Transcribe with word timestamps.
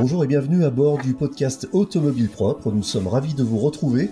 Bonjour 0.00 0.24
et 0.24 0.26
bienvenue 0.26 0.64
à 0.64 0.70
bord 0.70 0.96
du 0.96 1.12
podcast 1.12 1.68
Automobile 1.72 2.30
Propre. 2.30 2.72
Nous 2.72 2.82
sommes 2.82 3.06
ravis 3.06 3.34
de 3.34 3.42
vous 3.42 3.58
retrouver 3.58 4.08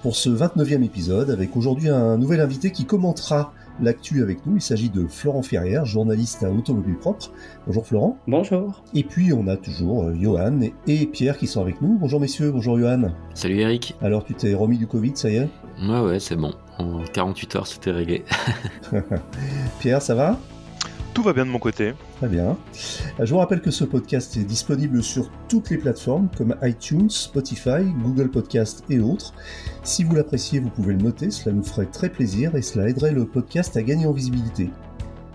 pour 0.00 0.16
ce 0.16 0.30
29e 0.30 0.82
épisode 0.82 1.28
avec 1.28 1.58
aujourd'hui 1.58 1.90
un 1.90 2.16
nouvel 2.16 2.40
invité 2.40 2.72
qui 2.72 2.86
commentera 2.86 3.52
l'actu 3.82 4.22
avec 4.22 4.46
nous. 4.46 4.56
Il 4.56 4.62
s'agit 4.62 4.88
de 4.88 5.06
Florent 5.06 5.42
Ferrière, 5.42 5.84
journaliste 5.84 6.42
à 6.42 6.50
Automobile 6.50 6.96
Propre. 6.96 7.32
Bonjour 7.66 7.86
Florent. 7.86 8.18
Bonjour. 8.26 8.82
Et 8.94 9.04
puis 9.04 9.34
on 9.34 9.46
a 9.46 9.58
toujours 9.58 10.04
euh, 10.04 10.14
Johan 10.18 10.58
et 10.86 11.04
Pierre 11.04 11.36
qui 11.36 11.46
sont 11.46 11.60
avec 11.60 11.82
nous. 11.82 11.98
Bonjour 11.98 12.18
messieurs, 12.18 12.50
bonjour 12.50 12.78
Johan. 12.78 13.10
Salut 13.34 13.60
Eric. 13.60 13.94
Alors 14.00 14.24
tu 14.24 14.32
t'es 14.32 14.54
remis 14.54 14.78
du 14.78 14.86
Covid, 14.86 15.12
ça 15.16 15.28
y 15.28 15.36
est? 15.36 15.48
Ouais 15.86 16.00
ouais, 16.00 16.18
c'est 16.18 16.36
bon. 16.36 16.54
En 16.78 17.04
48 17.12 17.56
heures, 17.56 17.66
c'était 17.66 17.90
réglé. 17.90 18.24
Pierre, 19.80 20.00
ça 20.00 20.14
va? 20.14 20.40
Tout 21.12 21.22
va 21.22 21.34
bien 21.34 21.44
de 21.44 21.50
mon 21.50 21.58
côté. 21.58 21.92
Très 22.16 22.28
bien. 22.28 22.56
Je 23.20 23.30
vous 23.30 23.38
rappelle 23.38 23.60
que 23.60 23.70
ce 23.70 23.84
podcast 23.84 24.38
est 24.38 24.44
disponible 24.44 25.02
sur 25.02 25.30
toutes 25.48 25.68
les 25.68 25.76
plateformes 25.76 26.28
comme 26.34 26.56
iTunes, 26.62 27.10
Spotify, 27.10 27.84
Google 28.02 28.30
Podcast 28.30 28.84
et 28.88 29.00
autres. 29.00 29.34
Si 29.82 30.02
vous 30.02 30.14
l'appréciez, 30.14 30.60
vous 30.60 30.70
pouvez 30.70 30.94
le 30.94 31.02
noter, 31.02 31.30
cela 31.30 31.54
nous 31.54 31.62
ferait 31.62 31.86
très 31.86 32.08
plaisir 32.08 32.56
et 32.56 32.62
cela 32.62 32.88
aiderait 32.88 33.12
le 33.12 33.26
podcast 33.26 33.76
à 33.76 33.82
gagner 33.82 34.06
en 34.06 34.12
visibilité. 34.12 34.70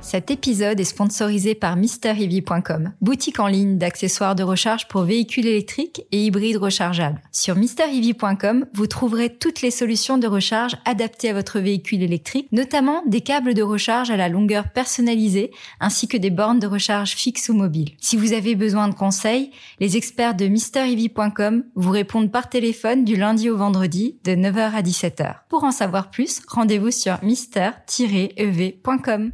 Cet 0.02 0.32
épisode 0.32 0.80
est 0.80 0.84
sponsorisé 0.84 1.54
par 1.54 1.78
MrEV.com, 1.78 2.94
boutique 3.02 3.40
en 3.40 3.46
ligne 3.46 3.78
d'accessoires 3.78 4.36
de 4.36 4.42
recharge 4.42 4.88
pour 4.88 5.04
véhicules 5.04 5.46
électriques 5.46 6.08
et 6.12 6.26
hybrides 6.26 6.58
rechargeables. 6.58 7.22
Sur 7.32 7.56
MrEV.com, 7.56 8.66
vous 8.74 8.88
trouverez 8.88 9.30
toutes 9.30 9.62
les 9.62 9.70
solutions 9.70 10.18
de 10.18 10.26
recharge 10.26 10.76
adaptées 10.86 11.30
à 11.30 11.34
votre 11.34 11.60
véhicule 11.60 12.02
électrique, 12.02 12.48
notamment 12.52 13.04
des 13.06 13.22
câbles 13.22 13.54
de 13.54 13.62
recharge 13.62 14.10
à 14.10 14.18
la 14.18 14.28
longueur 14.28 14.72
personnalisée, 14.72 15.52
ainsi 15.80 16.08
que 16.08 16.18
des 16.18 16.32
bornes 16.32 16.58
de 16.60 16.66
recharge 16.66 17.12
fixes 17.12 17.50
ou 17.50 17.54
mobiles. 17.54 17.92
Si 18.00 18.18
vous 18.18 18.34
avez 18.34 18.56
besoin 18.56 18.88
de 18.88 18.96
conseils, 18.96 19.52
les 19.80 19.98
experts 19.98 20.34
de 20.36 20.48
MrEV.com 20.48 21.64
vous 21.76 21.92
répondent 21.92 22.32
par 22.32 22.50
téléphone 22.50 23.06
du 23.06 23.16
lundi 23.16 23.52
au 23.52 23.58
vendredi 23.58 24.18
de 24.24 24.32
9h 24.32 24.74
à 24.74 24.82
17h. 24.82 25.36
Pour 25.48 25.64
en 25.64 25.72
savoir 25.72 26.10
plus, 26.10 26.42
rendez-vous 26.48 26.90
sur 26.92 27.24
mister-ev.com. 27.24 29.32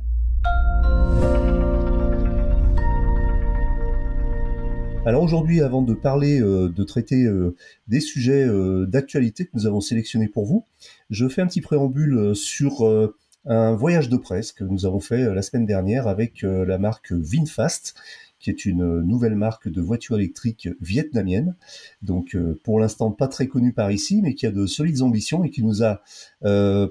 Alors 5.08 5.24
aujourd'hui, 5.24 5.62
avant 5.62 5.82
de 5.82 5.94
parler, 5.94 6.42
euh, 6.42 6.68
de 6.68 6.84
traiter 6.84 7.24
euh, 7.24 7.56
des 7.88 8.02
sujets 8.02 8.46
euh, 8.46 8.86
d'actualité 8.86 9.46
que 9.46 9.52
nous 9.54 9.66
avons 9.66 9.80
sélectionnés 9.80 10.28
pour 10.28 10.46
vous, 10.46 10.66
je 11.10 11.30
fais 11.30 11.42
un 11.42 11.48
petit 11.48 11.62
préambule 11.62 12.36
sur 12.36 12.86
un 13.46 13.74
voyage 13.74 14.10
de 14.10 14.18
presse 14.18 14.52
que 14.52 14.66
nous 14.66 14.86
avons 14.86 15.00
fait 15.00 15.34
la 15.34 15.42
semaine 15.42 15.66
dernière 15.66 16.10
avec 16.10 16.42
la 16.42 16.78
marque 16.78 17.14
VinFast, 17.14 17.96
qui 18.40 18.50
est 18.50 18.66
une 18.66 19.02
nouvelle 19.04 19.36
marque 19.36 19.70
de 19.70 19.80
voitures 19.80 20.18
électriques 20.18 20.68
vietnamienne. 20.82 21.56
Donc 22.02 22.36
pour 22.66 22.82
l'instant 22.82 23.12
pas 23.12 23.30
très 23.30 23.48
connue 23.48 23.72
par 23.72 23.90
ici, 23.90 24.20
mais 24.22 24.36
qui 24.36 24.46
a 24.46 24.52
de 24.52 24.66
solides 24.66 25.02
ambitions 25.02 25.46
et 25.46 25.50
qui 25.50 25.64
nous 25.64 25.82
a 25.84 26.02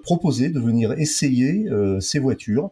proposé 0.03 0.49
de 0.49 0.59
venir 0.59 0.93
essayer 0.93 1.69
ces 2.01 2.19
voitures 2.19 2.71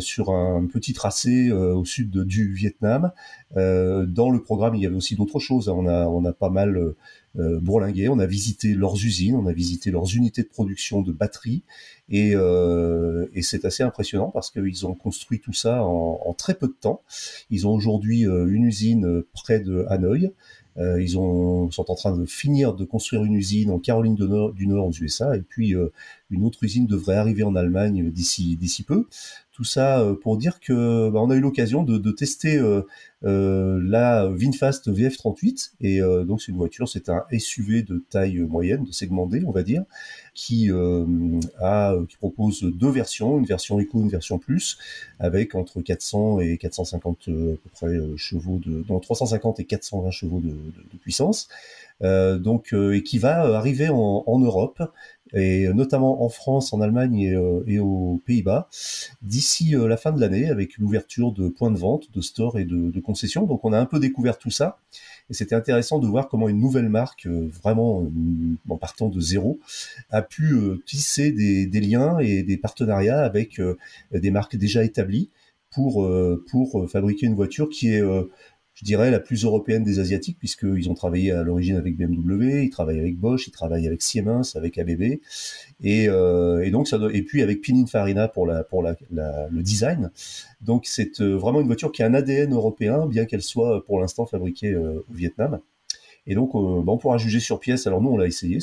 sur 0.00 0.30
un 0.30 0.66
petit 0.66 0.92
tracé 0.92 1.48
euh, 1.48 1.74
au 1.74 1.84
sud 1.84 2.10
du 2.10 2.52
Vietnam. 2.52 3.12
Euh, 3.56 4.06
dans 4.06 4.30
le 4.30 4.42
programme, 4.42 4.74
il 4.74 4.82
y 4.82 4.86
avait 4.86 4.96
aussi 4.96 5.16
d'autres 5.16 5.38
choses. 5.38 5.68
On 5.68 5.86
a, 5.86 6.06
on 6.06 6.24
a 6.24 6.32
pas 6.32 6.50
mal 6.50 6.94
bourlingué, 7.36 8.08
on 8.08 8.18
a 8.18 8.26
visité 8.26 8.74
leurs 8.74 8.96
usines, 8.96 9.36
on 9.36 9.46
a 9.46 9.52
visité 9.52 9.92
leurs 9.92 10.16
unités 10.16 10.42
de 10.42 10.48
production 10.48 11.00
de 11.00 11.12
batteries, 11.12 11.62
et, 12.08 12.34
c'est 13.40 13.64
assez 13.64 13.84
impressionnant 13.84 14.30
parce 14.34 14.50
qu'ils 14.50 14.84
ont 14.84 14.94
construit 14.94 15.38
tout 15.38 15.52
ça 15.52 15.84
en, 15.84 16.34
très 16.34 16.54
peu 16.54 16.66
de 16.66 16.74
temps. 16.80 17.02
Ils 17.48 17.68
ont 17.68 17.72
aujourd'hui 17.72 18.22
une 18.22 18.64
usine 18.64 19.22
près 19.32 19.60
de 19.60 19.86
Hanoï. 19.88 20.32
Euh, 20.78 21.02
ils 21.02 21.18
ont, 21.18 21.70
sont 21.70 21.90
en 21.90 21.94
train 21.94 22.16
de 22.16 22.24
finir 22.24 22.74
de 22.74 22.84
construire 22.84 23.24
une 23.24 23.34
usine 23.34 23.70
en 23.70 23.78
Caroline 23.78 24.14
du 24.14 24.22
Nord, 24.22 24.52
du 24.52 24.66
Nord 24.66 24.86
aux 24.86 24.92
USA, 24.92 25.36
et 25.36 25.42
puis 25.42 25.74
euh, 25.74 25.92
une 26.30 26.44
autre 26.44 26.62
usine 26.62 26.86
devrait 26.86 27.16
arriver 27.16 27.42
en 27.42 27.56
Allemagne 27.56 28.10
d'ici 28.10 28.84
peu. 28.86 29.06
Tout 29.60 29.64
ça 29.64 30.00
euh, 30.00 30.14
pour 30.14 30.38
dire 30.38 30.58
que 30.58 31.10
bah, 31.10 31.20
on 31.20 31.28
a 31.28 31.36
eu 31.36 31.40
l'occasion 31.40 31.82
de, 31.82 32.10
tester 32.12 32.56
euh, 32.56 32.80
euh 33.24 33.78
la 33.84 34.26
Vinfast 34.26 34.88
VF38 34.88 35.72
et 35.82 36.00
donc 36.00 36.40
c'est 36.40 36.50
une 36.50 36.56
voiture, 36.56 36.88
c'est 36.88 37.10
un 37.10 37.24
SUV 37.38 37.82
de 37.82 38.02
taille 38.08 38.38
moyenne, 38.38 38.84
de 38.84 38.92
segment 38.92 39.26
D, 39.26 39.42
on 39.46 39.50
va 39.50 39.62
dire, 39.62 39.84
qui 40.32 40.70
a 41.60 41.94
qui 42.08 42.16
propose 42.16 42.62
deux 42.62 42.88
versions, 42.88 43.38
une 43.38 43.44
version 43.44 43.78
Eco, 43.78 44.00
une 44.00 44.08
version 44.08 44.38
Plus, 44.38 44.78
avec 45.18 45.54
entre 45.54 45.82
400 45.82 46.40
et 46.40 46.56
450 46.56 47.28
à 47.28 47.30
peu 47.30 47.58
près 47.74 47.98
chevaux 48.16 48.58
de, 48.64 48.82
non 48.88 48.98
350 48.98 49.60
et 49.60 49.66
420 49.66 50.10
chevaux 50.10 50.40
de, 50.40 50.56
puissance. 51.02 51.48
Donc 52.00 52.72
et 52.72 53.02
qui 53.02 53.18
va 53.18 53.58
arriver 53.58 53.90
en 53.90 54.38
Europe 54.38 54.82
et 55.34 55.68
notamment 55.72 56.22
en 56.24 56.28
France, 56.28 56.72
en 56.72 56.80
Allemagne 56.80 57.20
et, 57.20 57.34
euh, 57.34 57.80
aux 57.80 58.20
Pays-Bas, 58.26 58.68
d'ici 59.22 59.76
euh, 59.76 59.88
la 59.88 59.96
fin 59.96 60.12
de 60.12 60.20
l'année, 60.20 60.48
avec 60.48 60.78
l'ouverture 60.78 61.32
de 61.32 61.48
points 61.48 61.70
de 61.70 61.78
vente, 61.78 62.10
de 62.12 62.20
stores 62.20 62.58
et 62.58 62.64
de, 62.64 63.00
concessions. 63.00 63.46
Donc 63.46 63.64
on 63.64 63.72
a 63.72 63.78
un 63.78 63.86
peu 63.86 63.98
découvert 63.98 64.38
tout 64.38 64.50
ça, 64.50 64.78
et 65.30 65.34
c'était 65.34 65.54
intéressant 65.54 65.98
de 65.98 66.06
voir 66.06 66.28
comment 66.28 66.48
une 66.48 66.60
nouvelle 66.60 66.88
marque, 66.88 67.26
euh, 67.26 67.48
vraiment 67.62 68.06
en 68.68 68.76
partant 68.76 69.08
de 69.08 69.20
zéro, 69.20 69.58
a 70.10 70.22
pu 70.22 70.58
tisser 70.86 71.32
des, 71.32 71.66
des, 71.66 71.80
liens 71.80 72.18
et 72.18 72.42
des 72.42 72.56
partenariats 72.56 73.22
avec 73.22 73.60
des 74.12 74.30
marques 74.30 74.56
déjà 74.56 74.84
établies 74.84 75.30
pour 75.70 76.08
pour 76.50 76.90
fabriquer 76.90 77.26
une 77.26 77.34
voiture 77.34 77.68
qui 77.68 77.94
est 77.94 78.02
je 78.80 78.86
dirais, 78.86 79.10
la 79.10 79.20
plus 79.20 79.44
européenne 79.44 79.84
des 79.84 79.98
Asiatiques, 79.98 80.38
puisqu'ils 80.38 80.88
ont 80.88 80.94
travaillé 80.94 81.32
à 81.32 81.42
l'origine 81.42 81.76
avec 81.76 81.98
BMW, 81.98 82.64
ils 82.64 82.70
travaillent 82.70 82.98
avec 82.98 83.18
Bosch, 83.18 83.46
ils 83.46 83.50
travaillent 83.50 83.86
avec 83.86 84.00
Siemens, 84.00 84.56
avec 84.56 84.78
ABB, 84.78 85.20
et, 85.82 86.08
euh, 86.08 86.64
et 86.64 86.70
donc 86.70 86.88
ça 86.88 86.98
et 87.12 87.22
puis 87.22 87.42
avec 87.42 87.60
Pininfarina 87.60 88.28
pour 88.28 88.46
le 88.46 89.62
design. 89.62 90.10
Donc 90.62 90.86
c'est 90.86 91.20
euh, 91.20 91.36
vraiment 91.36 91.60
une 91.60 91.66
voiture 91.66 91.92
qui 91.92 92.02
a 92.02 92.06
un 92.06 92.14
ADN 92.14 92.54
européen, 92.54 93.06
bien 93.06 93.26
qu'elle 93.26 93.42
soit 93.42 93.84
pour 93.84 94.00
l'instant 94.00 94.24
fabriquée 94.24 94.72
euh, 94.72 95.04
au 95.10 95.12
Vietnam. 95.12 95.60
Et 96.30 96.36
donc, 96.36 96.54
euh, 96.54 96.80
bah, 96.80 96.92
on 96.92 96.96
pourra 96.96 97.18
juger 97.18 97.40
sur 97.40 97.58
pièce. 97.58 97.88
Alors 97.88 98.00
nous, 98.00 98.10
on 98.10 98.16
l'a 98.16 98.28
essayé. 98.28 98.60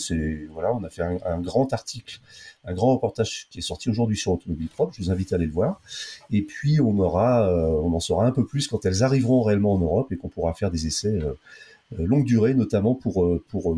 Voilà, 0.51 0.73
on 0.73 0.83
a 0.85 0.89
fait 0.89 1.03
un, 1.03 1.17
un, 1.25 1.41
grand 1.41 1.73
article, 1.73 2.19
un 2.63 2.73
grand 2.73 2.93
reportage 2.93 3.49
qui 3.51 3.59
est 3.59 3.61
sorti 3.61 3.89
aujourd'hui 3.89 4.15
sur 4.15 4.31
Automobile 4.31 4.69
Propre. 4.69 4.93
Je 4.95 5.03
vous 5.03 5.11
invite 5.11 5.33
à 5.33 5.35
aller 5.35 5.47
le 5.47 5.51
voir. 5.51 5.81
Et 6.31 6.43
puis, 6.43 6.79
on 6.79 6.97
aura, 6.97 7.45
euh, 7.49 7.67
on 7.67 7.93
en 7.93 7.99
saura 7.99 8.25
un 8.25 8.31
peu 8.31 8.45
plus 8.45 8.69
quand 8.69 8.85
elles 8.85 9.03
arriveront 9.03 9.43
réellement 9.43 9.73
en 9.73 9.79
Europe 9.79 10.13
et 10.13 10.15
qu'on 10.15 10.29
pourra 10.29 10.53
faire 10.53 10.71
des 10.71 10.87
essais. 10.87 11.19
Euh, 11.19 11.33
longue 11.91 12.25
durée, 12.25 12.53
notamment 12.53 12.95
pour, 12.95 13.39
pour 13.47 13.77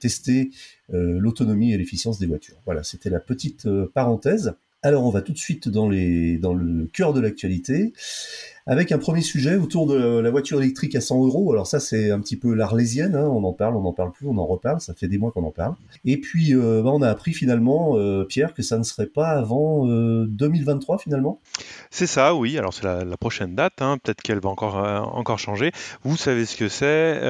tester 0.00 0.50
l'autonomie 0.88 1.74
et 1.74 1.76
l'efficience 1.76 2.18
des 2.18 2.24
voitures. 2.24 2.56
Voilà, 2.64 2.82
c'était 2.82 3.10
la 3.10 3.20
petite 3.20 3.68
parenthèse. 3.92 4.54
Alors 4.82 5.04
on 5.04 5.10
va 5.10 5.20
tout 5.20 5.32
de 5.32 5.38
suite 5.38 5.68
dans, 5.68 5.88
le 5.88 6.86
cœur 6.86 7.12
de 7.12 7.20
l'actualité 7.20 7.92
avec 8.70 8.92
un 8.92 8.98
premier 8.98 9.22
sujet 9.22 9.56
autour 9.56 9.88
de 9.88 10.20
la 10.20 10.30
voiture 10.30 10.62
électrique 10.62 10.94
à 10.94 11.00
100 11.00 11.24
euros. 11.24 11.52
Alors 11.52 11.66
ça, 11.66 11.80
c'est 11.80 12.12
un 12.12 12.20
petit 12.20 12.36
peu 12.36 12.54
l'arlésienne, 12.54 13.16
hein. 13.16 13.26
on 13.26 13.42
en 13.42 13.52
parle, 13.52 13.76
on 13.76 13.80
n'en 13.80 13.92
parle 13.92 14.12
plus, 14.12 14.28
on 14.28 14.38
en 14.38 14.46
reparle, 14.46 14.80
ça 14.80 14.94
fait 14.94 15.08
des 15.08 15.18
mois 15.18 15.32
qu'on 15.32 15.42
en 15.42 15.50
parle. 15.50 15.74
Et 16.04 16.18
puis, 16.18 16.54
euh, 16.54 16.80
bah, 16.80 16.90
on 16.92 17.02
a 17.02 17.08
appris 17.08 17.32
finalement, 17.32 17.96
euh, 17.96 18.24
Pierre, 18.24 18.54
que 18.54 18.62
ça 18.62 18.78
ne 18.78 18.84
serait 18.84 19.08
pas 19.08 19.30
avant 19.30 19.86
2023 19.86 20.94
euh, 20.94 20.98
finalement 20.98 21.40
C'est 21.90 22.06
ça, 22.06 22.36
oui. 22.36 22.58
Alors 22.58 22.72
c'est 22.72 22.84
la, 22.84 23.04
prochaine 23.16 23.56
date, 23.56 23.82
hein. 23.82 23.98
peut-être 24.02 24.22
qu'elle 24.22 24.40
va 24.40 24.50
encore, 24.50 24.76
encore 25.16 25.40
changer. 25.40 25.72
Vous 26.04 26.16
savez 26.16 26.46
ce 26.46 26.56
que 26.56 26.68
c'est, 26.68 27.20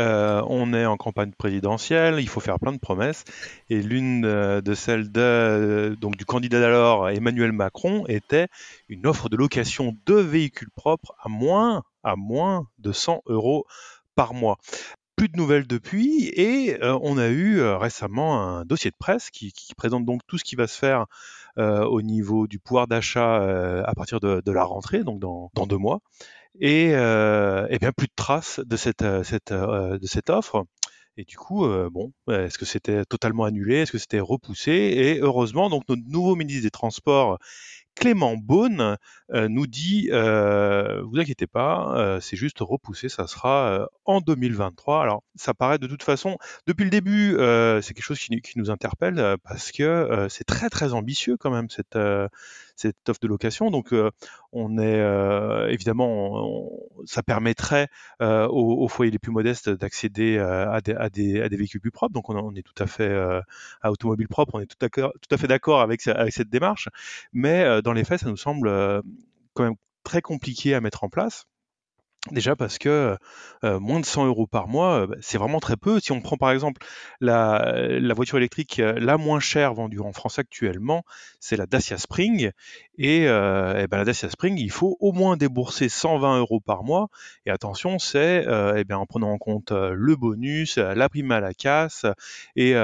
on 0.47 0.75
est 0.75 0.85
en 0.85 0.99
campagne 0.99 1.33
présidentielle, 1.37 2.17
il 2.21 2.29
faut 2.29 2.41
faire 2.41 2.61
plein 2.61 2.73
de 2.73 2.79
promesses. 2.79 3.25
Et 3.71 3.81
l'une 3.81 4.21
de 4.23 4.75
celles 4.75 5.11
de, 5.11 5.97
donc, 5.99 6.19
du 6.19 6.27
candidat 6.27 6.61
d'alors, 6.61 7.09
Emmanuel 7.09 7.40
Macron, 7.53 8.05
était 8.07 8.49
une 8.89 9.07
offre 9.07 9.29
de 9.29 9.37
location 9.37 9.97
de 10.07 10.15
véhicules 10.15 10.71
propres 10.71 11.15
à 11.23 11.29
moins, 11.29 12.67
de 12.79 12.93
100 12.93 13.23
euros 13.27 13.67
par 14.15 14.35
mois. 14.35 14.59
Plus 15.17 15.29
de 15.29 15.37
nouvelles 15.37 15.67
depuis 15.67 16.29
et 16.29 16.83
euh, 16.83 16.99
on 17.03 17.19
a 17.19 17.29
eu 17.29 17.59
euh, 17.59 17.77
récemment 17.77 18.43
un 18.43 18.65
dossier 18.65 18.91
de 18.91 18.97
presse 18.99 19.29
qui, 19.31 19.53
présente 19.77 20.07
donc 20.07 20.23
tout 20.27 20.39
ce 20.39 20.45
qui 20.45 20.57
va 20.57 20.67
se 20.67 20.79
faire 20.79 21.07
euh, 21.59 21.85
au 21.85 22.01
niveau 22.01 22.47
du 22.47 22.59
pouvoir 22.59 22.87
d'achat 22.87 23.37
à 23.85 23.95
partir 23.95 24.21
de, 24.21 24.51
la 24.51 24.65
rentrée, 24.65 25.05
donc 25.05 25.21
dans, 25.21 25.51
deux 25.67 25.77
mois. 25.77 26.01
Et, 26.59 26.91
et, 26.91 27.79
bien 27.81 27.93
plus 27.93 28.07
de 28.07 28.15
traces 28.17 28.61
de 28.65 28.77
cette 28.77 30.31
offre. 30.31 30.65
Et 31.21 31.25
du 31.25 31.37
coup, 31.37 31.67
bon, 31.91 32.15
est-ce 32.31 32.57
que 32.57 32.65
c'était 32.65 33.05
totalement 33.05 33.45
annulé? 33.45 33.77
Est-ce 33.77 33.93
que 33.93 33.99
c'était 33.99 34.21
repoussé? 34.21 34.73
Et 34.73 35.19
heureusement, 35.21 35.69
donc 35.69 35.83
notre 35.87 36.01
nouveau 36.07 36.35
ministre 36.35 36.63
des 36.63 36.71
Transports 36.71 37.39
Clément 37.95 38.37
Beaune 38.39 38.97
euh, 39.33 39.49
nous 39.49 39.67
dit 39.67 40.09
euh, 40.11 41.03
vous 41.03 41.19
inquiétez 41.19 41.47
pas, 41.47 41.95
euh, 41.99 42.21
c'est 42.21 42.37
juste 42.37 42.59
repoussé, 42.61 43.11
ça 43.11 43.27
sera 43.27 43.87
en 44.07 44.23
2023. 44.23 45.03
Alors 45.03 45.23
ça 45.35 45.53
paraît 45.53 45.79
de 45.79 45.87
toute 45.87 46.03
façon 46.03 46.39
depuis 46.67 46.85
le 46.85 46.91
début, 46.91 47.35
c'est 47.83 47.93
quelque 47.95 48.03
chose 48.03 48.19
qui, 48.19 48.31
nous 48.57 48.71
interpelle 48.71 49.37
parce 49.45 49.71
que 49.71 50.27
c'est 50.31 50.45
très 50.45 50.71
très 50.71 50.95
ambitieux 50.95 51.37
quand 51.37 51.51
même 51.51 51.69
cette 51.69 51.99
cette 52.81 53.09
offre 53.09 53.21
de 53.21 53.29
location. 53.29 53.71
Donc, 53.71 53.95
on 54.53 54.79
est 54.79 55.73
évidemment, 55.73 56.71
ça 57.05 57.23
permettrait 57.23 57.89
aux, 58.21 58.89
foyers 58.89 59.11
les 59.11 59.19
plus 59.19 59.33
modestes 59.33 59.69
d'accéder 59.71 60.39
à 60.39 60.81
des, 60.81 60.95
à, 60.95 61.09
des, 61.11 61.57
véhicules 61.57 61.81
plus 61.81 61.91
propres. 61.91 62.15
Donc, 62.15 62.31
on, 62.31 62.55
est 62.55 62.63
tout 62.63 62.83
à 62.83 62.87
fait 62.87 63.15
à 63.83 63.91
automobile 63.91 64.29
propre, 64.29 64.55
on 64.55 64.61
est 64.61 64.67
tout 64.67 64.87
à, 64.87 65.37
fait 65.37 65.49
d'accord 65.49 65.81
avec 65.81 66.01
cette 66.01 66.51
démarche. 66.51 66.89
Mais 67.33 67.83
dans 67.83 67.93
les 67.93 68.05
faits, 68.05 68.21
ça 68.21 68.29
nous 68.29 68.37
semble 68.37 68.71
quand 69.55 69.65
même 69.65 69.77
très 70.05 70.23
compliqué 70.23 70.75
à 70.75 70.81
mettre 70.81 71.05
en 71.05 71.09
place. 71.09 71.47
Déjà 72.31 72.55
parce 72.55 72.77
que 72.77 73.17
euh, 73.65 73.81
moins 73.81 73.99
de 73.99 74.05
100 74.05 74.27
euros 74.27 74.47
par 74.47 74.69
mois, 74.69 75.01
euh, 75.01 75.07
bah, 75.07 75.17
c'est 75.23 75.39
vraiment 75.39 75.59
très 75.59 75.79
peu. 75.79 76.01
Si 76.01 76.13
on 76.13 76.21
prend 76.21 76.37
par 76.37 76.51
exemple 76.51 76.85
la, 77.23 77.89
la, 77.89 78.13
voiture 78.13 78.37
électrique 78.37 78.79
euh, 78.79 78.93
la 79.01 79.17
moins 79.17 79.41
chère 79.41 79.73
vendue 79.73 80.01
en 80.01 80.13
France 80.13 80.39
actuellement, 80.39 81.03
c'est 81.41 81.57
la 81.57 81.65
Dacia 81.65 81.97
Spring. 81.97 82.51
Et, 82.99 83.27
euh, 83.27 83.87
ben 83.91 83.97
la 83.97 84.05
Dacia 84.05 84.29
Spring, 84.29 84.59
il 84.59 84.71
faut 84.71 84.99
au 85.01 85.13
moins 85.13 85.39
débourser 85.39 85.89
120 85.89 86.41
euros 86.41 86.61
par 86.61 86.85
mois. 86.85 87.09
Et 87.47 87.51
attention, 87.51 87.99
c'est 87.99 88.45
bien 88.85 88.99
en 88.99 89.07
prenant 89.07 89.31
en 89.31 89.39
compte 89.39 89.73
le 89.73 90.15
bonus, 90.15 90.77
la 90.77 91.09
prime 91.09 91.33
à 91.33 91.41
la 91.41 91.55
casse 91.55 92.05
et 92.55 92.75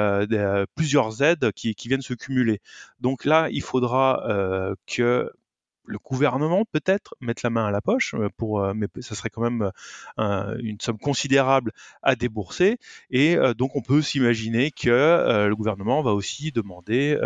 plusieurs 0.75 1.23
aides 1.23 1.53
qui, 1.53 1.75
qui, 1.75 1.89
viennent 1.89 2.01
se 2.01 2.15
cumuler. 2.15 2.61
Donc 3.01 3.27
là, 3.27 3.49
il 3.51 3.63
faudra 3.63 4.23
que 4.87 5.31
le 5.87 5.99
gouvernement 5.99 6.65
peut-être 6.65 7.15
mettre 7.21 7.43
la 7.45 7.51
main 7.51 7.67
à 7.67 7.71
la 7.71 7.81
poche 7.81 8.15
euh, 8.15 8.29
pour, 8.37 8.61
euh, 8.61 8.75
mais 8.75 8.89
ça 9.01 9.15
serait 9.15 9.31
quand 9.31 9.43
même 9.43 9.71
euh, 10.19 10.57
une 10.61 10.81
somme 10.81 10.99
considérable 10.99 11.73
à 12.03 12.17
débourser. 12.17 12.79
Et 13.11 13.37
donc 13.57 13.77
on 13.77 13.83
peut 13.83 14.03
s'imaginer 14.03 14.71
que 14.71 15.47
le 15.47 15.55
gouvernement 15.55 16.03
va 16.03 16.13
aussi 16.13 16.53
demander 16.53 17.17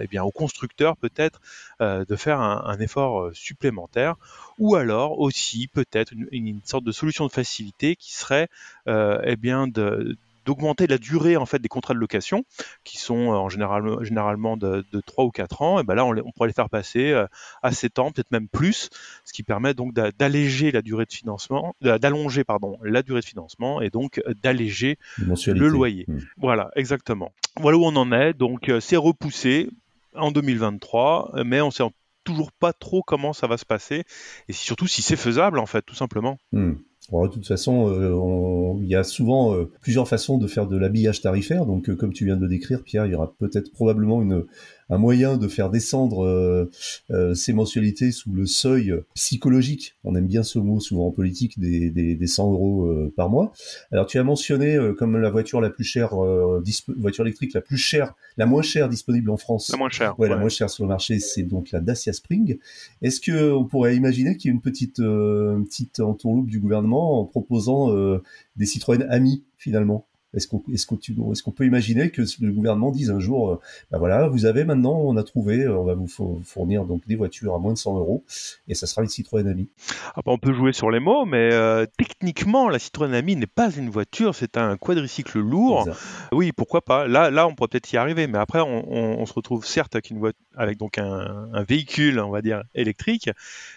eh 0.00 0.06
bien, 0.06 0.22
aux 0.22 0.30
constructeurs 0.30 0.96
peut-être 0.96 1.40
de 1.80 2.16
faire 2.16 2.40
un, 2.40 2.78
effort 2.78 3.30
supplémentaire, 3.34 4.16
ou 4.58 4.76
alors 4.76 5.18
aussi 5.18 5.68
peut-être 5.68 6.12
une, 6.12 6.28
une, 6.30 6.60
sorte 6.64 6.84
de 6.84 6.92
solution 6.92 7.26
de 7.26 7.32
facilité 7.32 7.96
qui 7.96 8.14
serait 8.14 8.48
eh 8.86 9.36
bien 9.36 9.66
de 9.66 10.16
d'augmenter 10.48 10.86
la 10.86 10.96
durée 10.96 11.36
en 11.36 11.44
fait 11.44 11.58
des 11.58 11.68
contrats 11.68 11.92
de 11.92 11.98
location 11.98 12.44
qui 12.82 12.96
sont 12.96 13.32
euh, 13.32 13.36
en 13.36 13.50
général, 13.50 14.02
généralement 14.02 14.56
de, 14.56 14.82
de 14.90 15.00
3 15.00 15.26
ou 15.26 15.30
4 15.30 15.60
ans. 15.60 15.78
Et 15.78 15.82
ben 15.82 15.94
là 15.94 16.06
on, 16.06 16.16
on, 16.16 16.32
pourrait 16.32 16.48
les 16.48 16.54
faire 16.54 16.70
passer 16.70 17.10
euh, 17.10 17.26
à 17.62 17.70
7 17.70 17.98
ans 17.98 18.10
peut-être 18.12 18.30
même 18.30 18.48
plus 18.48 18.88
ce 19.24 19.34
qui 19.34 19.42
permet 19.42 19.74
donc 19.74 19.92
d'alléger 19.92 20.72
la 20.72 20.80
durée 20.80 21.04
de 21.04 21.12
financement 21.12 21.74
d'allonger 21.82 22.44
pardon 22.44 22.78
la 22.82 23.02
durée 23.02 23.20
de 23.20 23.26
financement 23.26 23.82
et 23.82 23.90
donc 23.90 24.22
euh, 24.26 24.32
d'alléger 24.42 24.96
le 25.18 25.68
loyer. 25.68 26.06
Hmm. 26.08 26.18
voilà 26.38 26.70
exactement. 26.76 27.32
Voilà 27.60 27.76
où 27.76 27.84
on 27.84 27.96
en 27.96 28.10
est. 28.12 28.32
Donc 28.32 28.72
c'est 28.80 28.96
repoussé 28.96 29.68
en 30.14 30.30
2023 30.30 31.42
mais 31.44 31.60
on 31.60 31.70
sait 31.70 31.84
toujours 32.24 32.52
pas 32.52 32.72
trop 32.72 33.02
comment 33.02 33.34
ça 33.34 33.46
va 33.46 33.58
se 33.58 33.66
passer 33.66 34.04
et 34.48 34.52
surtout 34.54 34.86
si 34.86 35.02
c'est 35.02 35.16
faisable 35.16 35.58
en 35.58 35.66
fait 35.66 35.82
tout 35.82 35.94
simplement 35.94 36.38
hmm 37.10 37.22
de 37.22 37.32
toute 37.32 37.46
façon, 37.46 37.88
euh, 37.88 38.78
il 38.82 38.88
y 38.88 38.94
a 38.94 39.02
souvent 39.02 39.54
euh, 39.54 39.70
plusieurs 39.80 40.08
façons 40.08 40.38
de 40.38 40.46
faire 40.46 40.66
de 40.66 40.76
l'habillage 40.76 41.20
tarifaire. 41.20 41.64
Donc, 41.64 41.88
euh, 41.88 41.96
comme 41.96 42.12
tu 42.12 42.24
viens 42.24 42.36
de 42.36 42.42
le 42.42 42.48
décrire, 42.48 42.82
Pierre, 42.82 43.06
il 43.06 43.12
y 43.12 43.14
aura 43.14 43.34
peut-être 43.38 43.72
probablement 43.72 44.20
une, 44.22 44.44
un 44.90 44.98
moyen 44.98 45.36
de 45.36 45.48
faire 45.48 45.70
descendre 45.70 46.24
euh, 46.24 46.70
euh, 47.10 47.34
ces 47.34 47.52
mensualités 47.52 48.12
sous 48.12 48.32
le 48.32 48.46
seuil 48.46 48.94
psychologique. 49.14 49.96
On 50.04 50.14
aime 50.16 50.26
bien 50.26 50.42
ce 50.42 50.58
mot 50.58 50.80
souvent 50.80 51.08
en 51.08 51.10
politique 51.10 51.58
des, 51.58 51.90
des, 51.90 52.14
des 52.14 52.26
100 52.26 52.52
euros 52.52 52.86
euh, 52.86 53.12
par 53.14 53.28
mois. 53.28 53.52
Alors 53.92 54.06
tu 54.06 54.18
as 54.18 54.24
mentionné 54.24 54.78
comme 54.98 55.16
la 55.16 55.30
voiture 55.30 55.60
la 55.60 55.70
plus 55.70 55.84
chère, 55.84 56.14
voiture 56.96 57.24
électrique 57.24 57.52
la 57.54 57.60
plus 57.60 57.76
chère, 57.76 58.14
la 58.36 58.46
moins 58.46 58.62
chère 58.62 58.88
disponible 58.88 59.30
en 59.30 59.36
France. 59.36 59.70
La 59.70 59.78
moins 59.78 59.90
chère. 59.90 60.18
Ouais, 60.18 60.28
la 60.28 60.36
moins 60.36 60.48
chère 60.48 60.70
sur 60.70 60.84
le 60.84 60.88
marché, 60.88 61.18
c'est 61.18 61.42
donc 61.42 61.70
la 61.70 61.80
Dacia 61.80 62.12
Spring. 62.12 62.58
Est-ce 63.02 63.20
que 63.20 63.52
on 63.52 63.64
pourrait 63.64 63.96
imaginer 63.96 64.36
qu'il 64.36 64.50
y 64.50 64.52
ait 64.52 64.54
une 64.54 64.62
petite 64.62 64.98
une 64.98 65.64
petite 65.66 66.00
entourloupe 66.00 66.48
du 66.48 66.60
gouvernement 66.60 67.20
en 67.20 67.24
proposant 67.24 67.92
des 68.56 68.66
Citroën 68.66 69.06
Ami 69.08 69.44
finalement? 69.56 70.06
Est-ce 70.34 70.46
qu'on 71.42 71.50
peut 71.50 71.64
imaginer 71.64 72.10
que 72.10 72.22
le 72.40 72.52
gouvernement 72.52 72.90
dise 72.90 73.10
un 73.10 73.20
jour, 73.20 73.60
bah 73.90 73.98
voilà, 73.98 74.28
vous 74.28 74.44
avez 74.44 74.64
maintenant, 74.64 74.98
on 74.98 75.16
a 75.16 75.22
trouvé, 75.22 75.62
euh, 75.62 75.78
on 75.78 75.84
va 75.84 75.94
vous 75.94 76.08
fournir 76.44 76.84
donc 76.84 77.06
des 77.06 77.16
voitures 77.16 77.54
à 77.54 77.58
moins 77.58 77.72
de 77.72 77.78
100 77.78 77.96
euros, 77.96 78.24
et 78.68 78.74
ça 78.74 78.86
sera 78.86 79.02
une 79.02 79.08
Citroën 79.08 79.46
Ami. 79.48 79.68
Ah 80.14 80.20
bah, 80.24 80.32
on 80.32 80.38
peut 80.38 80.52
jouer 80.52 80.72
sur 80.72 80.90
les 80.90 81.00
mots, 81.00 81.24
mais 81.24 81.52
euh, 81.52 81.86
techniquement, 81.96 82.68
la 82.68 82.78
Citroën 82.78 83.12
Ami 83.14 83.36
n'est 83.36 83.46
pas 83.46 83.70
une 83.70 83.88
voiture, 83.88 84.34
c'est 84.34 84.56
un 84.56 84.76
quadricycle 84.76 85.38
lourd. 85.38 85.88
Oui, 86.32 86.52
pourquoi 86.52 86.82
pas. 86.82 87.06
Là, 87.06 87.30
là, 87.30 87.46
on 87.46 87.54
pourrait 87.54 87.68
peut-être 87.68 87.92
y 87.92 87.96
arriver, 87.96 88.26
mais 88.26 88.38
après, 88.38 88.60
on, 88.60 89.24
se 89.26 89.32
retrouve 89.32 89.66
certes 89.66 89.94
avec 89.94 90.10
une 90.10 90.18
voiture, 90.18 90.40
avec 90.56 90.78
donc 90.78 90.98
un, 90.98 91.64
véhicule, 91.68 92.18
on 92.20 92.30
va 92.30 92.42
dire 92.42 92.62
électrique, 92.74 93.30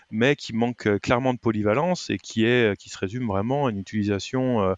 mais 0.09 0.35
qui 0.35 0.53
manque 0.53 0.99
clairement 0.99 1.33
de 1.33 1.39
polyvalence 1.39 2.09
et 2.09 2.17
qui 2.17 2.45
est, 2.45 2.75
qui 2.77 2.89
se 2.89 2.97
résume 2.97 3.27
vraiment 3.27 3.67
à 3.67 3.71
une 3.71 3.79
utilisation 3.79 4.61
euh, 4.61 4.73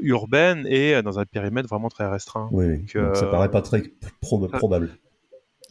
urbaine 0.00 0.66
et 0.66 1.02
dans 1.02 1.18
un 1.18 1.24
périmètre 1.24 1.68
vraiment 1.68 1.88
très 1.88 2.08
restreint. 2.08 2.48
Oui, 2.52 2.78
donc, 2.78 2.90
ça 2.90 2.98
euh, 2.98 3.30
paraît 3.30 3.50
pas 3.50 3.62
très 3.62 3.82
probable. 4.52 4.90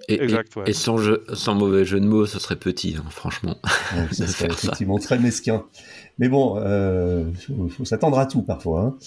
Et, 0.08 0.20
et, 0.68 0.74
sans, 0.74 0.98
sans, 1.34 1.56
mauvais 1.56 1.86
jeu 1.86 2.00
de 2.00 2.06
mots, 2.06 2.26
ce 2.26 2.38
serait 2.38 2.58
petit, 2.58 2.96
hein, 3.00 3.06
franchement. 3.10 3.56
ça 4.12 4.28
serait 4.28 4.50
effectivement 4.50 5.00
très 5.00 5.18
mesquin. 5.18 5.66
Mais 6.20 6.30
bon, 6.30 6.58
euh, 6.58 7.32
faut, 7.70 7.86
s'attendre 7.86 8.20
à 8.20 8.26
tout 8.26 8.44
parfois. 8.44 8.82
Hein. 8.82 8.98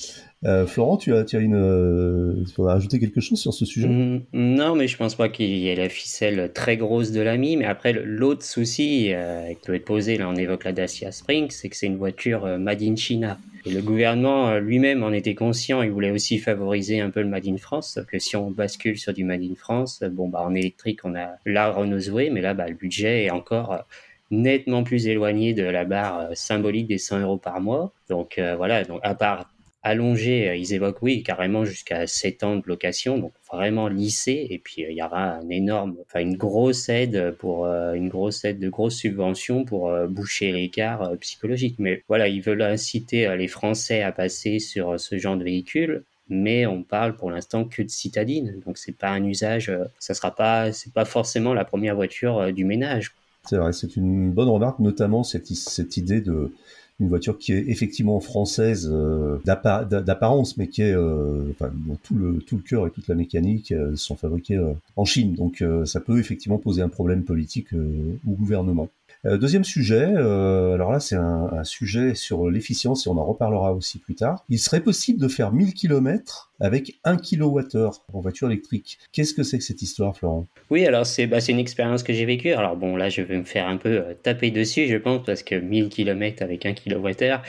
Euh, 0.44 0.66
Florent, 0.66 0.96
tu 0.96 1.14
as, 1.14 1.24
tu 1.24 1.36
as 1.36 1.40
une, 1.40 1.56
euh, 1.56 2.44
ajouter 2.68 3.00
quelque 3.00 3.20
chose 3.20 3.40
sur 3.40 3.52
ce 3.52 3.64
sujet? 3.64 3.88
Mm, 3.88 4.22
Non, 4.32 4.76
mais 4.76 4.86
je 4.86 4.96
pense 4.96 5.14
pas 5.14 5.28
qu'il 5.28 5.48
y 5.56 5.68
ait 5.68 5.74
la 5.74 5.88
ficelle 5.88 6.52
très 6.52 6.76
grosse 6.76 7.10
de 7.10 7.20
l'ami. 7.20 7.56
Mais 7.56 7.64
après, 7.64 7.92
l'autre 7.92 8.44
souci 8.44 9.12
euh, 9.12 9.52
qui 9.54 9.66
doit 9.66 9.76
être 9.76 9.84
posé, 9.84 10.16
là, 10.16 10.28
on 10.28 10.36
évoque 10.36 10.64
la 10.64 10.72
Dacia 10.72 11.10
Spring, 11.10 11.50
c'est 11.50 11.68
que 11.68 11.76
c'est 11.76 11.86
une 11.86 11.96
voiture 11.96 12.44
euh, 12.44 12.58
made 12.58 12.82
in 12.82 12.94
China. 12.94 13.38
Le 13.72 13.82
gouvernement 13.82 14.48
euh, 14.48 14.60
lui-même 14.60 15.02
en 15.02 15.12
était 15.12 15.34
conscient. 15.34 15.82
Il 15.82 15.90
voulait 15.90 16.10
aussi 16.10 16.38
favoriser 16.38 17.00
un 17.00 17.10
peu 17.10 17.20
le 17.20 17.28
made 17.28 17.46
in 17.46 17.56
France. 17.56 17.98
Que 18.10 18.18
si 18.18 18.36
on 18.36 18.50
bascule 18.50 18.98
sur 18.98 19.12
du 19.12 19.24
made 19.24 19.42
in 19.42 19.54
France, 19.54 20.02
bon, 20.02 20.28
bah, 20.28 20.40
en 20.42 20.54
électrique, 20.54 21.00
on 21.04 21.14
a 21.14 21.36
la 21.44 21.70
Renault 21.70 21.98
Zoé, 21.98 22.30
mais 22.30 22.40
là, 22.40 22.54
bah, 22.54 22.68
le 22.68 22.74
budget 22.74 23.24
est 23.24 23.30
encore 23.30 23.84
nettement 24.30 24.82
plus 24.84 25.06
éloigné 25.06 25.54
de 25.54 25.64
la 25.64 25.84
barre 25.84 26.28
symbolique 26.34 26.86
des 26.86 26.98
100 26.98 27.20
euros 27.20 27.38
par 27.38 27.60
mois. 27.60 27.92
Donc 28.08 28.38
voilà, 28.56 28.84
donc 28.84 29.00
à 29.02 29.14
part 29.14 29.48
allongé, 29.82 30.48
euh, 30.48 30.56
ils 30.56 30.74
évoquent 30.74 31.02
oui 31.02 31.22
carrément 31.22 31.64
jusqu'à 31.64 32.06
7 32.06 32.42
ans 32.44 32.56
de 32.56 32.62
location, 32.66 33.18
donc 33.18 33.32
vraiment 33.50 33.88
lissé. 33.88 34.46
Et 34.50 34.58
puis 34.58 34.84
euh, 34.84 34.90
il 34.90 34.96
y 34.96 35.02
aura 35.02 35.34
un 35.34 35.48
énorme, 35.48 35.96
enfin 36.02 36.20
une 36.20 36.36
grosse 36.36 36.88
aide 36.88 37.34
pour 37.38 37.66
euh, 37.66 37.94
une 37.94 38.08
grosse 38.08 38.44
aide 38.44 38.58
de 38.58 38.68
grosses 38.68 38.96
subventions 38.96 39.64
pour 39.64 39.92
boucher 40.08 40.52
l'écart 40.52 41.12
psychologique. 41.20 41.76
Mais 41.78 42.02
voilà, 42.08 42.28
ils 42.28 42.42
veulent 42.42 42.62
inciter 42.62 43.36
les 43.36 43.48
Français 43.48 44.02
à 44.02 44.12
passer 44.12 44.58
sur 44.58 44.98
ce 44.98 45.18
genre 45.18 45.36
de 45.36 45.44
véhicule 45.44 46.04
mais 46.30 46.66
on 46.66 46.82
parle 46.82 47.16
pour 47.16 47.30
l'instant 47.30 47.64
que 47.64 47.80
de 47.80 47.88
citadine, 47.88 48.60
donc 48.66 48.76
c'est 48.76 48.92
pas 48.92 49.08
un 49.08 49.24
usage, 49.24 49.72
ça 49.98 50.12
sera 50.12 50.34
pas, 50.34 50.72
c'est 50.72 50.92
pas 50.92 51.06
forcément 51.06 51.54
la 51.54 51.64
première 51.64 51.94
voiture 51.94 52.52
du 52.52 52.66
ménage. 52.66 53.14
C'est 53.44 53.56
vrai, 53.56 53.72
c'est 53.72 53.96
une 53.96 54.30
bonne 54.30 54.50
remarque, 54.50 54.78
notamment 54.78 55.24
cette, 55.24 55.46
cette 55.46 55.96
idée 55.96 56.20
de 56.20 56.52
une 57.00 57.08
voiture 57.08 57.38
qui 57.38 57.52
est 57.52 57.64
effectivement 57.68 58.18
française 58.20 58.90
euh, 58.92 59.38
d'apparence, 59.44 60.56
mais 60.56 60.66
qui 60.66 60.82
est, 60.82 60.92
euh, 60.92 61.50
enfin, 61.52 61.70
tout 62.02 62.14
le 62.14 62.38
tout 62.38 62.56
le 62.56 62.62
cœur 62.62 62.86
et 62.86 62.90
toute 62.90 63.06
la 63.08 63.14
mécanique 63.14 63.70
euh, 63.72 63.94
sont 63.94 64.16
fabriqués 64.16 64.56
euh, 64.56 64.72
en 64.96 65.04
Chine. 65.04 65.34
Donc, 65.34 65.64
ça 65.84 66.00
peut 66.00 66.18
effectivement 66.18 66.58
poser 66.58 66.82
un 66.82 66.88
problème 66.88 67.22
politique 67.22 67.72
au 67.72 68.32
gouvernement. 68.32 68.88
Euh, 69.26 69.36
deuxième 69.36 69.64
sujet, 69.64 70.06
euh, 70.16 70.74
alors 70.74 70.92
là 70.92 71.00
c'est 71.00 71.16
un, 71.16 71.50
un, 71.52 71.64
sujet 71.64 72.14
sur 72.14 72.48
l'efficience 72.48 73.06
et 73.06 73.10
on 73.10 73.18
en 73.18 73.24
reparlera 73.24 73.72
aussi 73.72 73.98
plus 73.98 74.14
tard. 74.14 74.44
Il 74.48 74.60
serait 74.60 74.80
possible 74.80 75.20
de 75.20 75.26
faire 75.26 75.52
1000 75.52 75.74
km 75.74 76.52
avec 76.60 77.00
1 77.02 77.16
kWh 77.16 77.90
en 78.12 78.20
voiture 78.20 78.48
électrique. 78.48 78.98
Qu'est-ce 79.12 79.34
que 79.34 79.42
c'est 79.42 79.58
que 79.58 79.64
cette 79.64 79.82
histoire, 79.82 80.16
Florent? 80.16 80.46
Oui, 80.70 80.86
alors 80.86 81.04
c'est 81.04 81.26
bah, 81.26 81.38
une 81.48 81.58
expérience 81.58 82.04
que 82.04 82.12
j'ai 82.12 82.26
vécue. 82.26 82.52
Alors 82.52 82.76
bon, 82.76 82.94
là 82.94 83.08
je 83.08 83.22
vais 83.22 83.36
me 83.36 83.44
faire 83.44 83.66
un 83.66 83.76
peu 83.76 83.88
euh, 83.88 84.14
taper 84.22 84.52
dessus, 84.52 84.86
je 84.86 84.96
pense, 84.96 85.26
parce 85.26 85.42
que 85.42 85.56
1000 85.56 85.88
km 85.88 86.42
avec 86.42 86.64
1 86.64 86.74
kWh, 86.74 87.40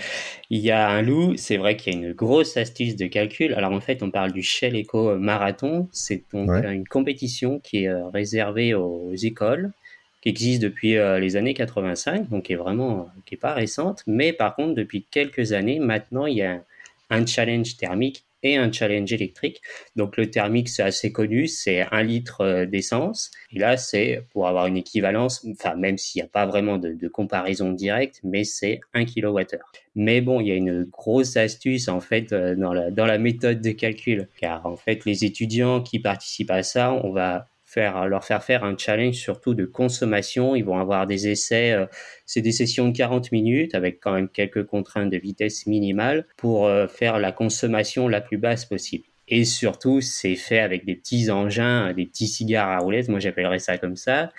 il 0.49 0.59
y 0.59 0.71
a 0.71 0.89
un 0.89 1.03
loup. 1.03 1.35
C'est 1.37 1.57
vrai 1.57 1.77
qu'il 1.77 1.93
y 1.93 1.95
a 1.95 1.99
une 1.99 2.13
grosse 2.13 2.57
astuce 2.57 2.95
de 2.95 3.05
calcul. 3.05 3.53
Alors 3.53 3.73
en 3.73 3.81
fait, 3.81 4.01
on 4.01 4.09
parle 4.09 4.31
du 4.31 4.41
Shell 4.41 4.75
Eco 4.75 5.19
Marathon. 5.19 5.87
C'est 5.91 6.23
donc 6.33 6.49
une 6.49 6.87
compétition 6.87 7.59
qui 7.59 7.83
est 7.83 7.93
réservée 8.11 8.73
aux 8.73 9.13
écoles 9.13 9.71
qui 10.21 10.29
existe 10.29 10.61
depuis 10.61 10.97
euh, 10.97 11.19
les 11.19 11.35
années 11.35 11.53
85, 11.53 12.29
donc 12.29 12.43
qui 12.43 12.53
est 12.53 12.57
vraiment 12.57 13.09
qui 13.25 13.35
est 13.35 13.37
pas 13.37 13.53
récente, 13.53 14.03
mais 14.07 14.33
par 14.33 14.55
contre 14.55 14.75
depuis 14.75 15.03
quelques 15.03 15.53
années 15.53 15.79
maintenant 15.79 16.25
il 16.25 16.37
y 16.37 16.41
a 16.41 16.61
un, 17.09 17.25
challenge 17.25 17.77
thermique 17.77 18.25
et 18.43 18.55
un 18.55 18.71
challenge 18.71 19.11
électrique. 19.11 19.61
Donc 19.95 20.15
le 20.17 20.29
thermique 20.29 20.69
c'est 20.69 20.83
assez 20.83 21.11
connu, 21.11 21.47
c'est 21.47 21.85
un 21.91 22.03
litre 22.03 22.41
euh, 22.41 22.65
d'essence 22.65 23.31
et 23.51 23.59
là 23.59 23.77
c'est 23.77 24.23
pour 24.31 24.47
avoir 24.47 24.67
une 24.67 24.77
équivalence, 24.77 25.45
enfin 25.51 25.75
même 25.75 25.97
s'il 25.97 26.21
n'y 26.21 26.25
a 26.25 26.29
pas 26.29 26.45
vraiment 26.45 26.77
de, 26.77 27.07
comparaison 27.07 27.71
directe, 27.71 28.19
mais 28.23 28.43
c'est 28.43 28.81
1 28.93 29.05
kWh. 29.05 29.57
Mais 29.95 30.21
bon, 30.21 30.39
il 30.39 30.47
y 30.47 30.51
a 30.51 30.55
une 30.55 30.83
grosse 30.83 31.37
astuce 31.37 31.87
en 31.87 31.99
fait 32.01 32.31
euh, 32.33 32.55
dans 32.55 32.73
la, 32.73 32.91
dans 32.91 33.05
la 33.05 33.17
méthode 33.17 33.61
de 33.61 33.71
calcul, 33.71 34.27
car 34.37 34.65
en 34.65 34.75
fait 34.75 35.05
les 35.05 35.25
étudiants 35.25 35.81
qui 35.81 35.99
participent 35.99 36.51
à 36.51 36.63
ça, 36.63 36.93
on 36.93 37.11
va 37.11 37.47
faire, 37.69 38.07
leur 38.07 38.23
faire 38.25 38.43
faire 38.43 38.63
un 38.63 38.75
challenge 38.77 39.15
surtout 39.15 39.53
de 39.53 39.65
consommation. 39.65 40.55
Ils 40.55 40.65
vont 40.65 40.79
avoir 40.79 41.05
des 41.05 41.27
essais, 41.27 41.71
euh, 41.71 41.85
c'est 42.25 42.41
des 42.41 42.51
sessions 42.51 42.87
de 42.89 42.97
40 42.97 43.31
minutes 43.31 43.75
avec 43.75 43.99
quand 43.99 44.13
même 44.13 44.29
quelques 44.29 44.65
contraintes 44.65 45.09
de 45.09 45.17
vitesse 45.17 45.67
minimale 45.67 46.25
pour 46.37 46.65
euh, 46.65 46.87
faire 46.87 47.19
la 47.19 47.31
consommation 47.31 48.07
la 48.07 48.21
plus 48.21 48.37
basse 48.37 48.65
possible. 48.65 49.05
Et 49.27 49.45
surtout, 49.45 50.01
c'est 50.01 50.35
fait 50.35 50.59
avec 50.59 50.85
des 50.85 50.95
petits 50.95 51.29
engins, 51.29 51.93
des 51.93 52.07
petits 52.07 52.27
cigares 52.27 52.69
à 52.69 52.79
roulettes. 52.79 53.09
Moi, 53.09 53.19
j'appellerais 53.19 53.59
ça 53.59 53.77
comme 53.77 53.95
ça 53.95 54.31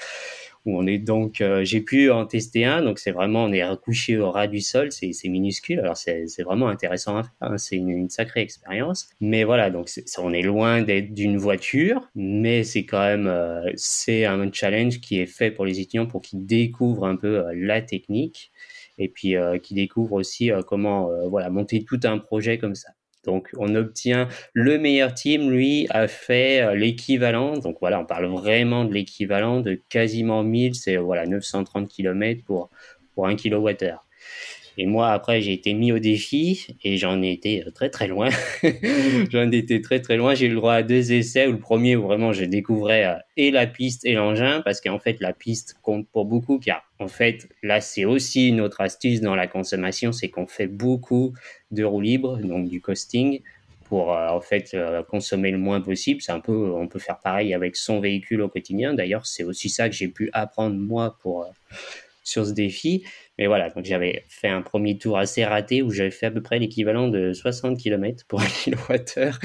on 0.66 0.86
est 0.86 0.98
donc, 0.98 1.40
euh, 1.40 1.64
j'ai 1.64 1.80
pu 1.80 2.10
en 2.10 2.26
tester 2.26 2.64
un, 2.64 2.82
donc 2.82 2.98
c'est 2.98 3.12
vraiment, 3.12 3.44
on 3.44 3.52
est 3.52 3.64
recouché 3.64 4.18
au 4.18 4.30
ras 4.30 4.46
du 4.46 4.60
sol, 4.60 4.92
c'est 4.92 5.28
minuscule, 5.28 5.80
alors 5.80 5.96
c'est 5.96 6.42
vraiment 6.42 6.68
intéressant 6.68 7.16
à 7.16 7.22
faire, 7.22 7.32
hein. 7.40 7.58
c'est 7.58 7.76
une, 7.76 8.10
sacrée 8.10 8.40
expérience. 8.40 9.08
Mais 9.20 9.44
voilà, 9.44 9.70
donc 9.70 9.88
on 10.18 10.32
est 10.32 10.42
loin 10.42 10.82
d'être 10.82 11.14
d'une 11.14 11.38
voiture, 11.38 12.08
mais 12.14 12.64
c'est 12.64 12.84
quand 12.84 13.00
même, 13.00 13.26
euh, 13.26 13.70
c'est 13.76 14.24
un 14.24 14.50
challenge 14.52 15.00
qui 15.00 15.18
est 15.20 15.26
fait 15.26 15.50
pour 15.50 15.64
les 15.64 15.80
étudiants 15.80 16.06
pour 16.06 16.20
qu'ils 16.20 16.44
découvrent 16.44 17.04
un 17.04 17.16
peu 17.16 17.38
euh, 17.38 17.52
la 17.54 17.80
technique 17.82 18.52
et 18.98 19.08
puis 19.08 19.34
qui 19.62 19.72
découvrent 19.72 20.12
aussi 20.12 20.50
comment, 20.66 21.08
voilà, 21.30 21.48
monter 21.48 21.84
tout 21.84 22.00
un 22.04 22.18
projet 22.18 22.58
comme 22.58 22.74
ça. 22.74 22.90
Donc, 23.24 23.50
on 23.58 23.74
obtient 23.74 24.28
le 24.54 24.78
meilleur 24.78 25.12
team, 25.14 25.50
lui, 25.50 25.86
a 25.90 26.08
fait 26.08 26.62
euh, 26.62 26.74
l'équivalent. 26.74 27.58
Donc, 27.58 27.76
voilà, 27.80 28.00
on 28.00 28.06
parle 28.06 28.26
vraiment 28.26 28.84
de 28.84 28.94
l'équivalent 28.94 29.60
de 29.60 29.80
quasiment 29.88 30.42
1000, 30.42 30.74
c'est 30.74 30.96
voilà, 30.96 31.26
930 31.26 31.88
km 31.88 32.42
pour, 32.44 32.70
pour 33.14 33.26
1 33.26 33.36
kWh. 33.36 33.98
Et 34.80 34.86
moi, 34.86 35.10
après, 35.10 35.42
j'ai 35.42 35.52
été 35.52 35.74
mis 35.74 35.92
au 35.92 35.98
défi 35.98 36.66
et 36.82 36.96
j'en 36.96 37.20
ai 37.22 37.32
été 37.32 37.66
euh, 37.66 37.70
très 37.70 37.90
très 37.90 38.08
loin. 38.08 38.30
j'en 39.30 39.52
ai 39.52 39.58
été 39.58 39.82
très 39.82 40.00
très 40.00 40.16
loin. 40.16 40.34
J'ai 40.34 40.46
eu 40.46 40.48
le 40.48 40.54
droit 40.54 40.72
à 40.72 40.82
deux 40.82 41.12
essais. 41.12 41.46
Où 41.46 41.52
le 41.52 41.58
premier 41.58 41.96
où 41.96 42.04
vraiment 42.04 42.32
je 42.32 42.46
découvrais 42.46 43.04
euh, 43.04 43.14
et 43.36 43.50
la 43.50 43.66
piste 43.66 44.06
et 44.06 44.14
l'engin 44.14 44.62
parce 44.62 44.80
qu'en 44.80 44.98
fait 44.98 45.20
la 45.20 45.34
piste 45.34 45.76
compte 45.82 46.08
pour 46.08 46.24
beaucoup 46.24 46.58
car 46.58 46.82
en 46.98 47.08
fait 47.08 47.46
là 47.62 47.82
c'est 47.82 48.06
aussi 48.06 48.48
une 48.48 48.62
autre 48.62 48.80
astuce 48.80 49.20
dans 49.20 49.34
la 49.34 49.46
consommation, 49.46 50.12
c'est 50.12 50.30
qu'on 50.30 50.46
fait 50.46 50.66
beaucoup 50.66 51.34
de 51.72 51.84
roues 51.84 52.00
libres, 52.00 52.38
donc 52.38 52.70
du 52.70 52.80
costing 52.80 53.42
pour 53.84 54.14
euh, 54.14 54.28
en 54.30 54.40
fait 54.40 54.74
consommer 55.10 55.50
le 55.50 55.58
moins 55.58 55.82
possible. 55.82 56.22
C'est 56.22 56.32
un 56.32 56.40
peu, 56.40 56.72
on 56.72 56.88
peut 56.88 56.98
faire 56.98 57.18
pareil 57.18 57.52
avec 57.52 57.76
son 57.76 58.00
véhicule 58.00 58.40
au 58.40 58.48
quotidien. 58.48 58.94
D'ailleurs, 58.94 59.26
c'est 59.26 59.44
aussi 59.44 59.68
ça 59.68 59.90
que 59.90 59.94
j'ai 59.94 60.08
pu 60.08 60.30
apprendre 60.32 60.76
moi 60.76 61.18
pour 61.20 61.52
sur 62.22 62.46
ce 62.46 62.52
défi. 62.52 63.04
Mais 63.40 63.46
voilà, 63.46 63.70
donc 63.70 63.86
j'avais 63.86 64.26
fait 64.28 64.48
un 64.48 64.60
premier 64.60 64.98
tour 64.98 65.16
assez 65.16 65.46
raté 65.46 65.80
où 65.80 65.90
j'avais 65.90 66.10
fait 66.10 66.26
à 66.26 66.30
peu 66.30 66.42
près 66.42 66.58
l'équivalent 66.58 67.08
de 67.08 67.32
60 67.32 67.78
km 67.78 68.26
pour 68.28 68.42
un 68.42 68.46
kilowattheure. 68.64 69.38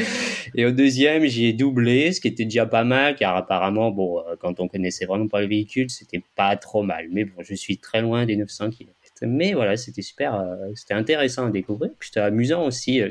Et 0.53 0.65
au 0.65 0.71
deuxième, 0.71 1.25
j'ai 1.27 1.53
doublé, 1.53 2.11
ce 2.11 2.19
qui 2.19 2.27
était 2.27 2.43
déjà 2.43 2.65
pas 2.65 2.83
mal, 2.83 3.15
car 3.15 3.37
apparemment, 3.37 3.91
bon, 3.91 4.19
euh, 4.19 4.35
quand 4.37 4.59
on 4.59 4.67
connaissait 4.67 5.05
vraiment 5.05 5.29
pas 5.29 5.39
le 5.39 5.47
véhicule, 5.47 5.89
c'était 5.89 6.21
pas 6.35 6.57
trop 6.57 6.83
mal. 6.83 7.07
Mais 7.09 7.23
bon, 7.23 7.41
je 7.41 7.55
suis 7.55 7.77
très 7.77 8.01
loin 8.01 8.25
des 8.25 8.35
900 8.35 8.71
km. 8.71 8.93
Mais 9.21 9.53
voilà, 9.53 9.77
c'était 9.77 10.01
super, 10.01 10.35
euh, 10.35 10.55
c'était 10.75 10.93
intéressant 10.93 11.47
à 11.47 11.49
découvrir. 11.49 11.91
C'était 12.01 12.19
amusant 12.19 12.65
aussi. 12.65 13.01
Euh, 13.01 13.07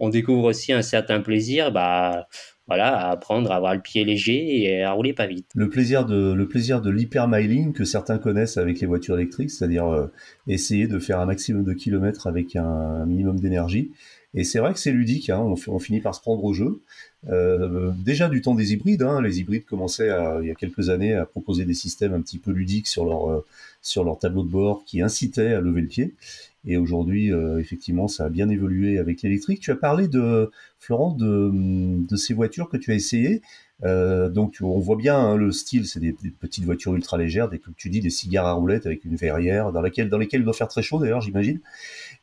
on 0.00 0.08
découvre 0.08 0.46
aussi 0.46 0.72
un 0.72 0.82
certain 0.82 1.20
plaisir. 1.20 1.70
Bah, 1.70 2.26
à 2.80 3.10
apprendre 3.10 3.50
à 3.52 3.56
avoir 3.56 3.74
le 3.74 3.80
pied 3.80 4.04
léger 4.04 4.62
et 4.62 4.82
à 4.82 4.92
rouler 4.92 5.12
pas 5.12 5.26
vite. 5.26 5.46
Le 5.54 5.68
plaisir 5.68 6.04
de 6.04 6.32
le 6.32 6.90
l'hypermiling 6.90 7.72
que 7.72 7.84
certains 7.84 8.18
connaissent 8.18 8.56
avec 8.56 8.80
les 8.80 8.86
voitures 8.86 9.16
électriques, 9.16 9.50
c'est-à-dire 9.50 9.86
euh, 9.86 10.06
essayer 10.46 10.86
de 10.86 10.98
faire 10.98 11.20
un 11.20 11.26
maximum 11.26 11.64
de 11.64 11.72
kilomètres 11.72 12.26
avec 12.26 12.56
un, 12.56 13.06
minimum 13.06 13.38
d'énergie. 13.40 13.92
Et 14.34 14.44
c'est 14.44 14.60
vrai 14.60 14.72
que 14.72 14.78
c'est 14.78 14.92
ludique, 14.92 15.28
hein, 15.28 15.40
on, 15.40 15.78
finit 15.78 16.00
par 16.00 16.14
se 16.14 16.20
prendre 16.20 16.42
au 16.42 16.54
jeu. 16.54 16.80
Euh, 17.28 17.92
déjà 17.98 18.28
du 18.28 18.40
temps 18.40 18.54
des 18.54 18.72
hybrides, 18.72 19.02
hein, 19.02 19.20
les 19.20 19.40
hybrides 19.40 19.66
commençaient 19.66 20.10
il 20.40 20.48
y 20.48 20.50
a 20.50 20.54
quelques 20.54 20.88
années 20.88 21.14
à 21.14 21.26
proposer 21.26 21.64
des 21.66 21.74
systèmes 21.74 22.14
un 22.14 22.20
petit 22.22 22.38
peu 22.38 22.50
ludiques 22.50 22.88
sur 22.88 23.04
leur 23.04 23.30
euh, 23.30 23.44
sur 23.82 24.04
leur 24.04 24.18
tableau 24.18 24.42
de 24.42 24.48
bord 24.48 24.84
qui 24.86 25.02
incitaient 25.02 25.52
à 25.52 25.60
lever 25.60 25.82
le 25.82 25.86
pied. 25.86 26.14
Et 26.64 26.76
aujourd'hui, 26.76 27.32
euh, 27.32 27.58
effectivement, 27.58 28.08
ça 28.08 28.26
a 28.26 28.28
bien 28.28 28.48
évolué 28.48 28.98
avec 28.98 29.22
l'électrique. 29.22 29.60
Tu 29.60 29.70
as 29.70 29.76
parlé 29.76 30.08
de 30.08 30.50
Florent 30.78 31.16
de 31.18 32.16
ces 32.16 32.34
voitures 32.34 32.68
que 32.68 32.76
tu 32.76 32.92
as 32.92 32.94
essayées. 32.94 33.42
Euh, 33.84 34.28
donc 34.28 34.58
on 34.60 34.78
voit 34.78 34.96
bien 34.96 35.18
hein, 35.18 35.36
le 35.36 35.50
style, 35.50 35.86
c'est 35.86 36.00
des, 36.00 36.12
petites 36.12 36.64
voitures 36.64 36.94
ultra 36.94 37.18
légères, 37.18 37.48
des, 37.48 37.58
comme 37.58 37.74
tu 37.76 37.90
dis, 37.90 38.00
des 38.00 38.10
cigares 38.10 38.46
à 38.46 38.52
roulettes 38.52 38.86
avec 38.86 39.04
une 39.04 39.16
verrière 39.16 39.72
dans 39.72 39.80
laquelle 39.80 40.08
dans 40.08 40.18
lesquelles 40.18 40.40
il 40.40 40.44
doit 40.44 40.52
faire 40.52 40.68
très 40.68 40.82
chaud 40.82 40.98
d'ailleurs, 40.98 41.20
j'imagine. 41.20 41.60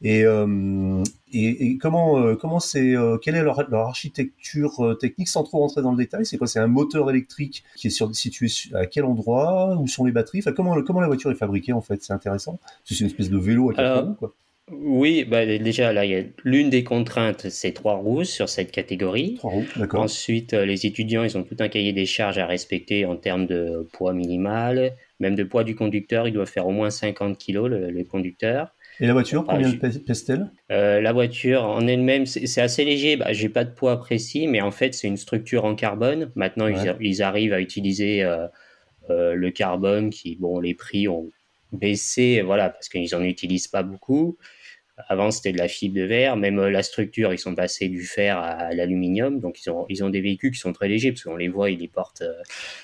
Et, 0.02 0.24
euh, 0.24 1.04
et, 1.34 1.78
comment 1.78 2.20
euh, 2.20 2.36
comment 2.36 2.62
c'est 2.62 2.96
euh, 2.96 3.18
quelle 3.18 3.36
est 3.36 3.44
leur, 3.44 3.70
leur 3.70 3.82
architecture 3.82 4.98
technique 5.00 5.28
sans 5.28 5.44
trop 5.44 5.60
rentrer 5.60 5.82
dans 5.82 5.92
le 5.92 5.98
détail 5.98 6.26
C'est 6.26 6.38
quoi? 6.38 6.48
C'est 6.48 6.60
un 6.60 6.68
moteur 6.68 7.10
électrique 7.10 7.66
qui 7.76 7.88
est 7.88 7.90
sur, 7.90 8.14
situé 8.16 8.48
à 8.74 8.86
quel 8.86 9.04
endroit? 9.04 9.78
Où 9.78 9.88
sont 9.88 10.06
les 10.06 10.14
batteries? 10.14 10.40
Enfin, 10.40 10.54
comment 10.54 10.82
comment 10.84 11.02
la 11.02 11.08
voiture 11.08 11.32
est 11.32 11.36
fabriquée 11.36 11.74
en 11.74 11.82
fait? 11.82 12.02
C'est 12.02 12.14
intéressant. 12.14 12.60
C'est 12.86 13.00
une 13.00 13.08
espèce 13.08 13.30
de 13.30 13.38
vélo 13.38 13.72
à 13.72 13.74
quatre 13.74 14.08
roues 14.08 14.14
quoi. 14.14 14.34
Oui, 14.72 15.24
bah 15.24 15.46
déjà 15.46 15.94
là, 15.94 16.04
l'une 16.44 16.70
des 16.70 16.84
contraintes, 16.84 17.50
c'est 17.50 17.72
trois 17.72 17.96
roues 17.96 18.24
sur 18.24 18.50
cette 18.50 18.72
catégorie. 18.72 19.36
Trois 19.36 19.52
roues, 19.52 19.66
d'accord. 19.76 20.02
Ensuite, 20.02 20.54
euh, 20.54 20.66
les 20.66 20.86
étudiants, 20.86 21.24
ils 21.24 21.38
ont 21.38 21.44
tout 21.44 21.56
un 21.60 21.70
cahier 21.70 21.94
des 21.94 22.06
charges 22.06 22.38
à 22.38 22.46
respecter 22.46 23.06
en 23.06 23.16
termes 23.16 23.48
de 23.48 23.88
poids 23.94 24.14
minimal, 24.14 24.94
même 25.20 25.36
de 25.36 25.44
poids 25.44 25.64
du 25.64 25.76
conducteur. 25.76 26.28
Il 26.28 26.34
doit 26.34 26.46
faire 26.46 26.68
au 26.68 26.72
moins 26.72 26.90
50 26.90 27.38
kg 27.38 27.66
le, 27.66 28.04
conducteur. 28.04 28.74
Et 29.00 29.08
la 29.08 29.14
voiture, 29.14 29.46
combien 29.48 29.72
pèse-t-elle? 29.72 30.52
Euh, 30.72 31.02
La 31.02 31.14
voiture 31.14 31.64
en 31.64 31.88
elle-même, 31.88 32.26
c'est 32.26 32.62
assez 32.62 32.86
léger. 32.86 33.16
Bah, 33.16 33.32
J'ai 33.32 33.50
pas 33.50 33.64
de 33.64 33.72
poids 33.72 33.98
précis, 33.98 34.48
mais 34.48 34.62
en 34.62 34.72
fait, 34.72 34.94
c'est 34.94 35.08
une 35.08 35.18
structure 35.18 35.66
en 35.66 35.74
carbone. 35.74 36.32
Maintenant, 36.36 36.68
ils, 37.00 37.24
arrivent 37.24 37.54
à 37.54 37.62
utiliser 37.62 38.24
euh, 38.24 39.34
le 39.34 39.52
carbone 39.52 40.10
qui, 40.10 40.36
bon, 40.36 40.60
les 40.60 40.76
prix 40.76 41.08
ont 41.08 41.32
baissé, 41.72 42.42
voilà, 42.42 42.70
parce 42.70 42.90
qu'ils 42.90 43.16
en 43.16 43.24
utilisent 43.24 43.68
pas 43.68 43.84
beaucoup. 43.84 44.38
Avant, 45.08 45.32
c'était 45.32 45.52
de 45.52 45.58
la 45.58 45.68
fibre 45.68 45.96
de 45.96 46.04
verre. 46.04 46.36
Même 46.36 46.60
euh, 46.60 46.70
la 46.70 46.84
structure, 46.84 47.34
ils 47.34 47.40
sont 47.40 47.56
passés 47.56 47.88
du 47.88 48.04
fer 48.04 48.38
à, 48.38 48.74
l'aluminium. 48.74 49.40
Donc, 49.40 49.64
ils 49.64 49.70
ont, 49.70 49.86
ils 49.90 50.04
ont 50.04 50.10
des 50.10 50.22
véhicules 50.22 50.52
qui 50.52 50.60
sont 50.60 50.74
très 50.74 50.88
légers 50.88 51.12
parce 51.12 51.24
qu'on 51.24 51.38
les 51.38 51.48
voit, 51.48 51.70
ils 51.70 51.80
les 51.80 51.88
portent 51.88 52.22
euh, 52.22 52.42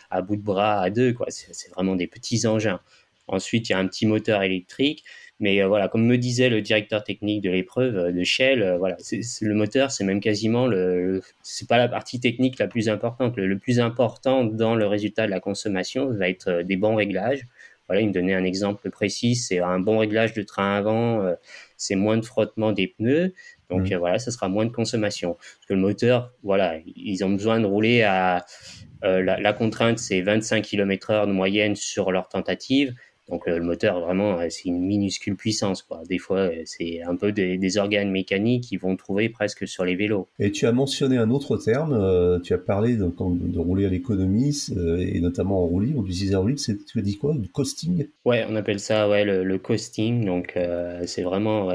à 0.10 0.22
bout 0.22 0.36
de 0.36 0.41
bras 0.41 0.81
à 0.81 0.89
deux. 0.89 1.13
Quoi. 1.13 1.27
C'est, 1.29 1.69
vraiment 1.72 1.95
des 1.95 2.07
petits 2.07 2.48
engins. 2.48 2.79
Ensuite, 3.27 3.69
il 3.69 3.74
y 3.74 3.75
a 3.75 3.79
un 3.79 3.88
petit 3.88 4.05
moteur 4.05 4.43
électrique. 4.43 5.03
Mais 5.41 5.62
euh, 5.62 5.67
voilà, 5.67 5.89
comme 5.89 6.05
me 6.05 6.17
disait 6.17 6.48
le 6.48 6.62
directeur 6.62 7.03
technique 7.03 7.41
de 7.41 7.50
l'épreuve 7.50 8.13
de 8.13 8.24
Shell, 8.24 8.77
voilà, 8.79 8.95
le 9.41 9.53
moteur, 9.53 9.91
c'est 9.91 10.05
même 10.05 10.22
quasiment 10.22 10.65
le, 10.65 11.22
c'est 11.43 11.67
pas 11.67 11.77
la 11.77 11.89
partie 11.89 12.22
technique 12.22 12.57
la 12.57 12.67
plus 12.67 12.88
importante. 12.88 13.36
Le, 13.36 13.45
le, 13.45 13.60
plus 13.60 13.81
important 13.81 14.45
dans 14.45 14.75
le 14.75 14.88
résultat 14.88 15.25
de 15.25 15.31
la 15.31 15.41
consommation 15.41 16.10
va 16.10 16.29
être 16.29 16.62
des 16.62 16.77
bons 16.77 16.95
réglages. 16.95 17.45
Voilà, 17.88 18.01
il 18.01 18.08
me 18.08 18.13
donnait 18.13 18.34
un 18.34 18.44
exemple 18.44 18.89
précis, 18.89 19.36
c'est 19.36 19.60
un 19.60 19.80
bon 19.80 20.00
réglage 20.00 20.34
de 20.34 20.42
train 20.42 20.75
avant, 20.75 21.36
c'est 21.77 21.96
moins 21.96 22.18
de 22.18 22.25
frottement 22.25 22.72
des 22.72 22.88
pneus. 22.88 23.34
Donc 23.70 23.89
mmh. 23.89 23.94
euh, 23.94 23.98
voilà, 23.98 24.20
ça 24.20 24.32
sera 24.32 24.48
moins 24.48 24.65
de 24.65 24.72
consommation. 24.72 25.34
Parce 25.34 25.65
que 25.68 25.74
le 25.74 25.80
moteur, 25.80 26.34
voilà, 26.44 26.77
ils 26.86 27.24
ont 27.24 27.30
besoin 27.30 27.60
de 27.60 27.65
rouler 27.65 28.04
à 28.04 28.46
euh, 29.04 29.22
la, 29.22 29.39
la, 29.39 29.54
contrainte, 29.54 30.00
c'est 30.00 30.22
25 30.22 30.63
km/h 30.63 31.27
de 31.27 31.32
moyenne 31.32 31.75
sur 31.75 32.12
leur 32.12 32.30
tentative. 32.30 32.94
Donc 33.29 33.48
euh, 33.48 33.58
le 33.58 33.63
moteur, 33.63 34.00
vraiment, 34.01 34.39
euh, 34.39 34.48
c'est 34.50 34.65
une 34.65 34.79
minuscule 34.79 35.36
puissance. 35.36 35.82
Quoi. 35.82 36.03
Des 36.08 36.20
fois, 36.20 36.38
euh, 36.38 36.62
c'est 36.65 37.01
un 37.01 37.15
peu 37.15 37.32
des, 37.32 37.77
organes 37.77 38.12
mécaniques 38.12 38.65
qu'ils 38.65 38.79
vont 38.79 38.96
trouver 38.96 39.27
presque 39.27 39.67
sur 39.67 39.84
les 39.84 39.96
vélos. 39.96 40.27
Et 40.39 40.51
tu 40.51 40.65
as 40.65 40.72
mentionné 40.72 41.17
un 41.17 41.29
autre 41.29 41.58
terme, 41.58 42.39
tu 42.41 42.53
as 42.53 42.58
parlé 42.58 42.96
de, 42.96 43.05
de, 43.05 43.60
rouler 43.60 43.86
à 43.86 43.89
l'économie, 43.89 44.55
et 45.00 45.20
notamment 45.20 45.62
en 45.63 45.65
roue 45.65 45.82
libre, 45.82 46.03
d'utiliser 46.03 46.36
en 46.36 46.41
roue 46.41 46.50
libre, 46.50 46.62
tu 46.62 47.00
as 47.00 47.01
dit 47.01 47.17
quoi? 47.17 47.34
Du 47.34 47.50
costing? 47.50 48.08
Ouais, 48.24 48.46
on 48.48 48.55
appelle 48.55 48.79
ça 48.79 49.10
ouais, 49.10 49.25
le, 49.25 49.58
costing. 49.58 50.24
Donc 50.24 50.58
c'est 51.05 51.24
vraiment, 51.24 51.70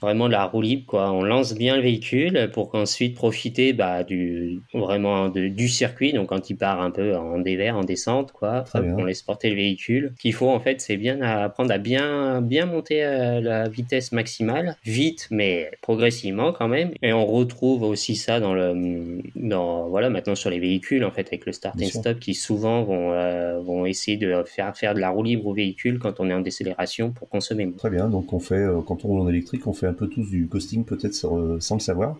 vraiment 0.00 0.26
de 0.26 0.32
la 0.32 0.44
roue 0.44 0.60
libre. 0.60 0.84
Quoi. 0.86 1.10
On 1.10 1.24
lance 1.24 1.54
bien 1.54 1.76
le 1.76 1.82
véhicule 1.82 2.50
pour 2.52 2.70
qu'ensuite 2.70 3.16
profiter 3.16 3.72
bah, 3.72 4.04
du, 4.04 4.60
vraiment 4.74 5.28
du 5.28 5.68
circuit. 5.68 6.12
Donc 6.12 6.28
quand 6.28 6.50
il 6.50 6.56
part 6.56 6.80
un 6.82 6.92
peu 6.92 7.16
en 7.16 7.40
dévers, 7.40 7.76
en 7.76 7.84
descente, 7.84 8.30
quoi, 8.30 8.64
on 8.74 9.04
laisse 9.04 9.22
porter 9.22 9.50
le 9.50 9.56
véhicule. 9.56 10.14
Qu'il 10.20 10.34
faut 10.34 10.50
en 10.50 10.60
fait 10.60 10.81
c'est 10.82 10.96
bien 10.96 11.20
à 11.22 11.44
apprendre 11.44 11.72
à 11.72 11.78
bien, 11.78 12.40
bien 12.42 12.66
monter 12.66 13.02
à 13.02 13.40
la 13.40 13.68
vitesse 13.68 14.12
maximale, 14.12 14.76
vite, 14.84 15.28
mais 15.30 15.70
progressivement 15.80 16.52
quand 16.52 16.68
même. 16.68 16.90
Et 17.02 17.12
on 17.12 17.24
retrouve 17.26 17.82
aussi 17.82 18.16
ça 18.16 18.40
dans 18.40 18.54
le, 18.54 19.22
dans, 19.36 19.88
voilà, 19.88 20.10
maintenant 20.10 20.34
sur 20.34 20.50
les 20.50 20.58
véhicules, 20.58 21.04
en 21.04 21.10
fait, 21.10 21.26
avec 21.28 21.46
le 21.46 21.52
start 21.52 21.76
and 21.80 21.86
stop, 21.86 22.18
qui 22.18 22.34
souvent 22.34 22.82
vont, 22.82 23.12
euh, 23.12 23.60
vont 23.60 23.86
essayer 23.86 24.16
de 24.16 24.42
faire, 24.46 24.76
faire 24.76 24.94
de 24.94 25.00
la 25.00 25.10
roue 25.10 25.22
libre 25.22 25.46
au 25.46 25.54
véhicule 25.54 25.98
quand 25.98 26.20
on 26.20 26.28
est 26.28 26.34
en 26.34 26.40
décélération 26.40 27.10
pour 27.10 27.28
consommer 27.28 27.70
Très 27.78 27.90
bien. 27.90 28.08
Donc, 28.08 28.32
on 28.32 28.40
fait, 28.40 28.54
euh, 28.54 28.80
quand 28.86 29.04
on 29.04 29.08
roule 29.08 29.20
en 29.20 29.28
électrique, 29.28 29.66
on 29.66 29.72
fait 29.72 29.86
un 29.86 29.92
peu 29.92 30.08
tous 30.08 30.28
du 30.28 30.48
costing, 30.48 30.84
peut-être 30.84 31.14
sans 31.14 31.74
le 31.74 31.80
savoir. 31.80 32.16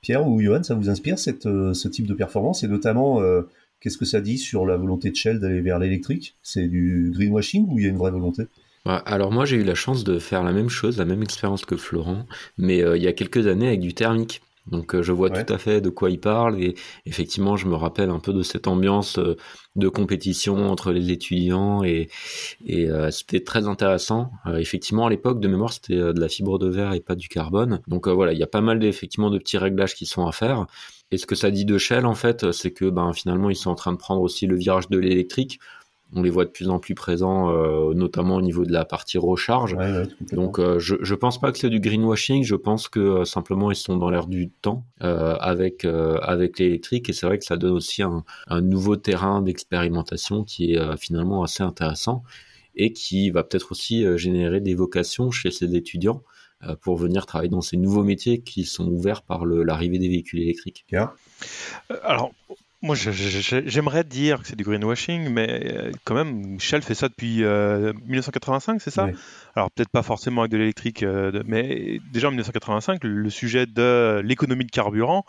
Pierre 0.00 0.26
ou 0.26 0.40
Johan, 0.40 0.62
ça 0.62 0.74
vous 0.74 0.88
inspire 0.88 1.18
cette, 1.18 1.46
euh, 1.46 1.74
ce 1.74 1.88
type 1.88 2.06
de 2.06 2.14
performance? 2.14 2.62
Et 2.64 2.68
notamment, 2.68 3.20
Qu'est-ce 3.80 3.98
que 3.98 4.04
ça 4.04 4.20
dit 4.20 4.38
sur 4.38 4.66
la 4.66 4.76
volonté 4.76 5.10
de 5.10 5.16
Shell 5.16 5.38
d'aller 5.38 5.60
vers 5.60 5.78
l'électrique? 5.78 6.36
C'est 6.42 6.66
du 6.66 7.12
greenwashing 7.14 7.66
ou 7.68 7.78
il 7.78 7.84
y 7.84 7.86
a 7.86 7.90
une 7.90 7.98
vraie 7.98 8.10
volonté? 8.10 8.44
Alors 8.84 9.32
moi 9.32 9.44
j'ai 9.44 9.56
eu 9.56 9.64
la 9.64 9.74
chance 9.74 10.04
de 10.04 10.18
faire 10.18 10.44
la 10.44 10.52
même 10.52 10.68
chose, 10.68 10.98
la 10.98 11.04
même 11.04 11.22
expérience 11.22 11.64
que 11.64 11.76
Florent, 11.76 12.24
mais 12.56 12.82
euh, 12.82 12.96
il 12.96 13.02
y 13.02 13.08
a 13.08 13.12
quelques 13.12 13.48
années 13.48 13.66
avec 13.66 13.80
du 13.80 13.94
thermique. 13.94 14.42
Donc 14.68 15.00
je 15.00 15.12
vois 15.12 15.30
tout 15.30 15.52
à 15.52 15.58
fait 15.58 15.80
de 15.80 15.90
quoi 15.90 16.10
il 16.10 16.18
parle 16.18 16.60
et 16.60 16.74
effectivement 17.04 17.56
je 17.56 17.68
me 17.68 17.76
rappelle 17.76 18.10
un 18.10 18.18
peu 18.18 18.32
de 18.32 18.42
cette 18.42 18.66
ambiance 18.66 19.20
de 19.76 19.88
compétition 19.88 20.68
entre 20.68 20.90
les 20.90 21.12
étudiants 21.12 21.84
et, 21.84 22.08
et 22.66 22.88
c'était 23.12 23.44
très 23.44 23.68
intéressant. 23.68 24.32
effectivement 24.58 25.06
à 25.06 25.10
l'époque 25.10 25.38
de 25.38 25.46
mémoire 25.46 25.72
c'était 25.72 25.94
de 25.94 26.18
la 26.18 26.28
fibre 26.28 26.58
de 26.58 26.68
verre 26.68 26.94
et 26.94 27.00
pas 27.00 27.14
du 27.14 27.28
carbone. 27.28 27.80
Donc 27.86 28.08
voilà 28.08 28.32
il 28.32 28.40
y 28.40 28.42
a 28.42 28.48
pas 28.48 28.60
mal 28.60 28.82
effectivement 28.82 29.30
de 29.30 29.38
petits 29.38 29.56
réglages 29.56 29.94
qui 29.94 30.04
sont 30.04 30.26
à 30.26 30.32
faire. 30.32 30.66
Et 31.10 31.18
ce 31.18 31.26
que 31.26 31.34
ça 31.34 31.50
dit 31.50 31.64
de 31.64 31.78
Shell 31.78 32.06
en 32.06 32.14
fait 32.14 32.52
c'est 32.52 32.72
que 32.72 32.90
ben 32.90 33.12
finalement 33.12 33.50
ils 33.50 33.56
sont 33.56 33.70
en 33.70 33.74
train 33.74 33.92
de 33.92 33.98
prendre 33.98 34.22
aussi 34.22 34.46
le 34.46 34.56
virage 34.56 34.88
de 34.88 34.98
l'électrique 34.98 35.60
on 36.12 36.22
les 36.22 36.30
voit 36.30 36.44
de 36.44 36.50
plus 36.50 36.68
en 36.68 36.78
plus 36.78 36.94
présents, 36.94 37.50
euh, 37.50 37.92
notamment 37.92 38.36
au 38.36 38.42
niveau 38.42 38.64
de 38.64 38.72
la 38.72 38.84
partie 38.84 39.18
recharge. 39.18 39.76
Donc, 40.32 40.58
euh, 40.58 40.78
je, 40.78 40.94
je 41.00 41.14
pense 41.14 41.40
pas 41.40 41.50
que 41.50 41.58
c'est 41.58 41.70
du 41.70 41.80
greenwashing. 41.80 42.44
Je 42.44 42.54
pense 42.54 42.88
que 42.88 43.00
euh, 43.00 43.24
simplement 43.24 43.70
ils 43.70 43.76
sont 43.76 43.96
dans 43.96 44.10
l'air 44.10 44.26
du 44.26 44.50
temps 44.50 44.84
avec 45.00 45.84
avec 45.84 46.58
l'électrique 46.58 47.08
et 47.08 47.12
c'est 47.12 47.26
vrai 47.26 47.38
que 47.38 47.44
ça 47.44 47.56
donne 47.56 47.72
aussi 47.72 48.02
un, 48.02 48.24
nouveau 48.60 48.96
terrain 48.96 49.42
d'expérimentation 49.42 50.44
qui 50.44 50.74
est 50.74 50.96
finalement 50.96 51.42
assez 51.42 51.62
intéressant 51.62 52.22
et 52.74 52.92
qui 52.92 53.30
va 53.30 53.42
peut-être 53.42 53.72
aussi 53.72 54.04
générer 54.18 54.60
des 54.60 54.74
vocations 54.74 55.30
chez 55.30 55.50
ces 55.50 55.74
étudiants 55.74 56.22
pour 56.80 56.96
venir 56.96 57.26
travailler 57.26 57.50
dans 57.50 57.60
ces 57.60 57.76
nouveaux 57.76 58.02
métiers 58.02 58.40
qui 58.40 58.64
sont 58.64 58.88
ouverts 58.88 59.22
par 59.22 59.44
l'arrivée 59.44 59.98
des 59.98 60.08
véhicules 60.08 60.40
électriques. 60.40 60.86
Alors, 62.02 62.32
moi, 62.82 62.94
j'aimerais 62.94 64.04
dire 64.04 64.42
que 64.42 64.48
c'est 64.48 64.56
du 64.56 64.62
greenwashing, 64.62 65.30
mais 65.30 65.72
euh, 65.72 65.90
quand 66.04 66.14
même, 66.14 66.60
Shell 66.60 66.82
fait 66.82 66.94
ça 66.94 67.08
depuis 67.08 67.42
1985, 67.42 68.74
euh, 68.74 68.78
c'est 68.78 68.90
ça? 68.90 69.08
Alors 69.54 69.70
peut-être 69.70 69.88
pas 69.88 70.02
forcément 70.02 70.42
avec 70.42 70.52
de 70.52 70.58
l'électrique, 70.58 71.02
euh, 71.02 71.42
mais 71.46 72.00
déjà 72.12 72.28
en 72.28 72.30
1985, 72.30 73.02
le 73.02 73.30
sujet 73.30 73.66
de 73.66 74.20
l'économie 74.22 74.66
de 74.66 74.70
carburant, 74.70 75.24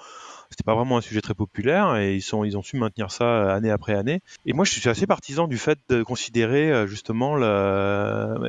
c'était 0.49 0.63
pas 0.63 0.75
vraiment 0.75 0.97
un 0.97 1.01
sujet 1.01 1.21
très 1.21 1.33
populaire 1.33 1.97
et 1.97 2.15
ils 2.15 2.57
ont 2.57 2.63
su 2.63 2.77
maintenir 2.77 3.11
ça 3.11 3.53
année 3.53 3.71
après 3.71 3.93
année. 3.93 4.21
Et 4.45 4.53
moi 4.53 4.65
je 4.65 4.71
suis 4.71 4.89
assez 4.89 5.07
partisan 5.07 5.47
du 5.47 5.57
fait 5.57 5.79
de 5.89 6.03
considérer 6.03 6.87
justement 6.87 7.35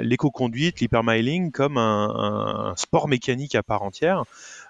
l'éco-conduite, 0.01 0.81
l'hypermiling 0.81 1.51
comme 1.51 1.79
un, 1.79 2.75
sport 2.77 3.09
mécanique 3.09 3.55
à 3.55 3.63
part 3.63 3.83
entière. 3.83 4.25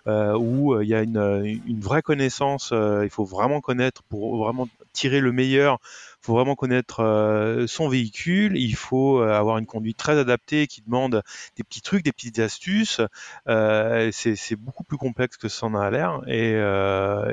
Euh, 0.09 0.39
où 0.39 0.73
euh, 0.73 0.85
il 0.85 0.89
y 0.89 0.95
a 0.95 1.03
une, 1.03 1.81
vraie 1.81 2.01
connaissance, 2.01 2.71
euh, 2.73 3.03
il 3.05 3.11
faut 3.11 3.27
vraiment 3.27 3.61
connaître 3.61 4.03
pour 4.05 4.39
vraiment 4.39 4.67
tirer 4.95 5.21
le 5.21 5.33
meilleur 5.33 5.79
il 6.18 6.18
faut 6.29 6.35
vraiment 6.35 6.55
connaître 6.55 7.65
son 7.67 7.89
véhicule, 7.89 8.57
il 8.57 8.75
faut 8.75 9.21
avoir 9.21 9.59
une 9.59 9.67
conduite 9.67 9.97
très 9.97 10.19
adaptée 10.19 10.67
qui 10.67 10.83
demande 10.83 11.23
des 11.57 11.65
petits 11.65 11.81
trucs, 11.81 12.05
des 12.05 12.13
petites 12.13 12.39
astuces. 12.39 13.01
c'est 13.47 14.57
beaucoup 14.57 14.85
plus 14.85 14.99
complexe 14.99 15.37
que 15.37 15.49
ça 15.49 15.67
en 15.67 15.75
a 15.75 15.91
l'air. 15.91 16.21
Et, 16.27 16.53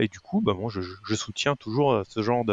et, 0.03 0.07
du 0.07 0.19
coup, 0.19 0.41
bah, 0.41 0.53
moi, 0.53 0.71
je, 0.73 0.81
je, 0.81 1.15
soutiens 1.15 1.55
toujours 1.55 2.03
ce 2.07 2.21
genre 2.21 2.45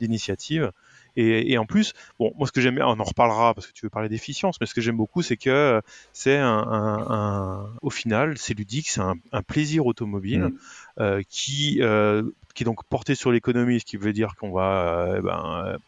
d'initiative. 0.00 0.72
Et, 1.16 1.52
et, 1.52 1.58
en 1.58 1.66
plus, 1.66 1.92
bon, 2.18 2.32
moi 2.36 2.46
ce 2.46 2.52
que 2.52 2.60
j'aime, 2.60 2.78
on 2.80 2.98
en 2.98 3.04
reparlera 3.04 3.54
parce 3.54 3.66
que 3.66 3.72
tu 3.72 3.84
veux 3.84 3.90
parler 3.90 4.08
d'efficience, 4.08 4.60
mais 4.60 4.66
ce 4.66 4.74
que 4.74 4.80
j'aime 4.80 4.96
beaucoup, 4.96 5.22
c'est 5.22 5.36
que 5.36 5.82
c'est 6.12 6.38
un, 6.38 6.48
un, 6.48 7.06
un, 7.10 7.70
au 7.82 7.90
final, 7.90 8.38
c'est 8.38 8.54
ludique, 8.54 8.88
c'est 8.88 9.00
un, 9.00 9.14
un, 9.32 9.42
plaisir 9.42 9.86
automobile 9.86 10.44
mmh. 10.44 10.58
euh, 11.00 11.22
qui 11.28 11.78
euh, 11.82 12.22
qui 12.54 12.62
est 12.62 12.66
donc 12.66 12.84
porté 12.84 13.14
sur 13.14 13.32
l'économie, 13.32 13.80
ce 13.80 13.84
qui 13.84 13.96
veut 13.96 14.12
dire 14.12 14.34
qu'on 14.36 14.52
va 14.52 15.06
euh, 15.06 15.22
ben, 15.22 15.78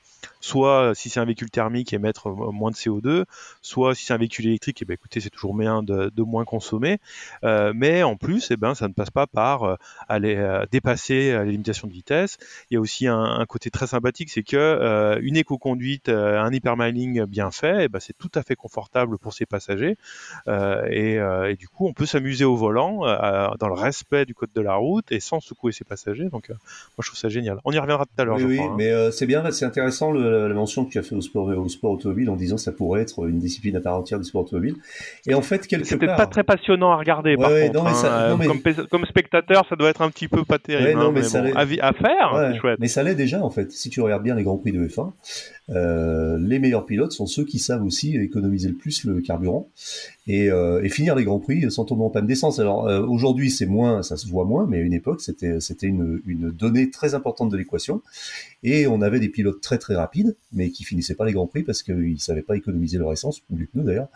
soit 0.44 0.94
si 0.94 1.08
c'est 1.08 1.20
un 1.20 1.24
véhicule 1.24 1.50
thermique 1.50 1.92
émettre 1.92 2.28
moins 2.28 2.70
de 2.70 2.76
CO2, 2.76 3.24
soit 3.62 3.94
si 3.94 4.04
c'est 4.04 4.12
un 4.12 4.18
véhicule 4.18 4.46
électrique, 4.46 4.82
et 4.82 4.84
eh 4.84 4.86
ben 4.86 4.94
écoutez 4.94 5.20
c'est 5.20 5.30
toujours 5.30 5.54
bien 5.54 5.82
de, 5.82 6.10
de 6.14 6.22
moins 6.22 6.44
consommer, 6.44 6.98
euh, 7.44 7.72
mais 7.74 8.02
en 8.02 8.16
plus 8.16 8.50
et 8.50 8.54
eh 8.54 8.56
ben 8.56 8.74
ça 8.74 8.86
ne 8.86 8.92
passe 8.92 9.10
pas 9.10 9.26
par 9.26 9.62
euh, 9.62 9.76
aller 10.06 10.36
euh, 10.36 10.66
dépasser 10.70 11.32
les 11.44 11.52
limitations 11.52 11.88
de 11.88 11.92
vitesse. 11.92 12.36
Il 12.70 12.74
y 12.74 12.76
a 12.76 12.80
aussi 12.80 13.06
un, 13.06 13.22
un 13.22 13.46
côté 13.46 13.70
très 13.70 13.86
sympathique, 13.86 14.30
c'est 14.30 14.42
que 14.42 15.18
une 15.22 15.36
éco-conduite, 15.36 16.08
un 16.10 16.52
hypermining 16.52 17.24
bien 17.24 17.50
fait, 17.50 17.84
eh 17.84 17.88
ben 17.88 18.00
c'est 18.00 18.16
tout 18.16 18.30
à 18.34 18.42
fait 18.42 18.54
confortable 18.56 19.16
pour 19.18 19.32
ses 19.32 19.46
passagers 19.46 19.96
et, 20.46 21.14
et, 21.14 21.56
du 21.56 21.68
coup 21.68 21.86
on 21.86 21.94
peut 21.94 22.06
s'amuser 22.06 22.44
au 22.44 22.56
volant 22.56 23.00
dans 23.58 23.68
le 23.68 23.74
respect 23.74 24.26
du 24.26 24.34
code 24.34 24.52
de 24.54 24.60
la 24.60 24.74
route 24.74 25.10
et 25.10 25.20
sans 25.20 25.40
secouer 25.40 25.72
ses 25.72 25.84
passagers. 25.84 26.28
Donc 26.28 26.50
moi 26.50 27.02
je 27.02 27.08
trouve 27.08 27.18
ça 27.18 27.28
génial. 27.28 27.60
On 27.64 27.72
y 27.72 27.78
reviendra 27.78 28.04
tout 28.04 28.18
à 28.18 28.24
l'heure. 28.24 28.36
Oui, 28.36 28.42
je 28.42 28.46
oui 28.46 28.56
crois, 28.56 28.70
hein. 28.70 28.74
mais 28.76 29.10
c'est 29.12 29.26
bien, 29.26 29.50
c'est 29.50 29.64
intéressant 29.64 30.10
le, 30.10 30.33
la 30.34 30.54
mention 30.54 30.84
que 30.84 30.90
tu 30.90 30.98
as 30.98 31.02
fait 31.02 31.14
au 31.14 31.20
sport, 31.20 31.46
au 31.46 31.68
sport 31.68 31.92
automobile 31.92 32.30
en 32.30 32.36
disant 32.36 32.56
que 32.56 32.62
ça 32.62 32.72
pourrait 32.72 33.02
être 33.02 33.26
une 33.28 33.38
discipline 33.38 33.76
à 33.76 33.80
part 33.80 33.96
entière 33.96 34.18
du 34.18 34.24
sport 34.24 34.42
automobile. 34.42 34.76
Et 35.26 35.34
en 35.34 35.42
fait, 35.42 35.66
quelque 35.66 35.86
C'est 35.86 35.96
peut-être 35.96 36.16
pas 36.16 36.26
très 36.26 36.44
passionnant 36.44 36.92
à 36.92 36.96
regarder, 36.96 37.36
par 37.36 37.50
contre. 37.50 37.86
Hein. 37.86 38.38
comme, 38.90 39.04
spectateur, 39.06 39.66
ça 39.68 39.76
doit 39.76 39.90
être 39.90 40.02
un 40.02 40.10
petit 40.10 40.28
peu 40.28 40.44
pas 40.44 40.58
terrible. 40.58 40.98
non, 40.98 41.08
hein, 41.08 41.12
mais, 41.14 41.22
bon, 41.22 41.56
à, 41.56 41.92
faire, 41.92 42.52
c'est 42.52 42.58
chouette. 42.58 42.78
Mais 42.80 42.88
ça 42.88 43.02
l'est 43.02 43.14
déjà, 43.14 43.42
en 43.42 43.50
fait. 43.50 43.72
Si 43.72 43.90
tu 43.90 44.00
regardes 44.00 44.22
bien 44.22 44.34
les 44.34 44.42
Grands 44.42 44.58
Prix 44.58 44.72
de 44.72 44.86
F1, 44.86 45.12
euh, 45.70 46.36
les 46.38 46.58
meilleurs 46.58 46.84
pilotes 46.84 47.12
sont 47.12 47.26
ceux 47.26 47.44
qui 47.44 47.58
savent 47.58 47.84
aussi 47.84 48.16
économiser 48.16 48.68
le 48.68 48.74
plus 48.74 49.04
le 49.04 49.22
carburant 49.22 49.70
et, 50.26 50.50
euh, 50.50 50.82
et 50.82 50.90
finir 50.90 51.14
les 51.14 51.24
grands 51.24 51.38
prix 51.38 51.70
sans 51.70 51.86
tomber 51.86 52.02
en 52.02 52.10
panne 52.10 52.26
d'essence. 52.26 52.58
Alors 52.58 52.86
euh, 52.86 53.00
aujourd'hui 53.00 53.50
c'est 53.50 53.64
moins, 53.64 54.02
ça 54.02 54.18
se 54.18 54.28
voit 54.28 54.44
moins, 54.44 54.66
mais 54.68 54.78
à 54.78 54.80
une 54.80 54.92
époque 54.92 55.22
c'était 55.22 55.60
c'était 55.60 55.86
une, 55.86 56.20
une 56.26 56.50
donnée 56.50 56.90
très 56.90 57.14
importante 57.14 57.50
de 57.50 57.56
l'équation 57.56 58.02
et 58.64 58.86
on 58.88 59.00
avait 59.02 59.20
des 59.20 59.28
pilotes 59.28 59.60
très 59.60 59.78
très 59.78 59.94
rapides 59.94 60.34
mais 60.52 60.70
qui 60.70 60.82
finissaient 60.82 61.14
pas 61.14 61.26
les 61.26 61.32
grands 61.32 61.46
prix 61.46 61.62
parce 61.62 61.82
qu'ils 61.82 62.20
savaient 62.20 62.42
pas 62.42 62.56
économiser 62.56 62.98
leur 62.98 63.12
essence 63.12 63.42
ou 63.50 63.56
du 63.56 63.66
pneu 63.66 63.84
d'ailleurs. 63.84 64.08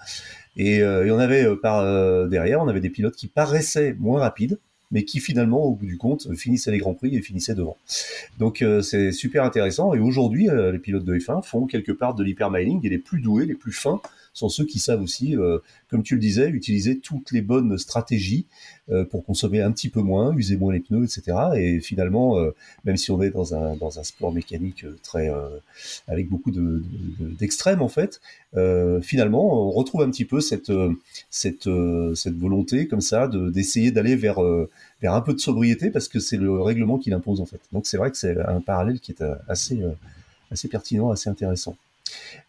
Et, 0.57 0.83
euh, 0.83 1.07
et, 1.07 1.11
on 1.13 1.19
avait 1.19 1.47
par 1.57 1.85
derrière 2.29 2.61
on 2.61 2.69
avait 2.69 2.81
des 2.81 2.91
pilotes 2.91 3.15
qui 3.15 3.29
paraissaient 3.29 3.95
moins 3.99 4.21
rapides 4.21 4.59
mais 4.91 5.05
qui 5.05 5.21
finalement, 5.21 5.65
au 5.65 5.75
bout 5.75 5.87
du 5.87 5.99
compte, 5.99 6.35
finissaient 6.35 6.71
les 6.71 6.79
grands 6.79 6.95
prix 6.95 7.15
et 7.15 7.23
finissaient 7.23 7.55
devant. 7.55 7.77
Donc 8.39 8.63
euh, 8.63 8.81
c'est 8.81 9.13
super 9.13 9.45
intéressant. 9.45 9.95
Et 9.95 9.99
aujourd'hui, 9.99 10.49
euh, 10.49 10.73
les 10.73 10.79
pilotes 10.79 11.05
de 11.05 11.15
F1 11.19 11.43
font 11.43 11.67
quelque 11.67 11.93
part 11.93 12.15
de 12.15 12.25
l'hypermining 12.25 12.85
et 12.85 12.89
les 12.89 12.99
plus 12.99 13.21
doués, 13.21 13.47
les 13.47 13.55
plus 13.55 13.73
fins 13.73 14.01
sont 14.39 14.49
ceux 14.49 14.65
qui 14.65 14.79
savent 14.79 15.03
aussi, 15.03 15.37
euh, 15.37 15.59
comme 15.91 16.03
tu 16.03 16.15
le 16.15 16.21
disais, 16.21 16.49
utiliser 16.49 16.99
toutes 16.99 17.33
les 17.33 17.43
bonnes 17.43 17.77
stratégies 17.77 18.47
euh, 18.91 19.05
pour 19.05 19.25
consommer 19.25 19.61
un 19.61 19.73
petit 19.73 19.89
peu 19.89 20.01
moins, 20.01 20.33
user 20.35 20.57
moins 20.57 20.73
les 20.73 20.81
pneus, 20.81 21.05
etc. 21.05 21.37
Et 21.57 21.81
finalement, 21.81 22.39
euh, 22.39 22.55
même 22.85 22.97
si 22.97 23.11
on 23.11 23.21
est 23.21 23.31
dans 23.31 23.55
un, 23.55 24.05
sport 24.05 24.33
mécanique 24.33 24.87
très 25.03 25.29
avec 26.07 26.29
beaucoup 26.29 26.53
de, 26.53 26.83
d'extrêmes 27.39 27.83
en 27.83 27.89
fait, 27.89 28.21
finalement, 29.03 29.67
on 29.67 29.71
retrouve 29.71 30.03
un 30.03 30.11
petit 30.11 30.25
peu 30.25 30.41
cette 30.41 31.69
volonté 31.69 32.87
comme 32.87 33.01
ça 33.01 33.27
de, 33.27 33.51
d'essayer 33.51 33.91
d'aller 33.91 34.15
vers 34.15 34.39
un 34.39 35.21
peu 35.21 35.35
de 35.35 35.41
sobriété 35.41 35.91
parce 35.91 36.09
que 36.09 36.21
c'est 36.21 36.37
le 36.37 36.61
règlement 36.61 36.99
qui 36.99 37.11
l'impose 37.11 37.41
en 37.41 37.47
fait. 37.47 37.61
Donc 37.73 37.87
c'est 37.87 37.97
vrai 37.97 38.11
que 38.11 38.17
c'est 38.17 38.39
un 38.39 38.61
parallèle 38.61 39.01
qui 39.01 39.13
est 39.13 39.25
assez 39.49 40.69
pertinent, 40.71 41.11
assez 41.11 41.29
intéressant. 41.29 41.77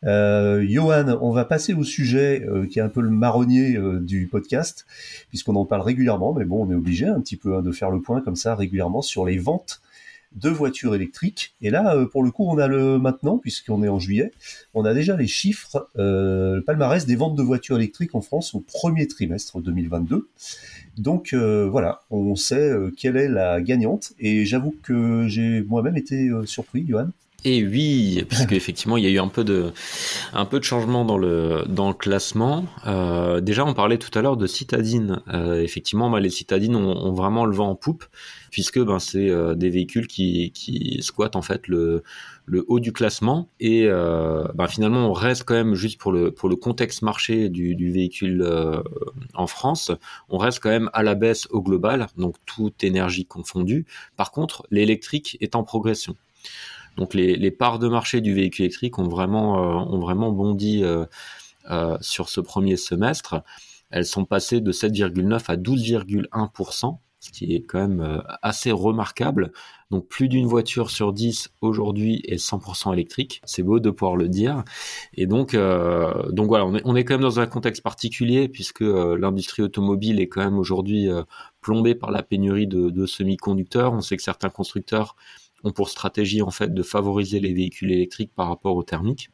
Euh, 0.06 0.66
Johan, 0.68 1.18
on 1.22 1.32
va 1.32 1.46
passer 1.46 1.74
au 1.74 1.84
sujet 1.84 2.46
euh, 2.48 2.66
qui 2.66 2.80
est 2.80 2.82
un 2.82 2.90
peu 2.90 3.02
le 3.02 3.10
marronnier 3.10 3.76
euh, 3.76 4.00
du 4.00 4.28
podcast, 4.28 4.86
puisqu'on 5.30 5.56
en 5.56 5.66
parle 5.66 5.82
régulièrement, 5.82 6.34
mais 6.34 6.46
bon, 6.46 6.66
on 6.66 6.72
est 6.72 6.76
obligé 6.76 7.06
un 7.06 7.20
petit 7.20 7.36
peu 7.36 7.56
hein, 7.56 7.62
de 7.62 7.72
faire 7.72 7.92
le 7.92 8.02
point 8.02 8.22
comme 8.22 8.36
ça 8.36 8.56
régulièrement 8.56 9.02
sur 9.02 9.26
les 9.26 9.38
ventes 9.38 9.82
de 10.36 10.50
voitures 10.50 10.94
électriques. 10.94 11.56
Et 11.62 11.72
là, 11.72 12.06
pour 12.12 12.24
le 12.24 12.30
coup, 12.30 12.46
on 12.48 12.60
a 12.60 12.68
le 12.68 13.00
maintenant, 13.00 13.40
puisqu'on 13.40 13.82
est 13.82 13.90
en 13.90 13.98
juillet, 13.98 14.32
on 14.76 14.86
a 14.86 14.94
déjà 14.94 15.18
les 15.18 15.26
chiffres, 15.26 15.90
le 15.96 16.60
palmarès 16.60 17.08
des 17.08 17.16
ventes 17.16 17.36
de 17.36 17.42
voitures 17.42 17.78
électriques 17.78 18.14
en 18.14 18.22
France 18.22 18.54
au 18.54 18.60
premier 18.60 19.08
trimestre 19.08 19.60
2022. 19.60 20.30
Donc 21.00 21.34
voilà, 21.34 22.02
on 22.12 22.36
sait 22.36 22.72
quelle 22.96 23.18
est 23.18 23.28
la 23.28 23.60
gagnante. 23.60 24.14
Et 24.20 24.46
j'avoue 24.46 24.76
que 24.84 25.26
j'ai 25.28 25.64
moi-même 25.64 25.98
été 25.98 26.30
surpris, 26.46 26.86
Johan. 26.88 27.10
Et 27.46 27.66
oui, 27.66 28.26
puisque 28.28 28.52
effectivement 28.52 28.98
il 28.98 29.06
y 29.06 29.08
a 29.08 29.10
eu 29.10 29.20
un 29.20 29.30
peu 29.30 29.44
de 29.44 29.72
changement 30.62 31.06
dans 31.06 31.18
le 31.18 31.94
classement. 31.94 32.66
Euh, 32.86 33.40
déjà, 33.40 33.66
on 33.66 33.74
parlait 33.74 33.98
tout 33.98 34.18
à 34.18 34.22
l'heure 34.22 34.38
de 34.38 34.48
citadines. 34.48 35.22
Euh, 35.34 35.62
effectivement, 35.62 36.10
bah, 36.10 36.20
les 36.20 36.30
citadines 36.30 36.76
ont, 36.76 37.14
vraiment 37.14 37.46
le 37.46 37.56
vent 37.56 37.70
en 37.70 37.76
poupe, 37.76 38.06
puisque 38.52 38.80
ben 38.80 39.00
c'est 39.00 39.30
euh, 39.30 39.56
des 39.56 39.70
véhicules 39.70 40.08
qui 40.08 40.52
qui 40.52 41.00
squattent 41.02 41.36
en 41.36 41.42
fait 41.42 41.68
le 41.68 42.04
haut 42.68 42.80
du 42.80 42.92
classement 42.92 43.48
et 43.60 43.88
ben, 43.88 44.68
finalement 44.68 45.08
on 45.08 45.14
reste 45.14 45.44
quand 45.44 45.54
même 45.54 45.76
juste 45.76 46.00
pour 46.00 46.12
le 46.12 46.32
pour 46.32 46.50
contexte 46.60 47.04
marché 47.04 47.48
du, 47.50 47.76
du 47.76 47.92
véhicule 47.92 48.46
en 49.34 49.48
France, 49.48 49.92
on 50.30 50.38
reste 50.38 50.60
quand 50.60 50.70
même 50.70 50.90
à 50.94 51.04
la 51.04 51.16
baisse 51.16 51.48
au 51.52 51.62
global, 51.62 52.08
donc 52.18 52.36
toute 52.46 52.84
énergie 52.84 53.26
confondue. 53.26 53.86
Par 54.18 54.32
contre, 54.32 54.66
l'électrique 54.72 55.38
est 55.42 55.56
en 55.56 55.64
progression. 55.64 56.16
Donc 56.98 57.14
les, 57.14 57.52
parts 57.52 57.80
de 57.80 57.88
marché 57.88 58.22
du 58.22 58.34
véhicule 58.34 58.66
électrique 58.66 59.00
ont 59.00 59.08
vraiment, 59.08 59.58
euh, 59.58 59.86
ont 59.86 60.00
vraiment 60.00 60.32
bondi 60.32 60.84
euh, 60.84 61.06
euh, 61.72 61.98
sur 62.02 62.30
ce 62.30 62.42
premier 62.42 62.78
semestre. 62.78 63.42
Elles 63.90 64.06
sont 64.06 64.26
passées 64.26 64.62
de 64.62 64.72
7,9 64.72 65.44
à 65.48 65.56
12,1%, 65.56 66.98
ce 67.20 67.32
qui 67.32 67.56
est 67.56 67.62
quand 67.62 67.80
même 67.80 68.22
assez 68.44 68.72
remarquable 68.72 69.52
Donc 69.90 70.08
plus 70.08 70.28
d'une 70.28 70.46
voiture 70.46 70.92
sur 70.92 71.12
10 71.12 71.50
aujourd'hui 71.62 72.22
est 72.28 72.36
100% 72.36 72.94
électrique. 72.94 73.42
C'est 73.46 73.64
beau 73.64 73.80
de 73.80 73.90
pouvoir 73.90 74.16
le 74.16 74.30
dire. 74.30 74.64
Et 75.16 75.26
donc, 75.26 75.56
donc 75.56 76.48
voilà, 76.48 76.66
on 76.66 76.96
est, 76.96 77.04
quand 77.04 77.16
même 77.16 77.22
dans 77.22 77.40
un 77.40 77.48
contexte 77.48 77.82
particulier 77.82 78.48
puisque 78.48 78.82
l'industrie 78.82 79.64
automobile 79.64 80.20
est 80.20 80.28
quand 80.28 80.44
même 80.44 80.60
aujourd'hui 80.60 81.10
plombée 81.62 81.96
par 81.96 82.12
la 82.12 82.22
pénurie 82.22 82.68
de 82.68 83.06
semi-conducteurs. 83.08 83.94
On 83.94 84.02
sait 84.02 84.18
que 84.18 84.24
certains 84.24 84.50
constructeurs 84.50 85.16
ont 85.64 85.72
pour 85.72 85.90
stratégie 85.90 86.42
en 86.42 86.52
fait 86.52 86.74
de 86.74 86.84
favoriser 86.84 87.40
les 87.40 87.54
véhicules 87.54 87.92
électriques 87.92 88.32
par 88.36 88.48
rapport 88.48 88.76
aux 88.76 88.84
thermiques 88.84 89.30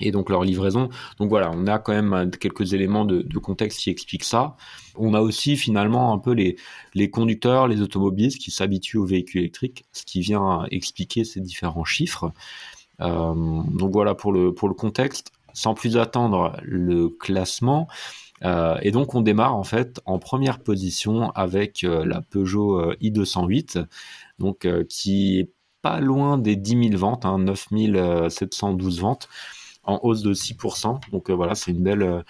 et 0.00 0.10
donc 0.10 0.30
leur 0.30 0.44
livraison. 0.44 0.88
Donc 1.18 1.28
voilà, 1.28 1.50
on 1.52 1.66
a 1.66 1.78
quand 1.78 1.92
même 1.92 2.12
euh, 2.12 2.26
quelques 2.26 2.72
éléments 2.74 3.04
de, 3.04 3.22
contexte 3.38 3.80
qui 3.80 3.90
expliquent 3.90 4.24
ça. 4.24 4.56
On 4.96 5.14
a 5.14 5.20
aussi 5.20 5.56
finalement 5.56 6.12
un 6.12 6.18
peu 6.18 6.32
les, 6.32 6.56
les 6.94 7.10
conducteurs, 7.10 7.68
les 7.68 7.80
automobilistes 7.80 8.38
qui 8.38 8.50
s'habituent 8.50 8.98
aux 8.98 9.06
véhicules 9.06 9.40
électriques, 9.40 9.86
ce 9.92 10.04
qui 10.04 10.20
vient 10.20 10.66
expliquer 10.70 11.24
ces 11.24 11.40
différents 11.40 11.84
chiffres. 11.84 12.32
Euh, 13.00 13.34
donc 13.34 13.92
voilà 13.92 14.14
pour 14.14 14.32
le, 14.32 14.52
pour 14.52 14.68
le 14.68 14.74
contexte. 14.74 15.32
Sans 15.54 15.74
plus 15.74 15.96
attendre 15.96 16.56
le 16.62 17.08
classement. 17.08 17.88
Euh, 18.44 18.78
et 18.82 18.90
donc 18.90 19.14
on 19.14 19.20
démarre 19.20 19.56
en 19.56 19.64
fait 19.64 20.00
en 20.04 20.18
première 20.18 20.60
position 20.60 21.30
avec 21.32 21.82
la 21.82 22.20
Peugeot 22.20 22.92
i208, 22.94 23.84
donc 24.38 24.68
qui 24.88 25.40
est 25.40 25.50
pas 25.82 26.00
loin 26.00 26.38
des 26.38 26.56
10 26.56 26.90
000 26.90 26.96
ventes, 26.98 27.24
hein, 27.24 27.38
9 27.38 27.68
712 28.30 29.00
ventes 29.00 29.28
en 29.88 29.98
hausse 30.02 30.22
de 30.22 30.34
6%. 30.34 31.00
Donc 31.10 31.30
euh, 31.30 31.34
voilà, 31.34 31.54
c'est 31.54 31.72
une 31.72 31.82
belle 31.82 32.02
euh, 32.02 32.22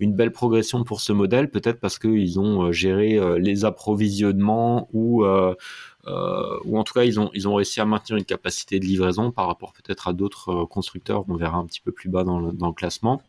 une 0.00 0.14
belle 0.14 0.30
progression 0.30 0.84
pour 0.84 1.00
ce 1.00 1.12
modèle, 1.12 1.50
peut-être 1.50 1.80
parce 1.80 1.98
qu'ils 1.98 2.38
ont 2.38 2.66
euh, 2.66 2.72
géré 2.72 3.18
les 3.40 3.64
approvisionnements 3.64 4.88
ou 4.92 5.24
ou 5.24 6.78
en 6.78 6.84
tout 6.84 6.94
cas 6.94 7.04
ils 7.04 7.18
ont 7.20 7.30
ils 7.34 7.48
ont 7.48 7.54
réussi 7.54 7.80
à 7.80 7.84
maintenir 7.84 8.16
une 8.16 8.24
capacité 8.24 8.78
de 8.80 8.84
livraison 8.84 9.32
par 9.32 9.46
rapport 9.46 9.72
peut-être 9.72 10.08
à 10.08 10.12
d'autres 10.12 10.64
constructeurs. 10.64 11.24
On 11.28 11.34
verra 11.36 11.58
un 11.58 11.66
petit 11.66 11.80
peu 11.80 11.92
plus 11.92 12.08
bas 12.08 12.24
dans 12.24 12.38
le, 12.38 12.52
dans 12.52 12.68
le 12.68 12.72
classement. 12.72 13.22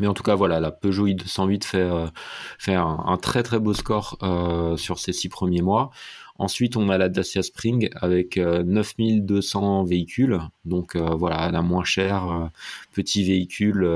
Mais 0.00 0.06
en 0.06 0.14
tout 0.14 0.24
cas, 0.24 0.34
voilà, 0.34 0.58
la 0.60 0.72
Peugeot 0.72 1.06
i208 1.06 1.64
fait, 1.64 1.90
fait 2.58 2.74
un, 2.74 3.18
très 3.22 3.42
très 3.42 3.60
beau 3.60 3.74
score 3.74 4.18
sur 4.76 4.98
ces 4.98 5.12
six 5.12 5.28
premiers 5.28 5.62
mois. 5.62 5.90
Ensuite, 6.38 6.76
on 6.76 6.88
a 6.88 6.98
la 6.98 7.08
Dacia 7.08 7.42
Spring 7.42 7.90
avec 7.94 8.36
9200 8.36 9.82
euh, 9.82 9.86
véhicules. 9.86 10.40
Donc 10.64 10.96
euh, 10.96 11.14
voilà, 11.14 11.50
la 11.50 11.62
moins 11.62 11.84
chère, 11.84 12.28
euh, 12.30 12.46
petit 12.92 13.24
véhicule 13.24 13.88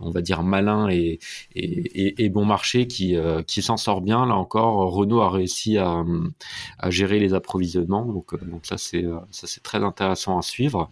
on 0.00 0.10
va 0.10 0.22
dire 0.22 0.42
malin 0.42 0.88
et, 0.90 1.20
et, 1.54 2.28
bon 2.28 2.44
marché 2.44 2.88
qui, 2.88 3.16
qui 3.46 3.62
s'en 3.62 3.76
sort 3.76 4.00
bien. 4.00 4.26
Là 4.26 4.34
encore, 4.34 4.92
Renault 4.92 5.20
a 5.20 5.30
réussi 5.30 5.78
à, 5.78 6.04
à 6.80 6.90
gérer 6.90 7.20
les 7.20 7.32
approvisionnements, 7.32 8.04
donc, 8.04 8.34
donc 8.44 8.66
ça 8.66 8.76
c'est 8.76 9.04
très 9.62 9.84
intéressant 9.84 10.36
à 10.36 10.42
suivre. 10.42 10.90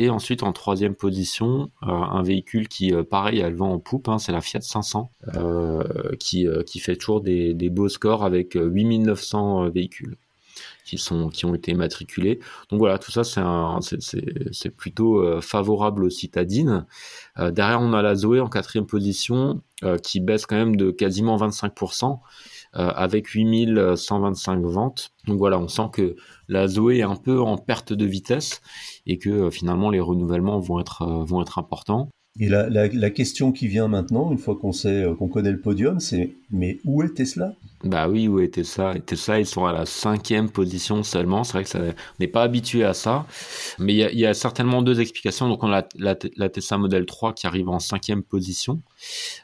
Et 0.00 0.08
ensuite, 0.08 0.42
en 0.42 0.52
troisième 0.54 0.94
position, 0.94 1.70
euh, 1.82 1.88
un 1.88 2.22
véhicule 2.22 2.68
qui, 2.68 2.94
euh, 2.94 3.02
pareil, 3.02 3.42
a 3.42 3.50
le 3.50 3.56
vent 3.56 3.70
en 3.70 3.78
poupe, 3.78 4.08
hein, 4.08 4.18
c'est 4.18 4.32
la 4.32 4.40
Fiat 4.40 4.62
500, 4.62 5.10
euh, 5.34 5.84
qui, 6.18 6.46
qui 6.66 6.78
fait 6.78 6.96
toujours 6.96 7.20
des, 7.20 7.52
des 7.52 7.68
beaux 7.68 7.90
scores 7.90 8.24
avec 8.24 8.54
8900 8.54 9.68
véhicules 9.68 10.16
qui 10.86 10.96
sont 10.96 11.28
qui 11.28 11.44
ont 11.44 11.54
été 11.54 11.74
matriculés. 11.74 12.40
Donc 12.70 12.78
voilà, 12.78 12.98
tout 12.98 13.10
ça 13.10 13.24
c'est 13.24 13.40
c'est 14.52 14.70
plutôt 14.70 15.40
favorable 15.40 16.04
aux 16.04 16.10
citadines. 16.10 16.86
derrière, 17.38 17.80
on 17.80 17.92
a 17.92 18.02
la 18.02 18.14
Zoé 18.14 18.40
en 18.40 18.48
quatrième 18.48 18.86
position 18.86 19.62
qui 20.02 20.20
baisse 20.20 20.46
quand 20.46 20.56
même 20.56 20.76
de 20.76 20.90
quasiment 20.90 21.36
25%. 21.36 22.18
Avec 22.72 23.34
8125 23.34 24.62
ventes. 24.64 25.10
Donc 25.26 25.38
voilà, 25.38 25.58
on 25.58 25.68
sent 25.68 25.88
que 25.92 26.16
la 26.48 26.68
Zoé 26.68 26.98
est 26.98 27.02
un 27.02 27.16
peu 27.16 27.40
en 27.40 27.56
perte 27.56 27.92
de 27.92 28.04
vitesse 28.04 28.60
et 29.06 29.18
que 29.18 29.30
euh, 29.30 29.50
finalement 29.50 29.90
les 29.90 30.00
renouvellements 30.00 30.58
vont 30.60 30.80
être, 30.80 31.02
euh, 31.02 31.24
vont 31.24 31.42
être 31.42 31.58
importants. 31.58 32.10
Et 32.38 32.48
la, 32.48 32.68
la, 32.68 33.10
question 33.10 33.50
qui 33.50 33.66
vient 33.66 33.88
maintenant, 33.88 34.30
une 34.30 34.38
fois 34.38 34.54
qu'on 34.54 34.70
sait 34.70 35.02
euh, 35.02 35.14
qu'on 35.14 35.26
connaît 35.26 35.50
le 35.50 35.60
podium, 35.60 35.98
c'est 35.98 36.32
mais 36.52 36.78
où 36.84 37.02
est 37.02 37.12
Tesla? 37.12 37.54
Bah 37.82 38.08
oui, 38.08 38.28
où 38.28 38.38
est 38.38 38.54
Tesla? 38.54 38.94
Tesla, 39.04 39.40
ils 39.40 39.46
sont 39.46 39.64
à 39.64 39.72
la 39.72 39.84
cinquième 39.84 40.48
position 40.48 41.02
seulement. 41.02 41.42
C'est 41.42 41.54
vrai 41.54 41.64
que 41.64 41.70
ça, 41.70 41.80
n'est 42.20 42.28
pas 42.28 42.44
habitué 42.44 42.84
à 42.84 42.94
ça, 42.94 43.26
mais 43.80 43.94
il 43.94 44.18
y, 44.18 44.26
a, 44.26 44.32
certainement 44.32 44.80
deux 44.80 45.00
explications. 45.00 45.48
Donc 45.48 45.64
on 45.64 45.72
a 45.72 45.84
la, 45.98 46.16
la, 46.36 46.48
Tesla 46.48 46.78
Model 46.78 47.04
3 47.04 47.34
qui 47.34 47.48
arrive 47.48 47.68
en 47.68 47.80
cinquième 47.80 48.22
position, 48.22 48.80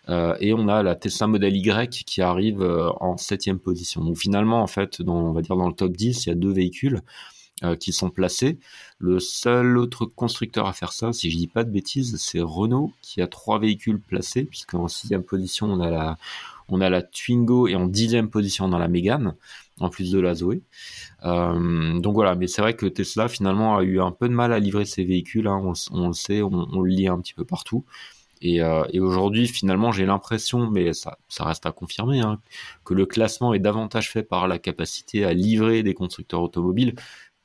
euh, 0.09 0.37
et 0.38 0.55
on 0.55 0.68
a 0.68 0.85
la 0.85 0.94
Tesla 0.94 1.27
Model 1.27 1.57
Y 1.57 2.05
qui 2.05 2.22
arrive 2.22 2.62
en 2.62 3.16
septième 3.16 3.59
position. 3.59 4.05
Donc 4.05 4.16
finalement, 4.16 4.62
en 4.62 4.68
fait, 4.68 5.03
dans, 5.03 5.31
on 5.31 5.33
va 5.33 5.42
dire 5.42 5.57
dans 5.57 5.68
le 5.68 5.75
top 5.75 5.96
10, 5.96 6.25
il 6.25 6.29
y 6.29 6.33
a 6.33 6.37
deux 6.37 6.53
véhicules. 6.53 7.01
Euh, 7.64 7.74
qui 7.74 7.94
sont 7.94 8.10
placés. 8.10 8.58
Le 8.98 9.18
seul 9.18 9.78
autre 9.78 10.04
constructeur 10.04 10.66
à 10.66 10.74
faire 10.74 10.92
ça, 10.92 11.14
si 11.14 11.30
je 11.30 11.38
dis 11.38 11.46
pas 11.46 11.64
de 11.64 11.70
bêtises, 11.70 12.18
c'est 12.18 12.42
Renault 12.42 12.92
qui 13.00 13.22
a 13.22 13.26
trois 13.26 13.58
véhicules 13.58 13.98
placés, 13.98 14.44
puisqu'en 14.44 14.88
sixième 14.88 15.22
position 15.22 15.66
on 15.66 15.80
a 15.80 15.88
la 15.88 16.18
on 16.68 16.82
a 16.82 16.90
la 16.90 17.00
Twingo 17.00 17.66
et 17.66 17.74
en 17.74 17.86
dixième 17.86 18.28
position 18.28 18.66
on 18.66 18.74
a 18.74 18.78
la 18.78 18.88
Mégane, 18.88 19.36
en 19.80 19.88
plus 19.88 20.10
de 20.10 20.20
la 20.20 20.34
Zoé. 20.34 20.60
Euh, 21.24 21.98
donc 21.98 22.12
voilà, 22.12 22.34
mais 22.34 22.46
c'est 22.46 22.60
vrai 22.60 22.74
que 22.76 22.84
Tesla 22.84 23.26
finalement 23.26 23.78
a 23.78 23.84
eu 23.84 24.00
un 24.02 24.12
peu 24.12 24.28
de 24.28 24.34
mal 24.34 24.52
à 24.52 24.58
livrer 24.58 24.84
ses 24.84 25.04
véhicules, 25.04 25.46
hein. 25.46 25.72
on, 25.92 26.08
le 26.08 26.12
sait, 26.12 26.42
on, 26.42 26.82
le 26.82 26.90
lit 26.90 27.08
un 27.08 27.18
petit 27.20 27.32
peu 27.32 27.46
partout. 27.46 27.86
Et, 28.42 28.60
euh, 28.60 28.84
aujourd'hui, 29.00 29.48
finalement, 29.48 29.92
j'ai 29.92 30.04
l'impression, 30.04 30.70
mais 30.70 30.92
ça, 30.92 31.16
ça, 31.28 31.44
reste 31.44 31.64
à 31.64 31.72
confirmer, 31.72 32.20
hein, 32.20 32.38
que 32.84 32.92
le 32.92 33.06
classement 33.06 33.54
est 33.54 33.58
davantage 33.58 34.10
fait 34.10 34.22
par 34.22 34.46
la 34.46 34.58
capacité 34.58 35.24
à 35.24 35.32
livrer 35.32 35.82
des 35.82 35.94
constructeurs 35.94 36.42
automobiles 36.42 36.94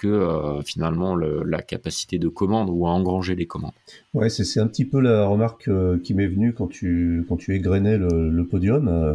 que 0.02 0.08
euh, 0.08 0.64
finalement 0.64 1.16
la 1.16 1.62
capacité 1.62 2.18
de 2.18 2.28
commande 2.28 2.70
ou 2.72 2.88
à 2.88 2.90
engranger 2.90 3.36
les 3.36 3.46
commandes. 3.46 3.74
Ouais, 4.16 4.30
c'est 4.30 4.60
un 4.60 4.66
petit 4.66 4.86
peu 4.86 5.00
la 5.00 5.28
remarque 5.28 5.68
euh, 5.68 6.00
qui 6.00 6.16
m'est 6.16 6.28
venue 6.28 6.54
quand 6.54 6.68
tu, 6.68 7.24
quand 7.30 7.38
tu 7.38 7.54
égrenais 7.54 8.00
le, 8.00 8.44
podium. 8.44 8.88
Euh, 8.88 9.14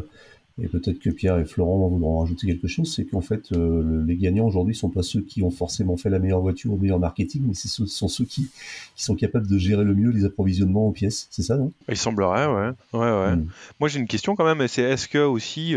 et 0.63 0.69
peut-être 0.69 1.01
que 1.01 1.11
Pierre 1.11 1.39
et 1.39 1.45
Florent 1.45 1.89
voudront 1.89 2.21
rajouter 2.21 2.47
quelque 2.47 2.69
chose, 2.69 2.95
c'est 2.95 3.05
qu'en 3.05 3.21
fait, 3.21 3.51
les 3.51 4.17
gagnants 4.17 4.47
aujourd'hui 4.47 4.75
sont 4.75 4.89
pas 4.89 5.03
ceux 5.03 5.21
qui 5.21 5.43
ont 5.43 5.51
forcément 5.51 5.99
fait 5.99 6.09
la 6.09 6.19
meilleure 6.19 6.41
voiture 6.41 6.73
au 6.73 6.79
meilleur 6.79 6.99
marketing, 6.99 7.43
mais 7.49 7.53
ce 7.53 7.85
sont 7.85 8.09
ceux 8.09 8.25
qui, 8.25 8.49
qui, 8.95 9.05
sont 9.05 9.17
capables 9.17 9.47
de 9.47 9.59
gérer 9.59 9.85
le 9.85 9.95
mieux 9.95 10.09
les 10.09 10.25
approvisionnements 10.25 10.89
en 10.89 10.93
pièces. 10.93 11.27
C'est 11.31 11.43
ça, 11.43 11.59
non? 11.59 11.73
Il 11.91 11.97
semblerait, 11.99 12.47
ouais. 12.47 12.71
ouais, 12.95 13.01
ouais. 13.01 13.37
Hmm. 13.37 13.49
Moi, 13.81 13.91
j'ai 13.91 13.99
une 13.99 14.07
question 14.07 14.35
quand 14.35 14.47
même, 14.47 14.67
c'est 14.67 14.81
est-ce 14.81 15.09
que 15.09 15.19
aussi, 15.19 15.75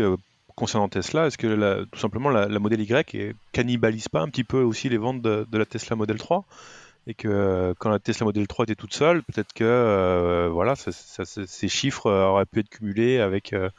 concernant 0.60 0.90
Tesla, 0.90 1.26
est-ce 1.26 1.38
que 1.38 1.84
tout 1.90 1.98
simplement 1.98 2.28
la, 2.28 2.46
la, 2.46 2.58
modèle 2.58 2.82
Y 2.82 3.14
est, 3.14 3.34
cannibalise 3.52 4.08
pas 4.08 4.20
un 4.20 4.28
petit 4.28 4.44
peu 4.44 4.60
aussi 4.60 4.90
les 4.90 4.98
ventes 4.98 5.22
de, 5.22 5.46
la 5.50 5.64
Tesla 5.64 5.96
Model 5.96 6.18
3 6.18 6.44
et 7.06 7.14
que 7.14 7.28
euh, 7.28 7.72
quand 7.78 7.88
la 7.88 7.98
Tesla 7.98 8.26
Model 8.26 8.46
3 8.46 8.64
était 8.64 8.74
toute 8.74 8.92
seule, 8.92 9.22
peut-être 9.22 9.54
que 9.54 9.64
euh, 9.64 10.74
ces 10.76 11.68
chiffres 11.68 12.10
auraient 12.10 12.44
pu 12.44 12.60
être 12.60 12.68
cumulés 12.68 13.20
avec 13.20 13.54
euh, 13.54 13.70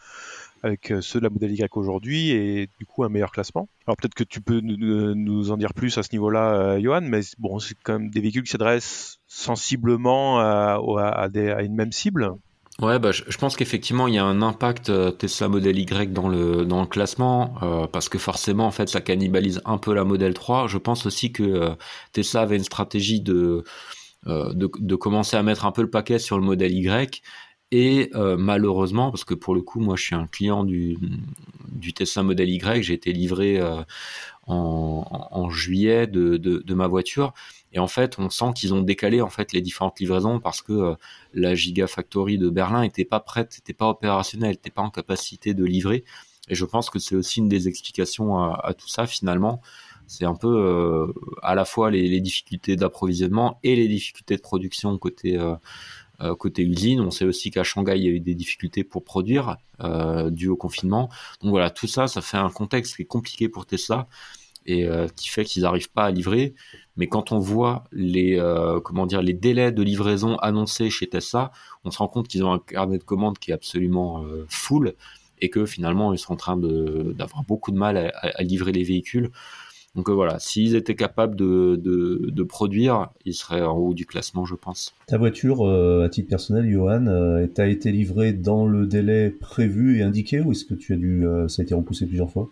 ceux 1.02 1.20
de 1.20 1.24
la 1.24 1.30
Model 1.30 1.52
Y 1.52 1.78
aujourd'hui 1.78 2.32
et 2.32 2.68
du 2.80 2.88
coup 2.88 3.04
un 3.04 3.10
meilleur 3.10 3.32
classement. 3.32 3.70
Alors 3.86 3.96
peut-être 3.96 4.16
que 4.16 4.24
tu 4.24 4.42
peux 4.42 4.60
nous, 4.60 5.52
en 5.52 5.58
dire 5.58 5.76
plus 5.76 6.00
à 6.00 6.04
ce 6.04 6.10
niveau-là, 6.14 6.80
Johan, 6.80 7.02
mais 7.04 7.22
bon, 7.38 7.60
c'est 7.60 7.78
quand 7.84 8.00
même 8.00 8.10
des 8.10 8.22
véhicules 8.22 8.44
qui 8.44 8.52
s'adressent 8.52 9.20
sensiblement 9.28 10.40
à 10.40 11.30
une 11.62 11.76
même 11.76 11.92
cible. 11.92 12.34
Ouais, 12.80 12.98
bah, 13.00 13.12
je, 13.12 13.38
pense 13.38 13.56
qu'effectivement 13.58 14.08
il 14.08 14.16
y 14.16 14.18
a 14.18 14.26
un 14.26 14.42
impact 14.42 14.90
euh, 14.90 15.12
Tesla 15.12 15.48
Model 15.50 15.78
Y 15.78 16.14
dans 16.14 16.30
le 16.30 16.66
dans 16.66 16.82
le 16.82 16.88
classement 16.88 17.54
euh, 17.62 17.86
parce 17.86 18.10
que 18.10 18.18
forcément 18.18 18.66
en 18.66 18.72
fait 18.72 18.90
ça 18.90 19.02
cannibalise 19.02 19.62
un 19.66 19.78
peu 19.78 19.94
la 19.94 20.04
Model 20.04 20.34
3. 20.34 20.68
Je 20.68 20.78
pense 20.78 21.06
aussi 21.06 21.32
que 21.32 21.44
euh, 21.44 21.76
Tesla 22.12 22.42
avait 22.42 22.56
une 22.56 22.64
stratégie 22.64 23.22
de, 23.22 23.64
de, 24.26 24.72
de 24.80 24.96
commencer 24.96 25.38
à 25.38 25.44
mettre 25.44 25.66
un 25.66 25.72
peu 25.72 25.82
le 25.82 25.90
paquet 25.90 26.18
sur 26.18 26.40
le 26.40 26.44
Model 26.44 26.72
Y 26.72 27.22
et 27.72 28.10
malheureusement 28.38 29.12
parce 29.12 29.24
que 29.24 29.34
pour 29.34 29.56
le 29.56 29.62
coup 29.62 29.80
moi 29.80 29.96
je 29.96 30.04
suis 30.04 30.16
un 30.16 30.28
client 30.28 30.64
du 30.64 30.98
du 31.70 31.94
Tesla 31.94 32.24
Model 32.24 32.50
Y, 32.50 32.84
j'ai 32.84 32.94
été 32.94 33.14
livré 33.14 33.62
en, 34.48 35.28
en, 35.32 35.50
juillet 35.50 36.08
de, 36.08 36.38
de, 36.38 36.64
de 36.66 36.74
ma 36.74 36.88
voiture 36.88 37.34
et 37.74 37.80
en 37.80 37.88
fait, 37.88 38.20
on 38.20 38.30
sent 38.30 38.54
qu'ils 38.56 38.74
ont 38.74 38.82
décalé 38.82 39.22
en 39.22 39.30
fait 39.30 39.54
les 39.54 39.62
différentes 39.62 40.00
livraisons 40.00 40.40
parce 40.40 40.62
que 40.62 40.74
euh, 40.74 40.96
la 41.34 41.56
Gigafactory 41.56 42.38
de 42.38 42.50
Berlin 42.50 42.84
était 42.84 43.06
pas 43.06 43.20
prête, 43.20 43.56
n'était 43.58 43.74
pas 43.74 43.90
opérationnelle, 43.90 44.52
n'était 44.52 44.72
pas 44.72 44.82
en 44.82 44.90
capacité 44.90 45.54
de 45.54 45.64
livrer. 45.64 46.04
Et 46.50 46.56
je 46.56 46.66
pense 46.66 46.90
que 46.90 47.00
c'est 47.00 47.16
aussi 47.16 47.40
une 47.40 47.50
des 47.50 47.68
explications 47.68 48.38
à, 48.38 48.74
tout 48.74 48.90
ça 48.90 49.08
finalement. 49.08 49.62
C'est 50.08 50.26
un 50.26 50.36
peu 50.36 50.50
euh, 50.50 51.14
à 51.42 51.56
la 51.56 51.64
fois 51.64 51.92
les, 51.92 52.20
difficultés 52.20 52.76
d'approvisionnement 52.76 53.60
et 53.64 53.76
les 53.76 53.88
difficultés 53.88 54.36
de 54.36 54.42
production 54.42 54.98
côté 54.98 55.40
euh, 56.22 56.36
côté 56.36 56.64
usine. 56.64 57.00
On 57.02 57.10
sait 57.10 57.26
aussi 57.26 57.50
qu'à 57.50 57.64
Shanghai, 57.64 57.98
il 57.98 58.04
y 58.04 58.08
a 58.08 58.12
eu 58.12 58.20
des 58.20 58.36
difficultés 58.36 58.84
pour 58.84 59.04
produire 59.04 59.58
euh, 59.82 60.30
dû 60.30 60.50
au 60.50 60.56
confinement. 60.56 61.10
Donc 61.42 61.50
voilà, 61.50 61.72
tout 61.72 61.88
ça, 61.88 62.08
ça 62.08 62.22
fait 62.22 62.38
un 62.38 62.50
contexte 62.50 62.96
qui 62.96 63.02
est 63.02 63.06
compliqué 63.06 63.50
pour 63.50 63.66
Tesla 63.66 64.08
et 64.68 64.86
euh, 64.86 65.08
qui 65.16 65.30
fait 65.30 65.46
qu'ils 65.46 65.64
n'arrivent 65.64 65.92
pas 65.92 66.06
à 66.06 66.12
livrer. 66.12 66.54
Mais 67.02 67.08
quand 67.08 67.32
on 67.32 67.40
voit 67.40 67.86
les 67.92 68.38
euh, 68.38 68.80
comment 68.80 69.08
dire 69.08 69.24
les 69.24 69.34
délais 69.34 69.72
de 69.72 69.82
livraison 69.82 70.36
annoncés 70.36 70.92
chez 70.92 71.08
Tesla, 71.08 71.52
on 71.84 71.90
se 71.90 71.98
rend 71.98 72.08
compte 72.08 72.28
qu'ils 72.28 72.44
ont 72.44 72.54
un 72.54 72.60
carnet 72.60 73.00
de 73.00 73.04
commandes 73.04 73.40
qui 73.40 73.50
est 73.50 73.56
absolument 73.56 74.22
euh, 74.22 74.46
full 74.48 74.94
et 75.42 75.50
que 75.50 75.66
finalement 75.66 76.14
ils 76.14 76.20
sont 76.20 76.34
en 76.34 76.36
train 76.36 76.58
d'avoir 76.58 77.44
beaucoup 77.48 77.72
de 77.72 77.78
mal 77.80 78.14
à, 78.14 78.44
livrer 78.44 78.72
les 78.72 78.84
véhicules. 78.84 79.32
Donc 79.96 80.12
voilà, 80.12 80.38
s'ils 80.38 80.76
étaient 80.76 80.94
capables 80.96 81.36
de, 81.36 82.44
produire, 82.44 83.10
ils 83.26 83.34
seraient 83.34 83.64
en 83.64 83.78
haut 83.78 83.96
du 83.96 84.06
classement, 84.06 84.46
je 84.46 84.54
pense. 84.54 84.94
Ta 85.08 85.18
voiture, 85.18 85.68
à 85.68 86.08
titre 86.08 86.30
personnel, 86.30 86.70
Johan, 86.70 87.08
a 87.08 87.66
été 87.68 87.92
livrée 87.92 88.32
dans 88.32 88.68
le 88.68 88.86
délai 88.86 89.32
prévu 89.32 89.98
et 89.98 90.04
indiqué 90.04 90.40
ou 90.40 90.52
est-ce 90.52 90.66
que 90.66 90.76
tu 90.76 90.94
as 90.94 90.98
dû, 90.98 91.26
ça 91.48 91.64
a 91.64 91.66
été 91.66 91.74
repoussé 91.74 92.06
plusieurs 92.06 92.30
fois? 92.30 92.48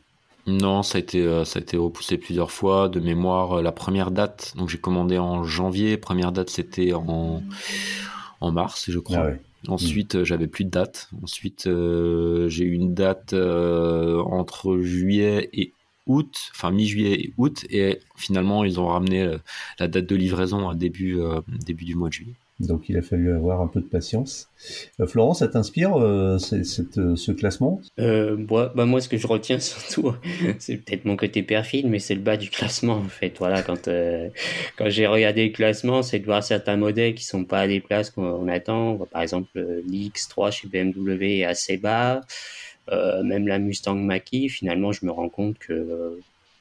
Non, 0.49 0.83
ça 0.83 0.97
a 0.97 1.01
été 1.01 1.23
ça 1.45 1.59
a 1.59 1.61
été 1.61 1.77
repoussé 1.77 2.17
plusieurs 2.17 2.51
fois. 2.51 2.89
De 2.89 2.99
mémoire, 2.99 3.61
la 3.61 3.71
première 3.71 4.11
date, 4.11 4.53
donc 4.55 4.69
j'ai 4.69 4.77
commandé 4.77 5.17
en 5.17 5.43
janvier. 5.43 5.97
Première 5.97 6.31
date, 6.31 6.49
c'était 6.49 6.93
en 6.93 7.43
en 8.41 8.51
mars, 8.51 8.85
je 8.89 8.99
crois. 8.99 9.31
Ah 9.31 9.33
Ensuite, 9.67 10.15
euh, 10.15 10.23
j'avais 10.23 10.47
plus 10.47 10.63
de 10.63 10.69
date. 10.69 11.09
Ensuite, 11.21 11.67
euh, 11.67 12.47
j'ai 12.47 12.63
eu 12.63 12.73
une 12.73 12.93
date 12.93 13.33
euh, 13.33 14.21
entre 14.21 14.79
juillet 14.79 15.49
et 15.53 15.73
août, 16.05 16.49
enfin 16.55 16.71
mi-juillet 16.71 17.21
et 17.21 17.33
août, 17.37 17.65
et 17.69 17.99
finalement, 18.15 18.63
ils 18.63 18.79
ont 18.79 18.87
ramené 18.87 19.37
la 19.77 19.87
date 19.87 20.05
de 20.05 20.15
livraison 20.15 20.69
à 20.69 20.73
début, 20.73 21.19
début 21.47 21.85
du 21.85 21.93
mois 21.93 22.07
de 22.07 22.13
juillet. 22.13 22.33
Donc 22.59 22.89
il 22.89 22.97
a 22.97 23.01
fallu 23.01 23.31
avoir 23.33 23.61
un 23.61 23.67
peu 23.67 23.79
de 23.79 23.85
patience. 23.85 24.49
Euh, 24.99 25.07
Florence, 25.07 25.39
ça 25.39 25.47
t'inspire 25.47 25.95
euh, 25.95 26.37
euh, 26.51 27.15
ce 27.15 27.31
classement? 27.31 27.81
Bah, 27.97 28.73
bah, 28.75 28.85
Moi, 28.85 28.99
ce 28.99 29.07
que 29.07 29.17
je 29.17 29.27
retiens 29.27 29.59
surtout, 29.59 30.13
c'est 30.59 30.77
peut-être 30.77 31.05
mon 31.05 31.15
côté 31.15 31.41
perfide, 31.41 31.87
mais 31.87 31.99
c'est 31.99 32.15
le 32.15 32.21
bas 32.21 32.35
du 32.35 32.49
classement 32.49 32.95
en 32.95 33.07
fait. 33.07 33.35
Voilà, 33.39 33.61
quand, 33.61 33.89
quand 34.77 34.89
j'ai 34.89 35.07
regardé 35.07 35.47
le 35.47 35.53
classement, 35.53 36.01
c'est 36.01 36.19
de 36.19 36.25
voir 36.25 36.43
certains 36.43 36.77
modèles 36.77 37.15
qui 37.15 37.23
sont 37.23 37.45
pas 37.45 37.61
à 37.61 37.67
des 37.67 37.79
places 37.79 38.09
qu'on 38.09 38.47
attend. 38.49 38.97
Par 39.11 39.21
exemple, 39.21 39.49
l'X3 39.89 40.51
chez 40.51 40.67
BMW 40.67 41.39
est 41.39 41.45
assez 41.45 41.77
bas. 41.77 42.21
même 43.23 43.47
la 43.47 43.59
Mustang 43.59 43.95
Mach-E, 43.95 44.49
finalement, 44.49 44.91
je 44.91 45.05
me 45.05 45.11
rends 45.11 45.29
compte 45.29 45.57
que 45.59 46.19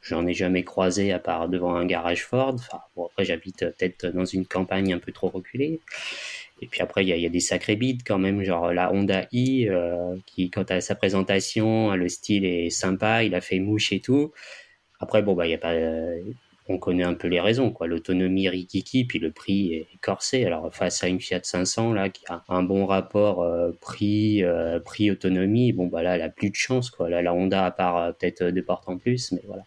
J'en 0.08 0.26
ai 0.26 0.32
jamais 0.32 0.64
croisé 0.64 1.12
à 1.12 1.18
part 1.18 1.48
devant 1.48 1.74
un 1.74 1.84
garage 1.84 2.24
Ford. 2.24 2.56
Après, 2.96 3.24
j'habite 3.24 3.58
peut-être 3.60 4.06
dans 4.06 4.24
une 4.24 4.46
campagne 4.46 4.94
un 4.94 4.98
peu 4.98 5.12
trop 5.12 5.28
reculée. 5.28 5.80
Et 6.62 6.66
puis 6.66 6.80
après, 6.80 7.04
il 7.04 7.08
y, 7.08 7.26
a, 7.26 7.28
des 7.28 7.40
sacrés 7.40 7.76
bides 7.76 8.02
quand 8.04 8.18
même, 8.18 8.42
genre 8.42 8.72
la 8.72 8.92
Honda 8.92 9.26
i, 9.32 9.68
euh, 9.68 10.16
qui, 10.26 10.50
quant 10.50 10.64
à 10.64 10.80
sa 10.80 10.94
présentation, 10.94 11.94
le 11.94 12.08
style 12.08 12.44
est 12.44 12.70
sympa, 12.70 13.22
il 13.22 13.34
a 13.34 13.40
fait 13.40 13.60
mouche 13.60 13.92
et 13.92 14.00
tout. 14.00 14.32
Après, 14.98 15.22
bon, 15.22 15.34
bah, 15.34 15.46
il 15.46 15.50
y 15.50 15.54
a 15.54 15.58
pas, 15.58 15.74
on 16.68 16.78
connaît 16.78 17.04
un 17.04 17.14
peu 17.14 17.28
les 17.28 17.40
raisons, 17.40 17.70
quoi. 17.70 17.86
L'autonomie 17.86 18.48
rikiki, 18.48 19.04
puis 19.04 19.18
le 19.18 19.30
prix 19.32 19.72
est 19.74 19.88
corsé. 20.02 20.44
Alors 20.44 20.72
face 20.74 21.02
à 21.02 21.08
une 21.08 21.20
Fiat 21.20 21.40
500 21.42 21.94
là 21.94 22.10
qui 22.10 22.24
a 22.28 22.44
un 22.48 22.62
bon 22.62 22.84
rapport 22.86 23.42
euh, 23.42 23.70
prix 23.80 24.44
euh, 24.44 24.78
prix 24.78 25.10
autonomie, 25.10 25.72
bon 25.72 25.86
bah 25.86 26.02
là 26.02 26.16
elle 26.16 26.22
a 26.22 26.28
plus 26.28 26.50
de 26.50 26.54
chance, 26.54 26.90
quoi. 26.90 27.08
Là 27.08 27.22
la 27.22 27.32
Honda 27.32 27.64
à 27.64 27.70
part 27.70 27.96
euh, 27.96 28.12
peut-être 28.12 28.44
des 28.44 28.62
portes 28.62 28.88
en 28.88 28.98
plus, 28.98 29.32
mais 29.32 29.42
voilà. 29.46 29.62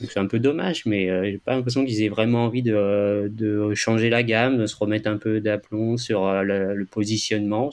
Donc 0.00 0.10
c'est 0.10 0.20
un 0.20 0.26
peu 0.26 0.38
dommage, 0.38 0.86
mais 0.86 1.06
j'ai 1.30 1.38
pas 1.38 1.54
l'impression 1.54 1.84
qu'ils 1.84 2.02
aient 2.02 2.08
vraiment 2.08 2.44
envie 2.46 2.62
de, 2.62 3.30
de 3.30 3.74
changer 3.74 4.10
la 4.10 4.22
gamme, 4.22 4.56
de 4.58 4.66
se 4.66 4.76
remettre 4.76 5.08
un 5.08 5.18
peu 5.18 5.40
d'aplomb 5.40 5.96
sur 5.98 6.42
le, 6.42 6.74
le, 6.74 6.86
positionnement 6.86 7.70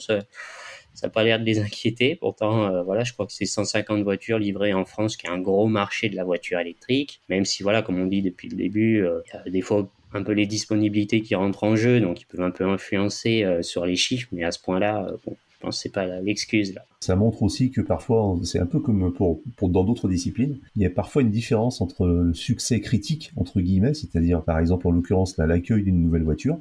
n'a 1.06 1.10
pas 1.10 1.24
l'air 1.24 1.38
de 1.38 1.44
les 1.44 1.58
inquiéter. 1.58 2.16
Pourtant, 2.16 2.66
euh, 2.66 2.82
voilà, 2.82 3.04
je 3.04 3.12
crois 3.12 3.26
que 3.26 3.32
c'est 3.32 3.46
150 3.46 4.02
voitures 4.02 4.38
livrées 4.38 4.74
en 4.74 4.84
France, 4.84 5.16
qui 5.16 5.26
est 5.26 5.30
un 5.30 5.40
gros 5.40 5.66
marché 5.66 6.08
de 6.08 6.16
la 6.16 6.24
voiture 6.24 6.58
électrique. 6.58 7.20
Même 7.28 7.44
si, 7.44 7.62
voilà, 7.62 7.82
comme 7.82 8.00
on 8.00 8.06
dit 8.06 8.22
depuis 8.22 8.48
le 8.48 8.56
début, 8.56 9.04
euh, 9.04 9.20
il 9.26 9.46
y 9.46 9.48
a 9.48 9.50
des 9.50 9.60
fois 9.60 9.88
un 10.12 10.22
peu 10.22 10.32
les 10.32 10.46
disponibilités 10.46 11.20
qui 11.20 11.34
rentrent 11.34 11.64
en 11.64 11.76
jeu, 11.76 12.00
donc 12.00 12.20
ils 12.20 12.26
peuvent 12.26 12.40
un 12.40 12.50
peu 12.50 12.64
influencer 12.64 13.44
euh, 13.44 13.62
sur 13.62 13.84
les 13.84 13.96
chiffres, 13.96 14.28
mais 14.32 14.42
à 14.42 14.50
ce 14.50 14.58
point-là, 14.58 15.06
bon, 15.26 15.36
je 15.50 15.58
pense 15.60 15.76
que 15.76 15.82
c'est 15.82 15.92
pas 15.92 16.06
l'excuse 16.20 16.74
là. 16.74 16.84
Ça 17.00 17.14
montre 17.14 17.42
aussi 17.42 17.70
que 17.70 17.80
parfois, 17.80 18.38
c'est 18.42 18.58
un 18.58 18.66
peu 18.66 18.80
comme 18.80 19.12
pour, 19.12 19.40
pour 19.56 19.68
dans 19.68 19.84
d'autres 19.84 20.08
disciplines, 20.08 20.58
il 20.76 20.82
y 20.82 20.86
a 20.86 20.90
parfois 20.90 21.22
une 21.22 21.30
différence 21.30 21.80
entre 21.80 22.06
le 22.06 22.32
succès 22.32 22.80
critique 22.80 23.32
entre 23.36 23.60
guillemets, 23.60 23.94
c'est-à-dire 23.94 24.42
par 24.42 24.58
exemple 24.58 24.86
en 24.86 24.92
l'occurrence 24.92 25.36
l'accueil 25.36 25.82
d'une 25.82 26.00
nouvelle 26.00 26.22
voiture, 26.22 26.58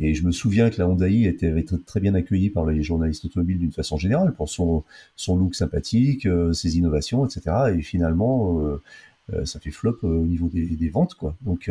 et 0.00 0.14
je 0.14 0.26
me 0.26 0.32
souviens 0.32 0.70
que 0.70 0.78
la 0.78 0.88
Honda 0.88 1.08
i 1.08 1.26
était, 1.26 1.56
été 1.58 1.76
très 1.78 2.00
bien 2.00 2.14
accueillie 2.14 2.50
par 2.50 2.66
les 2.66 2.82
journalistes 2.82 3.24
automobiles 3.24 3.58
d'une 3.58 3.72
façon 3.72 3.96
générale 3.96 4.34
pour 4.34 4.48
son, 4.48 4.84
son 5.14 5.36
look 5.36 5.54
sympathique, 5.54 6.26
euh, 6.26 6.52
ses 6.52 6.76
innovations, 6.76 7.24
etc. 7.24 7.74
Et 7.76 7.82
finalement, 7.82 8.60
euh, 8.60 8.82
euh, 9.32 9.44
ça 9.44 9.60
fait 9.60 9.70
flop 9.70 9.98
au 10.02 10.26
niveau 10.26 10.48
des, 10.48 10.66
des, 10.66 10.88
ventes, 10.88 11.14
quoi. 11.14 11.36
Donc, 11.42 11.70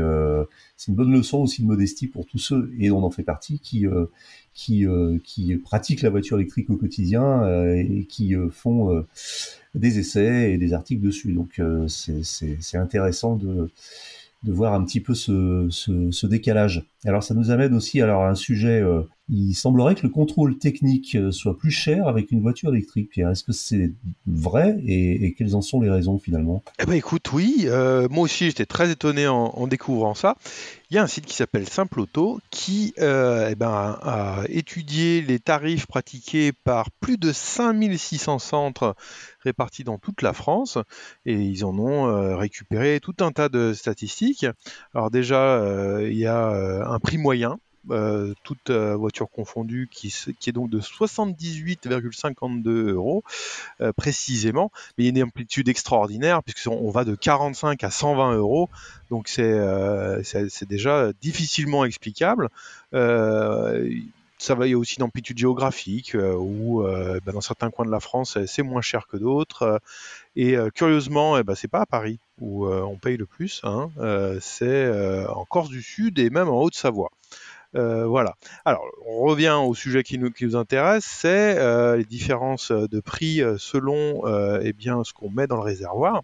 c'est 0.78 0.92
une 0.92 0.96
bonne 0.96 1.12
leçon 1.12 1.40
aussi 1.40 1.62
de 1.62 1.68
modestie 1.68 2.08
pour 2.08 2.26
tous 2.26 2.40
ceux, 2.40 2.74
et 2.80 2.92
on 2.92 3.04
en 3.04 3.12
fait 3.12 3.24
partie, 3.24 3.60
qui 3.60 3.86
qui, 4.54 4.86
qui 5.24 5.56
pratiquent 5.58 6.02
la 6.02 6.10
voiture 6.10 6.38
électrique 6.38 6.70
au 6.70 6.78
quotidien 6.78 7.46
et 7.76 8.06
qui 8.06 8.34
font 8.52 9.06
des 9.76 10.00
essais 10.00 10.54
et 10.54 10.58
des 10.58 10.74
articles 10.74 11.02
dessus. 11.02 11.34
Donc, 11.34 11.62
c'est 11.88 12.78
intéressant 12.78 13.36
de 13.36 13.70
de 14.44 14.52
voir 14.52 14.74
un 14.74 14.84
petit 14.84 15.00
peu 15.00 15.14
ce, 15.14 15.68
ce, 15.70 16.28
décalage. 16.28 16.90
Alors 17.06 17.24
ça 17.24 17.34
nous 17.34 17.52
amène 17.52 17.74
aussi 17.74 18.02
alors, 18.02 18.24
à 18.24 18.30
un 18.30 18.36
sujet, 18.36 18.82
euh, 18.82 19.04
il 19.30 19.54
semblerait 19.54 19.96
que 19.96 20.04
le 20.04 20.10
contrôle 20.10 20.58
technique 20.58 21.16
euh, 21.16 21.32
soit 21.32 21.58
plus 21.58 21.72
cher 21.72 22.08
avec 22.08 22.32
une 22.32 22.42
voiture 22.42 22.74
électrique. 22.74 23.10
Pierre, 23.10 23.30
est-ce 23.30 23.44
que 23.44 23.54
c'est 23.54 23.94
vrai 24.28 24.78
et, 24.86 25.34
quelles 25.38 25.56
en 25.56 25.62
sont 25.62 25.80
les 25.80 25.90
raisons 25.90 26.20
finalement? 26.20 26.64
Eh 26.80 26.86
ben 26.86 26.94
écoute, 26.94 27.32
oui, 27.32 27.64
euh, 27.68 28.08
moi 28.10 28.24
aussi 28.24 28.48
j'étais 28.48 28.66
très 28.66 28.92
étonné 28.92 29.28
en, 29.28 29.68
découvrant 29.68 30.14
ça. 30.14 30.36
Il 30.90 30.96
y 30.96 30.98
a 30.98 31.04
un 31.04 31.08
site 31.08 31.26
qui 31.26 31.36
s'appelle 31.36 31.68
Simple 31.68 32.02
Auto 32.02 32.40
qui 32.52 32.94
euh, 33.00 33.48
eh 33.50 33.56
ben, 33.56 33.98
a 34.02 34.44
étudié 34.50 35.22
les 35.22 35.40
tarifs 35.40 35.88
pratiqués 35.88 36.52
par 36.52 36.92
plus 36.92 37.18
de 37.18 37.32
5600 37.32 38.40
centres 38.40 38.96
répartis 39.40 39.86
dans 39.86 39.98
toute 39.98 40.22
la 40.22 40.34
France 40.34 40.78
et 41.26 41.34
ils 41.34 41.64
en 41.64 41.78
ont 41.80 42.38
récupéré 42.38 43.00
tout 43.02 43.16
un 43.22 43.32
tas 43.32 43.50
de 43.50 43.74
statistiques. 43.74 44.46
Alors 44.94 45.10
déjà, 45.10 45.66
il 46.02 46.18
y 46.18 46.28
a 46.28 46.86
un 46.86 47.00
prix 47.00 47.18
moyen 47.18 47.58
euh, 47.92 48.34
toute 48.44 48.70
euh, 48.70 48.96
voiture 48.96 49.30
confondue, 49.30 49.90
qui, 49.92 50.08
est 50.08 50.54
donc 50.54 50.70
de 50.70 50.80
78,52 50.80 52.92
euros 52.92 53.26
euh, 53.82 53.92
précisément, 53.92 54.72
mais 54.98 55.04
il 55.04 55.08
y 55.08 55.10
a 55.10 55.12
une 55.20 55.28
amplitude 55.28 55.68
extraordinaire 55.68 56.42
puisqu'on 56.44 56.90
va 56.92 57.04
de 57.04 57.16
45 57.16 57.84
à 57.84 57.90
120 57.90 58.36
euros, 58.36 58.70
donc 59.10 59.28
c'est 59.28 59.60
déjà 60.70 61.12
difficilement 61.22 61.84
explicable. 61.84 62.48
ça 62.94 64.56
va, 64.56 64.66
il 64.66 64.72
y 64.72 64.74
a 64.74 64.78
aussi 64.78 64.96
une 64.96 65.04
amplitude 65.04 65.38
géographique 65.38 66.16
où 66.16 66.84
ben, 66.84 67.34
dans 67.34 67.42
certains 67.42 67.70
coins 67.70 67.86
de 67.86 67.92
la 67.92 68.00
France 68.00 68.38
c'est 68.46 68.64
moins 68.64 68.82
cher 68.82 69.08
que 69.08 69.18
d'autres. 69.18 69.82
et 70.38 70.56
curieusement, 70.74 71.38
eh 71.38 71.44
ben, 71.44 71.56
c'est 71.56 71.68
pas 71.68 71.82
à 71.82 71.86
Paris 71.86 72.20
où 72.40 72.66
on 72.66 72.96
paye 72.96 73.18
le 73.18 73.26
plus, 73.26 73.60
hein, 73.64 73.90
c'est 74.40 75.28
en 75.28 75.44
Corse 75.44 75.70
du 75.70 75.82
Sud 75.82 76.18
et 76.20 76.30
même 76.30 76.48
en 76.48 76.62
Haute-Savoie. 76.62 77.10
Euh, 77.76 78.06
voilà. 78.06 78.36
Alors, 78.66 78.84
on 79.06 79.22
revient 79.22 79.58
au 79.64 79.74
sujet 79.74 80.04
qui 80.04 80.18
nous, 80.18 80.56
intéresse, 80.56 81.06
c'est 81.06 81.58
euh, 81.58 81.98
les 81.98 82.06
différences 82.06 82.72
de 82.72 83.00
prix 83.00 83.42
euh, 83.42 83.58
selon 83.58 84.24
eh 84.62 84.74
ce 85.04 85.14
qu'on 85.14 85.30
met 85.30 85.48
dans 85.48 85.58
le 85.58 85.64
réservoir. 85.64 86.24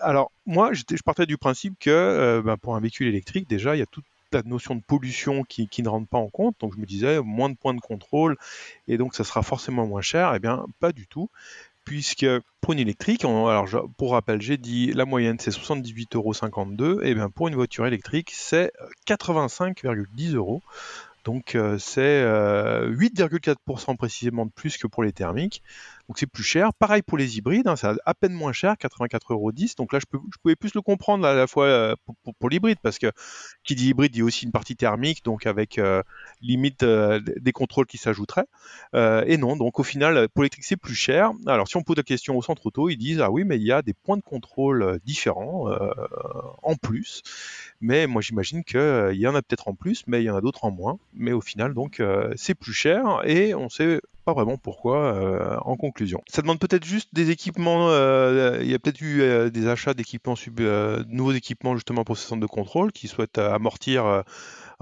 alors, 0.00 0.32
moi, 0.46 0.72
je 0.72 1.02
partais 1.04 1.26
du 1.26 1.36
principe 1.36 1.74
que 1.78 2.40
ben, 2.44 2.56
pour 2.56 2.76
un 2.76 2.80
véhicule 2.80 3.08
électrique, 3.08 3.48
déjà, 3.48 3.76
il 3.76 3.78
y 3.78 3.82
a 3.82 3.86
toute 3.86 4.04
la 4.32 4.42
notion 4.42 4.76
de 4.76 4.80
pollution 4.80 5.42
qui, 5.42 5.66
qui, 5.66 5.82
ne 5.82 5.88
rentre 5.88 6.08
pas 6.08 6.18
en 6.18 6.28
compte. 6.28 6.54
Donc 6.60 6.74
je 6.74 6.80
me 6.80 6.86
disais, 6.86 7.20
moins 7.20 7.50
de 7.50 7.56
points 7.56 7.74
de 7.74 7.80
contrôle, 7.80 8.36
et 8.86 8.96
donc 8.96 9.14
ça 9.14 9.24
sera 9.24 9.42
forcément 9.42 9.86
moins 9.86 10.02
cher. 10.02 10.32
Eh 10.34 10.38
bien, 10.38 10.64
pas 10.78 10.92
du 10.92 11.06
tout 11.06 11.28
puisque 11.84 12.26
pour 12.60 12.72
une 12.72 12.78
électrique, 12.78 13.24
alors 13.24 13.66
pour 13.96 14.12
rappel, 14.12 14.40
j'ai 14.40 14.56
dit 14.56 14.92
la 14.92 15.04
moyenne 15.04 15.38
c'est 15.38 15.50
78,52 15.50 16.82
euros, 16.82 17.02
et 17.02 17.14
bien 17.14 17.30
pour 17.30 17.48
une 17.48 17.54
voiture 17.54 17.86
électrique 17.86 18.30
c'est 18.32 18.72
85,10 19.06 20.34
euros. 20.34 20.62
Donc 21.24 21.54
euh, 21.54 21.78
c'est 21.78 22.22
8,4% 22.22 23.90
euh, 23.90 23.94
précisément 23.96 24.46
de 24.46 24.50
plus 24.50 24.78
que 24.78 24.86
pour 24.86 25.02
les 25.02 25.12
thermiques 25.12 25.62
donc 26.10 26.18
c'est 26.18 26.26
plus 26.26 26.42
cher. 26.42 26.74
Pareil 26.74 27.02
pour 27.02 27.16
les 27.18 27.38
hybrides, 27.38 27.68
hein, 27.68 27.76
c'est 27.76 27.86
à 28.04 28.14
peine 28.14 28.32
moins 28.32 28.52
cher, 28.52 28.74
84,10 28.74 29.32
euros. 29.32 29.52
Donc 29.78 29.92
là, 29.92 30.00
je, 30.00 30.06
peux, 30.10 30.18
pouvais 30.42 30.56
plus 30.56 30.74
le 30.74 30.82
comprendre 30.82 31.24
à 31.24 31.34
la 31.34 31.46
fois 31.46 31.66
euh, 31.66 31.94
pour, 32.40 32.50
l'hybride, 32.50 32.78
parce 32.82 32.98
que 32.98 33.12
qui 33.62 33.76
dit 33.76 33.90
hybride 33.90 34.10
dit 34.10 34.22
aussi 34.22 34.44
une 34.44 34.50
partie 34.50 34.74
thermique, 34.74 35.24
donc 35.24 35.46
avec 35.46 35.78
euh, 35.78 36.02
limite 36.40 36.82
euh, 36.82 37.20
des 37.20 37.52
contrôles 37.52 37.86
qui 37.86 37.96
s'ajouteraient. 37.96 38.48
et 38.92 39.36
non, 39.36 39.54
donc 39.54 39.78
au 39.78 39.84
final, 39.84 40.28
pour 40.30 40.42
l'électrique, 40.42 40.64
c'est 40.64 40.76
plus 40.76 40.96
cher. 40.96 41.30
Alors 41.46 41.68
si 41.68 41.76
on 41.76 41.84
pose 41.84 41.96
la 41.96 42.02
question 42.02 42.36
au 42.36 42.42
centre 42.42 42.66
auto, 42.66 42.88
ils 42.88 42.96
disent 42.96 43.20
ah 43.20 43.30
oui, 43.30 43.44
mais 43.44 43.58
il 43.58 43.64
y 43.64 43.70
a 43.70 43.80
des 43.80 43.94
points 43.94 44.16
de 44.16 44.22
contrôle 44.22 44.98
différents 45.04 45.68
en 46.64 46.74
plus. 46.74 47.22
Mais 47.80 48.08
moi, 48.08 48.20
j'imagine 48.20 48.64
qu'il 48.64 49.12
y 49.12 49.28
en 49.28 49.36
a 49.36 49.42
peut-être 49.42 49.68
en 49.68 49.76
plus, 49.76 50.02
mais 50.08 50.22
il 50.22 50.24
y 50.24 50.30
en 50.30 50.36
a 50.36 50.40
d'autres 50.40 50.64
en 50.64 50.72
moins. 50.72 50.98
Mais 51.14 51.30
au 51.30 51.40
final, 51.40 51.72
donc, 51.72 52.02
c'est 52.34 52.56
plus 52.56 52.72
cher 52.72 53.20
et 53.24 53.54
on 53.54 53.68
sait 53.68 54.00
vraiment 54.34 54.56
pourquoi 54.56 55.14
euh, 55.14 55.56
en 55.64 55.76
conclusion. 55.76 56.22
Ça 56.28 56.42
demande 56.42 56.58
peut-être 56.58 56.84
juste 56.84 57.10
des 57.12 57.30
équipements, 57.30 57.88
euh, 57.90 58.58
il 58.62 58.70
y 58.70 58.74
a 58.74 58.78
peut-être 58.78 59.00
eu 59.00 59.22
euh, 59.22 59.50
des 59.50 59.66
achats 59.66 59.94
d'équipements, 59.94 60.34
nouveaux 61.08 61.32
équipements 61.32 61.74
justement 61.74 62.04
pour 62.04 62.16
ce 62.16 62.26
centre 62.26 62.40
de 62.40 62.46
contrôle 62.46 62.92
qui 62.92 63.08
souhaitent 63.08 63.38
amortir 63.38 64.24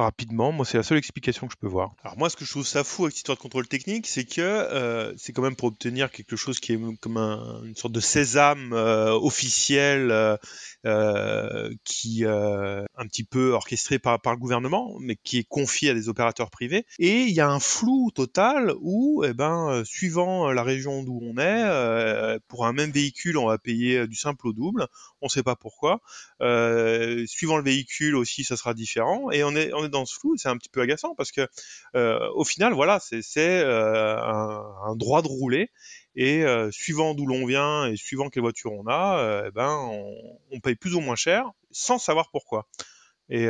rapidement. 0.03 0.53
Moi, 0.53 0.65
c'est 0.65 0.77
la 0.77 0.83
seule 0.83 0.99
explication 0.99 1.47
que 1.47 1.53
je 1.53 1.59
peux 1.59 1.67
voir. 1.67 1.95
Alors 2.05 2.17
moi, 2.17 2.31
ce 2.31 2.37
que 2.37 2.45
je 2.45 2.51
trouve 2.51 2.67
ça 2.67 2.85
fou 2.85 3.05
avec 3.05 3.13
cette 3.13 3.19
histoire 3.19 3.37
de 3.37 3.43
contrôle 3.43 3.67
technique, 3.67 4.07
c'est 4.07 4.25
que 4.25 4.41
euh, 4.41 5.13
c'est 5.17 5.33
quand 5.33 5.43
même 5.43 5.57
pour 5.57 5.69
obtenir 5.69 6.11
quelque 6.11 6.37
chose 6.37 6.61
qui 6.61 6.73
est 6.73 6.81
comme 7.01 7.17
une 7.17 7.75
sorte 7.75 7.93
de 7.93 8.01
sésame 8.01 8.73
euh, 8.73 9.13
officiel 9.13 10.39
euh, 10.87 11.75
qui 11.85 12.25
un 12.25 13.07
petit 13.07 13.25
peu 13.25 13.51
orchestré 13.53 13.99
par, 13.99 14.21
par 14.21 14.33
le 14.33 14.39
gouvernement, 14.39 14.97
mais 15.01 15.17
qui 15.17 15.39
est 15.39 15.49
confié 15.49 15.91
à 15.91 15.95
des 15.95 16.09
opérateurs 16.09 16.51
privés. 16.51 16.87
Et 16.99 17.23
il 17.23 17.35
y 17.35 17.41
a 17.41 17.49
un 17.49 17.61
flou 17.61 18.11
total 18.15 18.75
où, 18.81 19.25
eh 19.25 19.33
ben, 19.33 19.83
suivant 19.85 20.51
la 20.51 20.63
région 20.63 21.03
d'où 21.03 21.21
on 21.23 21.39
est, 21.39 22.39
pour 22.49 22.67
un 22.67 22.73
même 22.73 22.91
véhicule, 22.91 23.39
on 23.39 23.47
va 23.47 23.59
payer 23.59 24.07
du 24.07 24.17
simple 24.17 24.49
au 24.49 24.53
double. 24.53 24.87
On 25.21 25.27
ne 25.27 25.31
sait 25.31 25.43
pas 25.43 25.57
pourquoi. 25.57 26.01
suivant 26.39 27.57
le 27.57 27.65
véhicule 27.65 28.17
aussi, 28.17 28.45
ça 28.45 28.57
sera 28.57 28.75
différent. 28.75 29.31
Et 29.31 29.43
on 29.43 29.55
est, 29.55 29.73
on 29.73 29.85
est 29.85 29.88
dans 29.89 30.07
ce 30.07 30.15
flou. 30.15 30.37
C'est 30.37 30.49
un 30.49 30.57
petit 30.57 30.69
peu 30.69 30.81
agaçant 30.81 31.15
parce 31.15 31.33
que, 31.33 31.49
au 32.35 32.45
final, 32.45 32.73
voilà, 32.73 33.01
c'est 33.01 33.63
un, 33.65 34.65
un 34.87 34.97
droit 34.97 35.23
de 35.23 35.29
rouler 35.29 35.71
et 36.19 36.45
euh, 36.45 36.69
suivant 36.73 37.15
d'où 37.15 37.27
l'on 37.27 37.47
vient 37.47 37.87
et 37.87 37.97
suivant 37.97 38.29
quelle 38.29 38.43
voiture 38.43 38.73
on 38.73 38.89
a, 38.89 39.21
euh, 39.21 39.45
eh 39.47 39.51
ben 39.53 39.71
on, 39.71 40.13
on, 40.51 40.59
paye 40.59 40.75
plus 40.75 40.97
ou 40.97 41.01
moins 41.01 41.15
cher 41.15 41.49
sans 41.71 41.99
savoir 41.99 42.31
pourquoi. 42.33 42.69
Et 43.31 43.47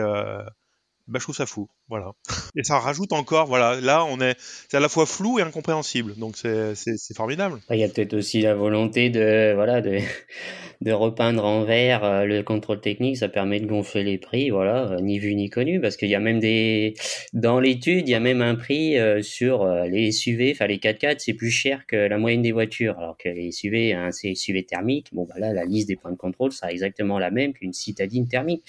ben, 1.09 1.19
je 1.19 1.25
trouve 1.25 1.35
ça 1.35 1.47
fou, 1.47 1.69
voilà. 1.89 2.13
Et 2.55 2.63
ça 2.63 2.79
rajoute 2.79 3.13
encore, 3.13 3.47
voilà, 3.47 3.81
là 3.81 4.05
on 4.05 4.21
est, 4.21 4.37
c'est 4.69 4.77
à 4.77 4.81
la 4.81 4.91
fois 4.91 5.07
flou 5.07 5.39
et 5.39 5.43
incompréhensible, 5.43 6.15
donc 6.17 6.37
c'est 6.37 6.75
formidable. 7.15 7.61
Il 7.71 7.79
y 7.79 7.85
a 7.85 7.89
peut-être 7.89 8.15
aussi 8.15 8.43
la 8.43 8.55
volonté 8.55 9.09
de 9.09 9.55
voilà 9.55 9.81
de 9.81 9.99
de 10.81 10.93
repeindre 10.93 11.45
en 11.45 11.65
vert 11.65 12.05
euh, 12.05 12.25
le 12.25 12.43
contrôle 12.43 12.81
technique, 12.81 13.17
ça 13.17 13.29
permet 13.29 13.59
de 13.59 13.67
gonfler 13.67 14.05
les 14.05 14.19
prix, 14.19 14.51
voilà, 14.51 14.93
euh, 14.93 15.01
ni 15.01 15.19
vu 15.19 15.35
ni 15.35 15.49
connu, 15.49 15.81
parce 15.81 15.97
qu'il 15.97 16.09
y 16.09 16.15
a 16.15 16.21
même 16.21 16.41
des 16.41 16.95
dans 17.33 17.59
l'étude, 17.59 18.07
il 18.07 18.13
y 18.13 18.15
a 18.15 18.21
même 18.21 18.43
un 18.43 18.55
prix 18.55 18.99
euh, 18.99 19.23
sur 19.23 19.67
les 19.67 20.13
SUV, 20.13 20.53
enfin 20.53 20.67
les 20.67 20.79
4x4, 20.79 21.17
c'est 21.19 21.33
plus 21.33 21.51
cher 21.51 21.87
que 21.87 21.97
la 21.97 22.19
moyenne 22.19 22.43
des 22.43 22.53
voitures, 22.53 22.99
alors 22.99 23.17
que 23.17 23.31
les 23.31 23.51
SUV, 23.51 23.95
hein, 23.95 24.11
c'est 24.13 24.35
SUV 24.35 24.65
thermique, 24.67 25.09
bon 25.13 25.25
bah 25.25 25.37
là 25.39 25.55
la 25.55 25.65
liste 25.65 25.89
des 25.89 25.97
points 25.97 26.13
de 26.13 26.17
contrôle 26.17 26.53
sera 26.53 26.71
exactement 26.71 27.19
la 27.19 27.31
même 27.31 27.55
qu'une 27.55 27.73
citadine 27.73 28.29
thermique. 28.29 28.65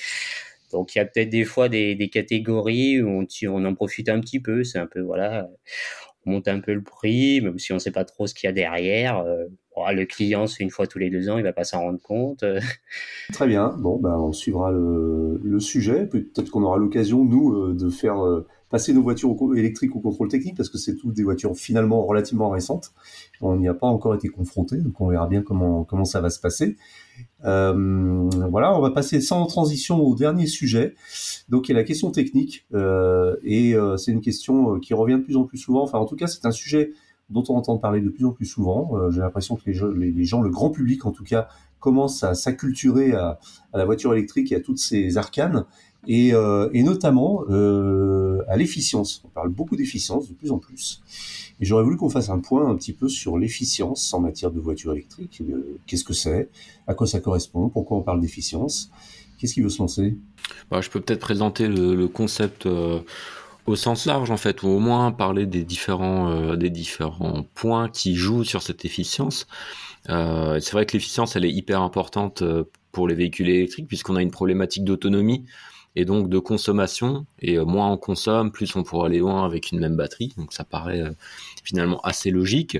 Donc 0.72 0.96
il 0.96 1.00
y 1.00 1.02
a 1.02 1.06
peut-être 1.06 1.30
des 1.30 1.46
fois 1.46 1.70
des, 1.70 2.10
catégories 2.12 3.02
où 3.02 3.26
on, 3.48 3.66
en 3.66 3.76
profite 3.76 4.10
un 4.10 4.20
petit 4.20 4.40
peu. 4.40 4.64
C'est 4.64 4.80
un 4.80 4.88
peu 4.88 5.02
voilà, 5.02 5.50
on 6.26 6.32
monte 6.32 6.48
un 6.48 6.60
peu 6.60 6.74
le 6.74 6.84
prix, 6.84 7.42
même 7.42 7.60
si 7.60 7.72
on 7.72 7.76
ne 7.76 7.80
sait 7.80 7.92
pas 7.92 8.06
trop 8.06 8.28
ce 8.28 8.34
qu'il 8.34 8.48
y 8.48 8.50
a 8.50 8.54
derrière. 8.54 9.20
Euh, 9.20 9.46
le 9.94 10.06
client, 10.06 10.46
c'est 10.48 10.64
une 10.64 10.70
fois 10.70 10.88
tous 10.88 11.00
les 11.00 11.10
deux 11.10 11.30
ans, 11.30 11.38
il 11.38 11.44
va 11.44 11.54
pas 11.54 11.64
s'en 11.64 11.82
rendre 11.82 12.02
compte. 12.02 12.44
Très 13.34 13.48
bien. 13.48 13.76
Bon, 13.80 13.98
ben 13.98 14.18
on 14.18 14.34
suivra 14.34 14.72
le, 14.72 15.40
le 15.42 15.60
sujet. 15.60 16.06
Peut-être 16.06 16.50
qu'on 16.50 16.64
aura 16.64 16.78
l'occasion 16.78 17.24
nous 17.24 17.54
euh, 17.54 17.74
de 17.74 17.90
faire 17.90 18.24
euh, 18.26 18.46
passer 18.70 18.94
nos 18.94 19.02
voitures 19.02 19.36
électriques 19.56 19.96
au 19.96 20.00
contrôle 20.00 20.28
technique 20.28 20.56
parce 20.56 20.70
que 20.70 20.78
c'est 20.78 20.96
toutes 20.96 21.14
des 21.14 21.24
voitures 21.24 21.56
finalement 21.56 22.06
relativement 22.06 22.50
récentes. 22.50 22.94
On 23.42 23.56
n'y 23.56 23.68
a 23.68 23.74
pas 23.74 23.88
encore 23.88 24.16
été 24.16 24.30
confronté, 24.30 24.78
donc 24.78 25.00
on 25.02 25.08
verra 25.08 25.28
bien 25.28 25.42
comment 25.42 25.84
comment 25.84 26.06
ça 26.06 26.22
va 26.22 26.30
se 26.30 26.40
passer. 26.40 26.78
Euh, 27.46 28.30
voilà, 28.50 28.78
on 28.78 28.82
va 28.82 28.92
passer 28.92 29.22
sans 29.22 29.46
transition 29.46 30.02
au 30.02 30.16
dernier 30.16 30.46
sujet. 30.46 30.96
Donc, 31.50 31.70
y 31.70 31.72
a 31.72 31.76
la 31.76 31.84
question 31.84 32.12
technique, 32.12 32.66
euh, 32.74 33.36
et 33.44 33.76
euh, 33.76 33.98
c'est 33.98 34.12
une 34.12 34.22
question 34.22 34.76
euh, 34.76 34.80
qui 34.80 34.94
revient 34.94 35.16
de 35.16 35.24
plus 35.24 35.38
en 35.38 35.44
plus 35.44 35.58
souvent. 35.58 35.84
Enfin, 35.84 36.00
en 36.00 36.06
tout 36.06 36.16
cas, 36.16 36.28
c'est 36.28 36.46
un 36.46 36.52
sujet 36.52 36.92
dont 37.30 37.44
on 37.50 37.56
entend 37.56 37.78
parler 37.78 38.02
de 38.02 38.10
plus 38.10 38.26
en 38.26 38.32
plus 38.32 38.46
souvent. 38.46 38.92
Euh, 38.96 39.12
j'ai 39.12 39.22
l'impression 39.22 39.56
que 39.56 39.70
les, 39.70 40.12
les, 40.12 40.24
gens, 40.24 40.42
le 40.42 40.50
grand 40.50 40.70
public 40.70 41.06
en 41.06 41.12
tout 41.12 41.24
cas, 41.24 41.48
commence 41.80 42.24
à 42.24 42.34
s'acculturer 42.34 43.14
à, 43.14 43.40
à, 43.72 43.78
la 43.78 43.86
voiture 43.86 44.14
électrique 44.14 44.52
et 44.52 44.56
à 44.56 44.60
toutes 44.60 44.80
ces 44.80 45.18
arcanes, 45.18 45.66
et, 46.10 46.34
et 46.74 46.84
notamment 46.84 47.44
à 48.48 48.58
l'efficience. 48.58 49.22
On 49.24 49.30
parle 49.30 49.50
beaucoup 49.50 49.78
d'efficience 49.78 50.28
de 50.28 50.34
plus 50.34 50.52
en 50.52 50.58
plus. 50.58 51.02
Et 51.62 51.66
j'aurais 51.66 51.84
voulu 51.84 51.98
qu'on 51.98 52.10
fasse 52.10 52.30
un 52.30 52.40
point 52.40 52.70
un 52.70 52.76
petit 52.76 52.94
peu 52.94 53.10
sur 53.10 53.38
l'efficience 53.38 54.14
en 54.14 54.22
matière 54.22 54.52
de 54.52 54.60
voiture 54.60 54.94
électrique. 54.94 55.42
Qu'est-ce 55.86 56.06
que 56.06 56.14
c'est? 56.14 56.50
À 56.88 56.94
quoi 56.94 57.06
ça 57.06 57.20
correspond? 57.20 57.70
Pourquoi 57.70 57.98
on 57.98 58.02
parle 58.02 58.22
d'efficience? 58.22 58.90
Qu'est-ce 59.38 59.54
qui 59.54 59.62
veut 59.62 59.70
se 59.70 59.80
lancer? 59.80 60.18
Bah, 60.72 60.82
Je 60.82 60.90
peux 60.90 61.02
peut-être 61.02 61.20
présenter 61.20 61.68
le, 61.68 61.96
le 61.96 62.08
concept 62.08 62.66
euh, 62.66 63.00
au 63.66 63.76
sens 63.76 64.06
large, 64.06 64.32
en 64.32 64.38
fait, 64.38 64.64
ou 64.64 64.68
au 64.68 64.80
moins 64.80 65.12
parler 65.12 65.46
des 65.46 65.64
différents, 65.64 66.30
euh, 66.30 66.56
des 66.56 66.70
différents 66.70 67.46
points 67.54 67.90
qui 67.90 68.16
jouent 68.16 68.44
sur 68.44 68.62
cette 68.62 68.86
efficience. 68.86 69.46
Euh, 70.10 70.60
c'est 70.62 70.72
vrai 70.72 70.86
que 70.86 70.94
l'efficience, 70.94 71.36
elle 71.36 71.46
est 71.46 71.52
hyper 71.52 71.82
importante 71.82 72.42
euh, 72.42 72.64
pour 72.92 73.08
les 73.08 73.16
véhicules 73.16 73.50
électriques, 73.50 73.88
puisqu'on 73.88 74.16
a 74.16 74.22
une 74.22 74.32
problématique 74.32 74.86
d'autonomie 74.86 75.46
et 75.96 76.06
donc 76.06 76.30
de 76.30 76.40
consommation. 76.40 77.26
Et 77.40 77.58
euh, 77.58 77.66
moins 77.66 77.92
on 77.92 77.98
consomme, 77.98 78.52
plus 78.52 78.76
on 78.76 78.84
pourra 78.84 79.08
aller 79.08 79.20
loin 79.20 79.46
avec 79.46 79.72
une 79.72 79.80
même 79.80 79.96
batterie. 79.96 80.34
Donc 80.38 80.54
ça 80.54 80.64
paraît 80.64 81.02
euh, 81.02 81.12
finalement 81.64 82.00
assez 82.02 82.32
logique. 82.32 82.78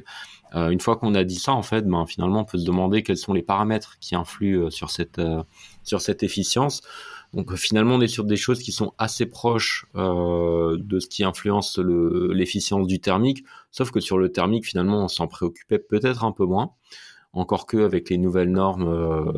Euh, 0.56 0.70
une 0.70 0.80
fois 0.80 0.96
qu'on 0.96 1.14
a 1.16 1.24
dit 1.24 1.36
ça, 1.36 1.54
en 1.54 1.62
fait, 1.62 1.88
ben, 1.88 2.06
finalement, 2.06 2.42
on 2.42 2.46
peut 2.46 2.58
se 2.58 2.66
demander 2.66 3.04
quels 3.04 3.18
sont 3.18 3.34
les 3.34 3.44
paramètres 3.44 3.98
qui 4.00 4.16
influent 4.16 4.70
sur 4.70 4.90
cette, 4.90 5.22
sur 5.84 6.02
cette 6.02 6.24
efficience. 6.24 6.82
Donc 7.34 7.54
finalement, 7.56 7.96
on 7.96 8.02
est 8.02 8.08
sur 8.08 8.24
des 8.24 8.38
choses 8.38 8.60
qui 8.60 8.72
sont 8.72 8.94
assez 8.98 9.28
proches 9.28 9.86
de 9.94 11.00
ce 11.00 11.08
qui 11.08 11.24
influence 11.24 11.78
l'efficience 11.78 12.88
du 12.88 13.00
thermique, 13.00 13.44
sauf 13.70 13.92
que 13.92 14.00
sur 14.00 14.18
le 14.18 14.32
thermique, 14.32 14.66
finalement, 14.66 15.04
on 15.04 15.08
s'en 15.08 15.28
préoccupait 15.28 15.78
peut-être 15.78 16.24
un 16.24 16.32
peu 16.32 16.46
moins 16.46 16.72
encore 17.34 17.66
que 17.66 17.78
avec 17.78 18.10
les 18.10 18.18
nouvelles 18.18 18.52
normes 18.52 18.88
euh, 18.88 19.32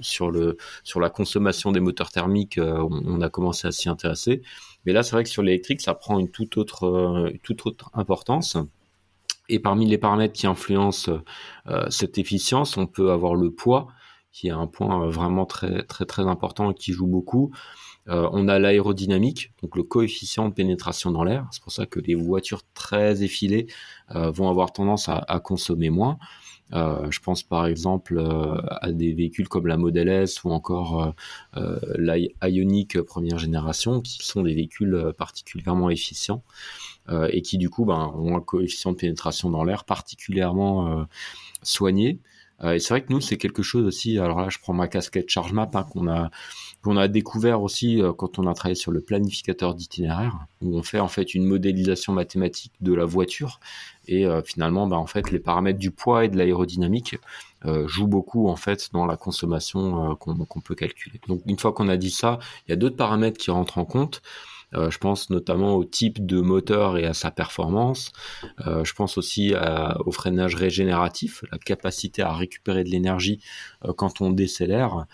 sur 0.00 0.30
le 0.30 0.56
sur 0.84 1.00
la 1.00 1.10
consommation 1.10 1.72
des 1.72 1.80
moteurs 1.80 2.10
thermiques, 2.10 2.58
euh, 2.58 2.86
on, 2.90 3.20
a 3.20 3.28
commencé 3.28 3.66
à 3.66 3.72
s'y 3.72 3.88
intéresser. 3.88 4.42
Mais 4.84 4.92
là, 4.92 5.02
c'est 5.02 5.12
vrai 5.12 5.24
que 5.24 5.30
sur 5.30 5.42
l'électrique, 5.42 5.80
ça 5.80 5.94
prend 5.94 6.18
une 6.18 6.30
toute 6.30 6.56
autre 6.56 6.86
euh, 6.86 7.32
toute 7.42 7.66
autre 7.66 7.90
importance. 7.94 8.56
Et 9.48 9.58
parmi 9.58 9.86
les 9.86 9.98
paramètres 9.98 10.32
qui 10.32 10.48
influencent 10.48 11.20
cette 11.88 12.18
efficience, 12.18 12.76
on 12.76 12.88
peut 12.88 13.12
avoir 13.12 13.36
le 13.36 13.52
poids, 13.52 13.86
qui 14.32 14.48
est 14.48 14.50
un 14.50 14.66
point 14.66 15.06
vraiment 15.08 15.46
très 15.46 15.84
très 15.84 16.04
très 16.04 16.22
important 16.22 16.72
et 16.72 16.74
qui 16.74 16.92
joue 16.92 17.06
beaucoup. 17.06 17.52
On 18.08 18.48
a 18.48 18.58
l'aérodynamique, 18.58 19.52
donc 19.62 19.76
le 19.76 19.84
coefficient 19.84 20.48
de 20.48 20.54
pénétration 20.54 21.12
dans 21.12 21.22
l'air. 21.22 21.46
C'est 21.52 21.62
pour 21.62 21.70
ça 21.70 21.86
que 21.86 22.00
les 22.00 22.16
voitures 22.16 22.62
très 22.74 23.22
effilées 23.22 23.68
vont 24.12 24.48
avoir 24.48 24.72
tendance 24.72 25.08
à 25.08 25.40
consommer 25.44 25.90
moins. 25.90 26.18
Euh, 26.72 27.10
je 27.10 27.20
pense 27.20 27.44
par 27.44 27.66
exemple 27.66 28.18
euh, 28.18 28.60
à 28.80 28.90
des 28.90 29.12
véhicules 29.12 29.48
comme 29.48 29.68
la 29.68 29.76
Model 29.76 30.08
S 30.08 30.42
ou 30.42 30.50
encore 30.50 31.14
euh, 31.56 31.78
la 31.96 32.18
Ioniq 32.18 33.00
première 33.02 33.38
génération, 33.38 34.00
qui 34.00 34.18
sont 34.26 34.42
des 34.42 34.54
véhicules 34.54 35.12
particulièrement 35.16 35.90
efficients 35.90 36.42
et 37.30 37.40
qui 37.40 37.56
du 37.56 37.70
coup 37.70 37.84
ben, 37.84 38.12
ont 38.16 38.36
un 38.36 38.40
coefficient 38.40 38.90
de 38.90 38.96
pénétration 38.96 39.48
dans 39.48 39.62
l'air 39.62 39.84
particulièrement 39.84 41.06
soigné. 41.62 42.18
Et 42.62 42.78
c'est 42.78 42.94
vrai 42.94 43.02
que 43.02 43.12
nous, 43.12 43.20
c'est 43.20 43.36
quelque 43.36 43.62
chose 43.62 43.84
aussi. 43.84 44.18
Alors 44.18 44.40
là, 44.40 44.48
je 44.48 44.58
prends 44.58 44.72
ma 44.72 44.88
casquette 44.88 45.28
ChargeMap 45.28 45.76
hein, 45.76 45.86
qu'on 45.90 46.08
a 46.08 46.30
qu'on 46.82 46.96
a 46.96 47.08
découvert 47.08 47.62
aussi 47.62 48.00
quand 48.16 48.38
on 48.38 48.46
a 48.46 48.54
travaillé 48.54 48.76
sur 48.76 48.92
le 48.92 49.00
planificateur 49.00 49.74
d'itinéraire, 49.74 50.46
où 50.62 50.78
on 50.78 50.82
fait 50.82 51.00
en 51.00 51.08
fait 51.08 51.34
une 51.34 51.44
modélisation 51.44 52.12
mathématique 52.12 52.72
de 52.80 52.94
la 52.94 53.04
voiture 53.04 53.60
et 54.08 54.26
euh, 54.26 54.42
finalement, 54.42 54.86
bah, 54.86 54.96
en 54.96 55.06
fait, 55.06 55.30
les 55.30 55.38
paramètres 55.38 55.78
du 55.78 55.90
poids 55.90 56.24
et 56.24 56.28
de 56.28 56.36
l'aérodynamique 56.36 57.16
euh, 57.64 57.86
jouent 57.88 58.06
beaucoup 58.06 58.48
en 58.48 58.56
fait 58.56 58.90
dans 58.92 59.06
la 59.06 59.16
consommation 59.16 60.12
euh, 60.12 60.14
qu'on 60.14 60.60
peut 60.60 60.74
calculer. 60.74 61.20
Donc 61.26 61.42
une 61.46 61.58
fois 61.58 61.72
qu'on 61.72 61.88
a 61.88 61.96
dit 61.96 62.10
ça, 62.10 62.38
il 62.66 62.70
y 62.70 62.72
a 62.72 62.76
d'autres 62.76 62.96
paramètres 62.96 63.38
qui 63.38 63.50
rentrent 63.50 63.78
en 63.78 63.84
compte. 63.84 64.22
Euh, 64.76 64.90
je 64.90 64.98
pense 64.98 65.30
notamment 65.30 65.74
au 65.76 65.84
type 65.84 66.24
de 66.24 66.40
moteur 66.40 66.98
et 66.98 67.04
à 67.04 67.14
sa 67.14 67.30
performance. 67.30 68.12
Euh, 68.66 68.84
je 68.84 68.94
pense 68.94 69.18
aussi 69.18 69.54
au 70.04 70.12
freinage 70.12 70.54
régénératif, 70.54 71.44
la 71.50 71.58
capacité 71.58 72.22
à 72.22 72.32
récupérer 72.32 72.84
de 72.84 72.90
l'énergie 72.90 73.40
euh, 73.84 73.92
quand 73.92 74.20
on 74.20 74.30
décélère. 74.30 75.06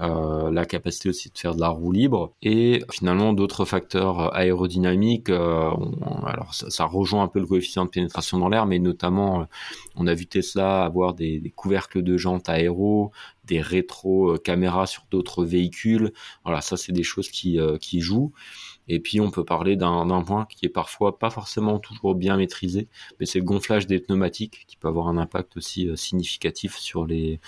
La 0.00 0.66
capacité 0.66 1.08
aussi 1.08 1.30
de 1.30 1.38
faire 1.38 1.54
de 1.54 1.60
la 1.60 1.68
roue 1.68 1.92
libre 1.92 2.32
et 2.42 2.82
finalement 2.90 3.32
d'autres 3.32 3.64
facteurs 3.64 4.34
aérodynamiques. 4.34 5.30
Alors 5.30 6.52
ça, 6.52 6.84
rejoint 6.84 7.22
un 7.22 7.28
peu 7.28 7.38
le 7.38 7.46
coefficient 7.46 7.84
de 7.84 7.90
pénétration 7.90 8.38
dans 8.38 8.48
l'air, 8.48 8.66
mais 8.66 8.80
notamment 8.80 9.46
on 9.94 10.08
a 10.08 10.14
vu 10.14 10.26
Tesla 10.26 10.82
avoir 10.84 11.14
des, 11.14 11.40
couvercles 11.54 12.02
de 12.02 12.16
jantes 12.16 12.48
aéro, 12.48 13.12
des 13.44 13.60
rétro 13.60 14.36
caméras 14.38 14.88
sur 14.88 15.04
d'autres 15.12 15.44
véhicules. 15.44 16.12
Voilà, 16.44 16.60
ça 16.60 16.76
c'est 16.76 16.90
des 16.90 17.04
choses 17.04 17.30
qui 17.30 18.00
jouent. 18.00 18.32
Et 18.88 19.00
puis 19.00 19.20
on 19.20 19.30
peut 19.30 19.44
parler 19.44 19.76
d'un 19.76 20.22
point 20.22 20.46
qui 20.46 20.66
est 20.66 20.68
parfois 20.68 21.18
pas 21.18 21.30
forcément 21.30 21.78
toujours 21.78 22.14
bien 22.14 22.36
maîtrisé, 22.36 22.88
mais 23.18 23.26
c'est 23.26 23.38
le 23.38 23.44
gonflage 23.44 23.86
des 23.86 23.98
pneumatiques 24.00 24.64
qui 24.66 24.76
peut 24.76 24.88
avoir 24.88 25.08
un 25.08 25.16
impact 25.18 25.56
aussi 25.56 25.88
significatif 25.96 26.76
sur 26.78 27.06
les 27.06 27.40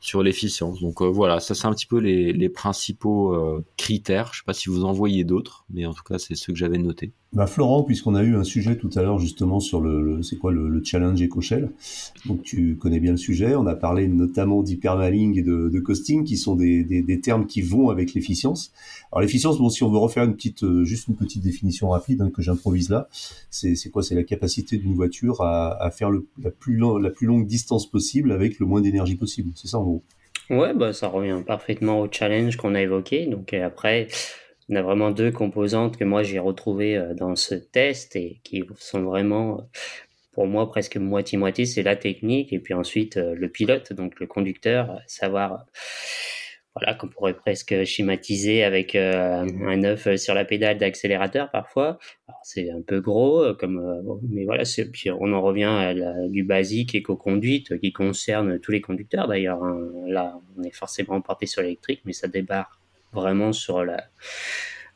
sur 0.00 0.22
l'efficience. 0.22 0.80
Donc 0.80 1.00
euh, 1.00 1.06
voilà, 1.06 1.40
ça 1.40 1.54
c'est 1.54 1.66
un 1.66 1.72
petit 1.72 1.86
peu 1.86 1.98
les, 1.98 2.32
les 2.32 2.48
principaux 2.48 3.34
euh, 3.34 3.64
critères. 3.76 4.32
Je 4.32 4.40
sais 4.40 4.44
pas 4.44 4.54
si 4.54 4.68
vous 4.68 4.84
en 4.84 4.92
voyez 4.92 5.24
d'autres, 5.24 5.64
mais 5.70 5.86
en 5.86 5.94
tout 5.94 6.02
cas 6.04 6.18
c'est 6.18 6.34
ceux 6.34 6.52
que 6.52 6.58
j'avais 6.58 6.78
notés. 6.78 7.12
Bah 7.32 7.46
Florent, 7.46 7.82
puisqu'on 7.82 8.14
a 8.14 8.22
eu 8.22 8.36
un 8.36 8.44
sujet 8.44 8.76
tout 8.76 8.90
à 8.94 9.00
l'heure 9.00 9.18
justement 9.18 9.58
sur 9.58 9.80
le, 9.80 10.22
c'est 10.22 10.36
quoi 10.36 10.52
le, 10.52 10.82
challenge 10.84 11.22
EcoShell, 11.22 11.70
donc 12.26 12.42
tu 12.42 12.76
connais 12.76 13.00
bien 13.00 13.12
le 13.12 13.16
sujet. 13.16 13.54
On 13.54 13.66
a 13.66 13.74
parlé 13.74 14.06
notamment 14.06 14.62
d'hypermaling 14.62 15.38
et 15.38 15.42
de, 15.42 15.70
de, 15.70 15.80
costing, 15.80 16.24
qui 16.24 16.36
sont 16.36 16.56
des, 16.56 16.84
des, 16.84 17.00
des, 17.00 17.20
termes 17.20 17.46
qui 17.46 17.62
vont 17.62 17.88
avec 17.88 18.12
l'efficience. 18.12 18.70
Alors 19.10 19.22
l'efficience, 19.22 19.56
bon, 19.56 19.70
si 19.70 19.82
on 19.82 19.90
veut 19.90 19.96
refaire 19.96 20.24
une 20.24 20.34
petite, 20.34 20.62
euh, 20.62 20.84
juste 20.84 21.08
une 21.08 21.16
petite 21.16 21.42
définition 21.42 21.88
rapide 21.88 22.20
hein, 22.20 22.30
que 22.30 22.42
j'improvise 22.42 22.90
là, 22.90 23.08
c'est, 23.48 23.76
c'est 23.76 23.88
quoi? 23.88 24.02
C'est 24.02 24.14
la 24.14 24.24
capacité 24.24 24.76
d'une 24.76 24.94
voiture 24.94 25.40
à, 25.40 25.82
à 25.82 25.90
faire 25.90 26.10
le, 26.10 26.26
la, 26.42 26.50
plus 26.50 26.76
la 26.76 27.10
plus 27.10 27.26
longue 27.26 27.46
distance 27.46 27.90
possible 27.90 28.30
avec 28.32 28.58
le 28.58 28.66
moins 28.66 28.82
d'énergie 28.82 29.16
possible. 29.16 29.52
C'est 29.54 29.68
ça 29.68 29.78
en 29.78 29.84
gros? 29.84 30.02
Ouais, 30.50 30.74
bah 30.74 30.92
ça 30.92 31.08
revient 31.08 31.40
parfaitement 31.46 32.00
au 32.00 32.08
challenge 32.10 32.56
qu'on 32.56 32.74
a 32.74 32.82
évoqué. 32.82 33.26
Donc 33.26 33.54
après 33.54 34.08
on 34.68 34.76
a 34.76 34.82
vraiment 34.82 35.10
deux 35.10 35.30
composantes 35.30 35.96
que 35.96 36.04
moi 36.04 36.22
j'ai 36.22 36.38
retrouvées 36.38 36.96
euh, 36.96 37.14
dans 37.14 37.36
ce 37.36 37.54
test 37.54 38.16
et 38.16 38.40
qui 38.44 38.64
sont 38.78 39.02
vraiment 39.02 39.68
pour 40.32 40.46
moi 40.46 40.68
presque 40.70 40.96
moitié-moitié, 40.96 41.66
c'est 41.66 41.82
la 41.82 41.96
technique 41.96 42.52
et 42.52 42.58
puis 42.58 42.74
ensuite 42.74 43.16
euh, 43.16 43.34
le 43.34 43.48
pilote, 43.48 43.92
donc 43.92 44.18
le 44.18 44.26
conducteur, 44.26 45.00
savoir 45.06 45.66
voilà 46.74 46.94
qu'on 46.94 47.08
pourrait 47.08 47.34
presque 47.34 47.84
schématiser 47.84 48.64
avec 48.64 48.94
euh, 48.94 49.46
un 49.66 49.84
œuf 49.84 50.16
sur 50.16 50.32
la 50.34 50.46
pédale 50.46 50.78
d'accélérateur 50.78 51.50
parfois. 51.50 51.98
C'est 52.44 52.70
un 52.70 52.80
peu 52.80 53.02
gros, 53.02 53.54
comme 53.54 54.18
mais 54.26 54.46
voilà, 54.46 54.64
puis 54.90 55.10
on 55.10 55.32
en 55.34 55.42
revient 55.42 55.64
à 55.64 55.94
du 56.28 56.44
basique 56.44 56.94
éco-conduite 56.94 57.78
qui 57.78 57.92
concerne 57.92 58.58
tous 58.58 58.72
les 58.72 58.80
conducteurs 58.80 59.28
d'ailleurs. 59.28 59.62
Hein. 59.62 59.90
Là, 60.06 60.40
on 60.56 60.62
est 60.62 60.74
forcément 60.74 61.20
porté 61.20 61.44
sur 61.44 61.60
l'électrique, 61.60 62.00
mais 62.06 62.14
ça 62.14 62.26
débarque 62.26 62.81
vraiment 63.12 63.52
sur 63.52 63.84
la, 63.84 64.08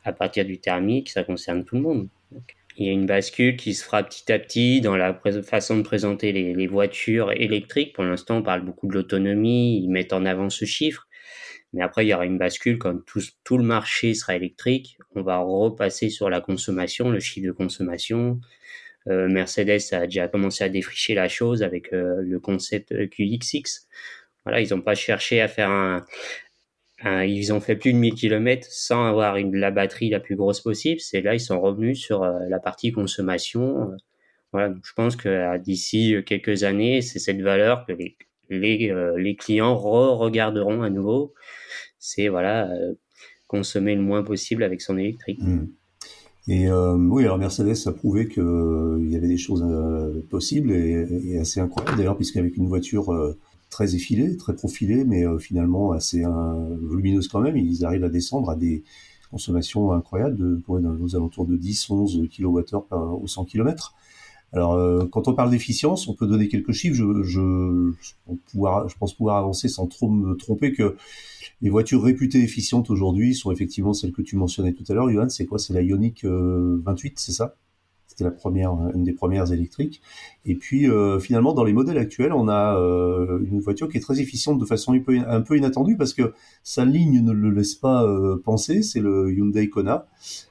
à 0.03 0.13
partir 0.13 0.45
du 0.45 0.59
thermique, 0.59 1.09
ça 1.09 1.23
concerne 1.23 1.65
tout 1.65 1.75
le 1.75 1.81
monde. 1.81 2.09
il 2.77 2.85
y 2.85 2.89
a 2.89 2.93
une 2.93 3.05
bascule 3.05 3.57
qui 3.57 3.73
se 3.73 3.83
fera 3.83 4.03
petit 4.03 4.31
à 4.31 4.39
petit 4.39 4.81
dans 4.81 4.95
la 4.95 5.19
façon 5.43 5.77
de 5.77 5.81
présenter 5.81 6.31
les, 6.31 6.67
voitures 6.67 7.31
électriques. 7.31 7.93
Pour 7.93 8.03
l'instant, 8.03 8.37
on 8.37 8.43
parle 8.43 8.61
beaucoup 8.61 8.87
de 8.87 8.93
l'autonomie, 8.93 9.77
ils 9.81 9.89
mettent 9.89 10.13
en 10.13 10.25
avant 10.25 10.49
ce 10.49 10.65
chiffre. 10.65 11.07
Mais 11.73 11.81
après, 11.81 12.05
il 12.05 12.09
y 12.09 12.13
aura 12.13 12.25
une 12.25 12.37
bascule 12.37 12.77
quand 12.77 13.05
tout, 13.05 13.21
tout 13.43 13.57
le 13.57 13.63
marché 13.63 14.13
sera 14.13 14.35
électrique. 14.35 14.97
On 15.15 15.21
va 15.21 15.39
repasser 15.39 16.09
sur 16.09 16.29
la 16.29 16.39
consommation, 16.39 17.09
le 17.09 17.19
chiffre 17.19 17.45
de 17.47 17.51
consommation. 17.51 18.39
Euh, 19.09 19.27
Mercedes 19.27 19.93
a 19.93 20.05
déjà 20.05 20.27
commencé 20.27 20.63
à 20.63 20.69
défricher 20.69 21.13
la 21.13 21.27
chose 21.27 21.63
avec 21.63 21.93
euh, 21.93 22.21
le 22.21 22.39
concept 22.39 22.93
QXX. 23.09 23.87
Voilà, 24.45 24.61
ils 24.61 24.73
n'ont 24.73 24.81
pas 24.81 24.95
cherché 24.95 25.41
à 25.41 25.47
faire 25.47 25.69
un, 25.69 25.97
euh, 25.97 26.01
ils 27.03 27.53
ont 27.53 27.59
fait 27.59 27.75
plus 27.75 27.93
de 27.93 27.97
1000 27.97 28.15
km 28.15 28.67
sans 28.69 29.05
avoir 29.05 29.37
la 29.37 29.71
batterie 29.71 30.09
la 30.09 30.19
plus 30.19 30.35
grosse 30.35 30.61
possible. 30.61 30.99
C'est 30.99 31.21
là 31.21 31.35
ils 31.35 31.39
sont 31.39 31.59
revenus 31.59 31.99
sur 31.99 32.23
euh, 32.23 32.39
la 32.49 32.59
partie 32.59 32.91
consommation. 32.91 33.91
Euh, 33.91 33.95
voilà, 34.51 34.73
je 34.83 34.93
pense 34.93 35.15
que 35.15 35.57
d'ici 35.57 36.15
quelques 36.25 36.63
années, 36.63 37.01
c'est 37.01 37.19
cette 37.19 37.41
valeur 37.41 37.85
que 37.85 37.91
les 38.49 39.35
clients 39.35 39.75
re-regarderont 39.75 40.81
à 40.81 40.89
nouveau. 40.89 41.33
C'est 41.99 42.29
voilà 42.29 42.71
consommer 43.47 43.93
le 43.93 44.01
moins 44.01 44.23
possible 44.23 44.63
avec 44.63 44.81
son 44.81 44.97
électrique. 44.97 45.39
Mmh. 45.41 45.67
Et 46.47 46.71
oui, 46.71 47.23
alors 47.23 47.37
Mercedes 47.37 47.75
a 47.87 47.91
prouvé 47.91 48.29
qu'il 48.29 49.09
y 49.09 49.17
avait 49.17 49.27
des 49.27 49.37
choses 49.37 49.65
possibles 50.29 50.71
et, 50.71 51.05
et 51.25 51.39
assez 51.39 51.59
incroyables 51.59 51.97
d'ailleurs, 51.97 52.15
puisqu'avec 52.15 52.55
une 52.55 52.67
voiture 52.67 53.11
très 53.69 53.95
effilés, 53.95 54.37
très 54.37 54.55
profilés, 54.55 55.03
mais 55.03 55.25
euh, 55.25 55.37
finalement 55.37 55.91
assez 55.91 56.23
euh, 56.23 56.77
volumineuses 56.81 57.27
quand 57.27 57.39
même. 57.39 57.57
Ils 57.57 57.85
arrivent 57.85 58.03
à 58.03 58.09
descendre 58.09 58.49
à 58.49 58.55
des 58.55 58.83
consommations 59.31 59.91
incroyables, 59.91 60.37
de, 60.37 60.61
aux 60.67 61.15
alentours 61.15 61.45
de 61.45 61.57
10-11 61.57 62.29
kWh 62.29 62.75
au 62.91 63.27
100 63.27 63.45
km. 63.45 63.93
Alors, 64.53 64.73
euh, 64.73 65.05
quand 65.11 65.27
on 65.27 65.33
parle 65.33 65.51
d'efficience, 65.51 66.07
on 66.07 66.13
peut 66.13 66.27
donner 66.27 66.47
quelques 66.47 66.71
chiffres. 66.71 66.95
Je, 66.95 67.91
pense 68.99 69.13
pouvoir 69.13 69.37
avancer 69.37 69.67
sans 69.67 69.87
trop 69.87 70.09
me 70.09 70.35
tromper 70.35 70.71
que 70.71 70.95
les 71.61 71.69
voitures 71.69 72.01
réputées 72.01 72.41
efficientes 72.41 72.89
aujourd'hui 72.89 73.35
sont 73.35 73.51
effectivement 73.51 73.93
celles 73.93 74.13
que 74.13 74.21
tu 74.21 74.37
mentionnais 74.37 74.71
tout 74.71 74.85
à 74.87 74.93
l'heure. 74.93 75.11
Johan, 75.11 75.27
c'est 75.27 75.45
quoi? 75.45 75.59
C'est 75.59 75.73
la 75.73 75.81
Ioniq 75.81 76.23
28, 76.23 77.19
c'est 77.19 77.33
ça? 77.33 77.55
C'était 78.17 78.29
la 78.29 78.35
première, 78.35 78.71
une 78.95 79.03
des 79.03 79.13
premières 79.13 79.51
électriques. 79.51 80.01
Et 80.43 80.55
puis 80.55 80.89
euh, 80.89 81.19
finalement, 81.19 81.53
dans 81.53 81.63
les 81.63 81.73
modèles 81.73 81.99
actuels, 81.99 82.33
on 82.33 82.47
a 82.47 82.75
euh, 82.75 83.39
une 83.45 83.59
voiture 83.59 83.89
qui 83.89 83.97
est 83.97 84.01
très 84.01 84.19
efficiente 84.19 84.57
de 84.57 84.65
façon 84.65 84.93
un 84.93 84.99
peu, 84.99 85.19
un 85.19 85.41
peu 85.41 85.55
inattendue 85.55 85.97
parce 85.97 86.13
que 86.13 86.33
sa 86.63 86.83
ligne 86.83 87.21
ne 87.21 87.31
le 87.31 87.51
laisse 87.51 87.75
pas 87.75 88.03
euh, 88.03 88.41
penser. 88.43 88.81
C'est 88.81 89.01
le 89.01 89.31
Hyundai 89.31 89.69
Kona 89.69 90.07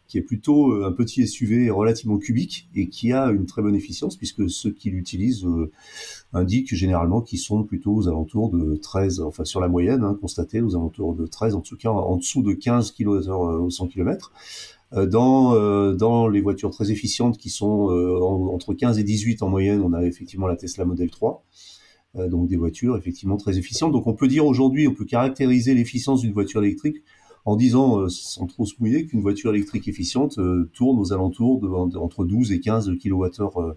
qui 0.06 0.18
est 0.18 0.22
plutôt 0.22 0.84
un 0.84 0.92
petit 0.92 1.26
SUV 1.26 1.68
relativement 1.68 2.18
cubique 2.18 2.68
et 2.76 2.88
qui 2.88 3.12
a 3.12 3.30
une 3.32 3.44
très 3.44 3.60
bonne 3.60 3.74
efficience 3.74 4.14
puisque 4.14 4.48
ceux 4.48 4.70
qui 4.70 4.88
l'utilisent 4.88 5.44
indiquent 6.32 6.72
généralement 6.76 7.20
qu'ils 7.20 7.40
sont 7.40 7.64
plutôt 7.64 7.92
aux 7.92 8.06
alentours 8.06 8.50
de 8.50 8.76
13, 8.76 9.18
enfin 9.18 9.44
sur 9.44 9.58
la 9.58 9.66
moyenne 9.66 10.04
hein, 10.04 10.16
constatée 10.20 10.60
aux 10.60 10.76
alentours 10.76 11.16
de 11.16 11.26
13, 11.26 11.56
en 11.56 11.60
tout 11.60 11.76
cas 11.76 11.90
en 11.90 12.18
dessous 12.18 12.44
de 12.44 12.52
15 12.52 12.92
km 12.92 13.28
au 13.32 13.68
100 13.68 13.88
km. 13.88 14.30
Euh, 14.92 15.06
dans, 15.06 15.54
euh, 15.54 15.94
dans 15.94 16.28
les 16.28 16.40
voitures 16.40 16.70
très 16.70 16.92
efficientes 16.92 17.38
qui 17.38 17.50
sont 17.50 17.90
euh, 17.90 18.20
entre 18.20 18.72
15 18.72 18.98
et 18.98 19.02
18 19.02 19.42
en 19.42 19.48
moyenne, 19.48 19.82
on 19.82 19.92
a 19.92 20.04
effectivement 20.04 20.46
la 20.46 20.56
Tesla 20.56 20.84
Model 20.84 21.10
3 21.10 21.44
donc 22.30 22.48
des 22.48 22.56
voitures 22.56 22.96
effectivement 22.96 23.36
très 23.36 23.58
efficientes. 23.58 23.92
Donc 23.92 24.06
on 24.06 24.14
peut 24.14 24.26
dire 24.26 24.46
aujourd'hui, 24.46 24.88
on 24.88 24.94
peut 24.94 25.04
caractériser 25.04 25.74
l'efficience 25.74 26.22
d'une 26.22 26.32
voiture 26.32 26.64
électrique 26.64 27.02
en 27.44 27.56
disant, 27.56 28.08
sans 28.08 28.46
trop 28.46 28.64
se 28.64 28.72
mouiller, 28.78 29.04
qu'une 29.04 29.20
voiture 29.20 29.50
électrique 29.50 29.86
efficiente 29.86 30.40
tourne 30.72 30.98
aux 30.98 31.12
alentours 31.12 31.60
de, 31.60 31.68
entre 31.68 32.24
12 32.24 32.52
et 32.52 32.60
15 32.60 32.92
kWh 32.98 33.74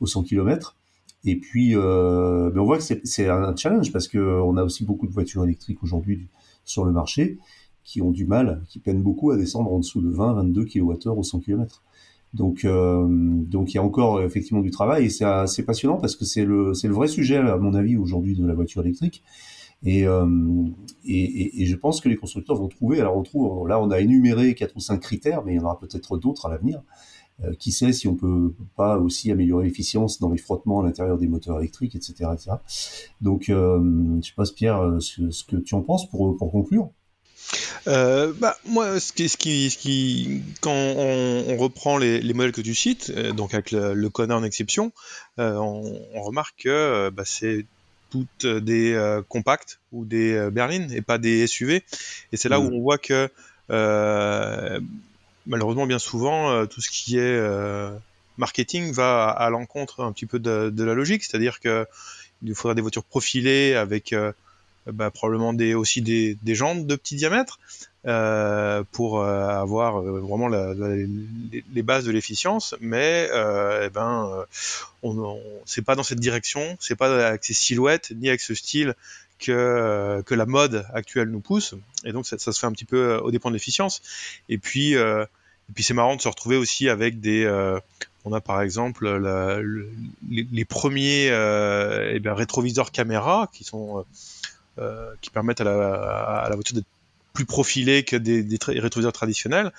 au 0.00 0.06
100 0.06 0.22
km. 0.24 0.76
Et 1.24 1.36
puis, 1.36 1.78
on 1.78 2.50
voit 2.52 2.76
que 2.76 2.84
c'est 3.04 3.26
un 3.26 3.56
challenge 3.56 3.90
parce 3.90 4.06
qu'on 4.06 4.56
a 4.58 4.62
aussi 4.62 4.84
beaucoup 4.84 5.06
de 5.06 5.12
voitures 5.12 5.44
électriques 5.44 5.82
aujourd'hui 5.82 6.26
sur 6.66 6.84
le 6.84 6.92
marché 6.92 7.38
qui 7.88 8.02
ont 8.02 8.10
du 8.10 8.26
mal, 8.26 8.62
qui 8.68 8.80
peinent 8.80 9.02
beaucoup 9.02 9.30
à 9.30 9.38
descendre 9.38 9.72
en 9.72 9.78
dessous 9.78 10.02
de 10.02 10.12
20-22 10.12 10.66
kWh 10.66 11.08
au 11.18 11.22
100 11.22 11.40
km. 11.40 11.82
Donc, 12.34 12.66
euh, 12.66 13.06
donc 13.08 13.72
il 13.72 13.76
y 13.76 13.78
a 13.78 13.82
encore 13.82 14.20
effectivement 14.20 14.60
du 14.60 14.70
travail 14.70 15.06
et 15.06 15.08
c'est 15.08 15.24
assez 15.24 15.64
passionnant 15.64 15.96
parce 15.96 16.14
que 16.14 16.26
c'est 16.26 16.44
le, 16.44 16.74
c'est 16.74 16.86
le 16.86 16.92
vrai 16.92 17.08
sujet 17.08 17.38
à 17.38 17.56
mon 17.56 17.72
avis 17.72 17.96
aujourd'hui 17.96 18.36
de 18.36 18.46
la 18.46 18.52
voiture 18.52 18.82
électrique. 18.82 19.22
Et, 19.82 20.06
euh, 20.06 20.26
et, 21.06 21.62
et, 21.62 21.64
je 21.64 21.76
pense 21.76 22.02
que 22.02 22.10
les 22.10 22.16
constructeurs 22.16 22.56
vont 22.56 22.68
trouver. 22.68 23.00
Alors 23.00 23.16
on 23.16 23.22
trouve, 23.22 23.66
là 23.66 23.80
on 23.80 23.90
a 23.90 24.00
énuméré 24.00 24.54
quatre 24.54 24.76
ou 24.76 24.80
cinq 24.80 24.98
critères, 24.98 25.42
mais 25.46 25.54
il 25.54 25.56
y 25.56 25.60
en 25.60 25.64
aura 25.64 25.78
peut-être 25.78 26.18
d'autres 26.18 26.44
à 26.44 26.50
l'avenir. 26.50 26.82
Euh, 27.44 27.54
qui 27.54 27.70
sait 27.70 27.92
si 27.92 28.08
on 28.08 28.16
peut 28.16 28.52
pas 28.76 28.98
aussi 28.98 29.30
améliorer 29.30 29.64
l'efficience 29.64 30.18
dans 30.18 30.28
les 30.28 30.38
frottements 30.38 30.80
à 30.80 30.82
l'intérieur 30.82 31.16
des 31.16 31.28
moteurs 31.28 31.60
électriques, 31.60 31.94
etc., 31.94 32.30
etc. 32.34 32.50
Donc, 33.20 33.48
euh, 33.48 34.18
je 34.20 34.26
sais 34.26 34.34
pas, 34.34 34.42
Pierre, 34.54 34.96
ce, 34.98 35.30
ce, 35.30 35.44
que 35.44 35.54
tu 35.56 35.76
en 35.76 35.82
penses 35.82 36.10
pour, 36.10 36.36
pour 36.36 36.50
conclure. 36.50 36.90
Euh, 37.86 38.32
bah, 38.36 38.58
moi, 38.66 39.00
ce 39.00 39.12
qui, 39.12 39.28
ce 39.28 39.36
qui, 39.36 39.70
ce 39.70 39.78
qui 39.78 40.42
quand 40.60 40.72
on, 40.72 41.44
on, 41.48 41.56
reprend 41.56 41.96
les, 41.98 42.20
les, 42.20 42.34
modèles 42.34 42.52
que 42.52 42.60
tu 42.60 42.74
cites, 42.74 43.10
euh, 43.10 43.32
donc 43.32 43.54
avec 43.54 43.70
le, 43.70 43.94
le 43.94 44.10
Kona 44.10 44.36
en 44.36 44.42
exception, 44.42 44.92
euh, 45.38 45.54
on, 45.54 46.00
on, 46.14 46.22
remarque 46.22 46.64
que 46.64 46.68
euh, 46.68 47.10
bah, 47.10 47.24
c'est 47.24 47.64
toutes 48.10 48.46
des 48.46 49.20
compacts 49.28 49.80
ou 49.92 50.06
des 50.06 50.48
berlines 50.50 50.90
et 50.92 51.02
pas 51.02 51.18
des 51.18 51.46
SUV. 51.46 51.84
Et 52.32 52.38
c'est 52.38 52.48
là 52.48 52.58
où 52.58 52.70
mm. 52.70 52.74
on 52.74 52.80
voit 52.80 52.96
que 52.96 53.28
malheureusement, 55.46 55.86
bien 55.86 55.98
souvent, 55.98 56.66
tout 56.66 56.80
ce 56.80 56.88
qui 56.88 57.18
est 57.18 57.38
marketing 58.38 58.92
va 58.92 59.28
à, 59.28 59.50
l'encontre 59.50 60.02
un 60.02 60.12
petit 60.12 60.24
peu 60.24 60.38
de, 60.38 60.70
de 60.70 60.84
la 60.84 60.94
logique, 60.94 61.22
c'est-à-dire 61.22 61.60
que 61.60 61.86
il 62.42 62.54
faudra 62.54 62.74
des 62.74 62.80
voitures 62.80 63.04
profilées 63.04 63.74
avec 63.74 64.14
bah, 64.92 65.10
probablement 65.10 65.52
des, 65.52 65.74
aussi 65.74 66.02
des, 66.02 66.36
des 66.42 66.54
jantes 66.54 66.86
de 66.86 66.96
petit 66.96 67.16
diamètre 67.16 67.58
euh, 68.06 68.84
pour 68.92 69.20
euh, 69.20 69.48
avoir 69.48 70.00
euh, 70.00 70.20
vraiment 70.20 70.48
la, 70.48 70.72
les, 70.74 71.82
bases 71.82 72.04
de 72.04 72.10
l'efficience, 72.10 72.74
mais 72.80 73.28
euh, 73.32 73.86
eh 73.86 73.90
ben, 73.90 74.44
on, 75.02 75.18
on 75.18 75.40
c'est 75.64 75.82
pas 75.82 75.94
dans 75.94 76.02
cette 76.02 76.20
direction, 76.20 76.76
c'est 76.80 76.96
pas 76.96 77.28
avec 77.28 77.44
ces 77.44 77.54
silhouettes 77.54 78.12
ni 78.16 78.28
avec 78.28 78.40
ce 78.40 78.54
style 78.54 78.94
que, 79.38 80.22
que 80.26 80.34
la 80.34 80.46
mode 80.46 80.86
actuelle 80.94 81.28
nous 81.28 81.40
pousse, 81.40 81.74
et 82.04 82.12
donc 82.12 82.26
ça, 82.26 82.38
ça 82.38 82.52
se 82.52 82.60
fait 82.60 82.66
un 82.66 82.72
petit 82.72 82.84
peu 82.84 83.16
au 83.16 83.30
dépend 83.30 83.50
de 83.50 83.54
l'efficience. 83.54 84.02
Et 84.48 84.58
puis, 84.58 84.94
et 84.94 85.72
puis 85.74 85.84
c'est 85.84 85.94
marrant 85.94 86.16
de 86.16 86.20
se 86.20 86.28
retrouver 86.28 86.56
aussi 86.56 86.88
avec 86.88 87.20
des 87.20 87.46
on 88.28 88.32
a 88.32 88.40
par 88.40 88.60
exemple 88.60 89.08
la, 89.08 89.60
les, 90.28 90.64
premiers 90.64 91.28
euh, 91.30 92.12
eh 92.14 92.20
bien, 92.20 92.34
rétroviseurs 92.34 92.92
caméra 92.92 93.48
qui 93.52 93.64
sont 93.64 93.98
euh, 93.98 94.02
qui 95.20 95.30
permettent 95.30 95.60
à 95.60 95.64
la, 95.64 96.50
voiture 96.54 96.74
d'être 96.74 96.86
plus 97.32 97.46
profilée 97.46 98.04
que 98.04 98.16
des, 98.16 98.42
des 98.42 98.58
rétroviseurs 98.66 99.12
traditionnels, 99.12 99.72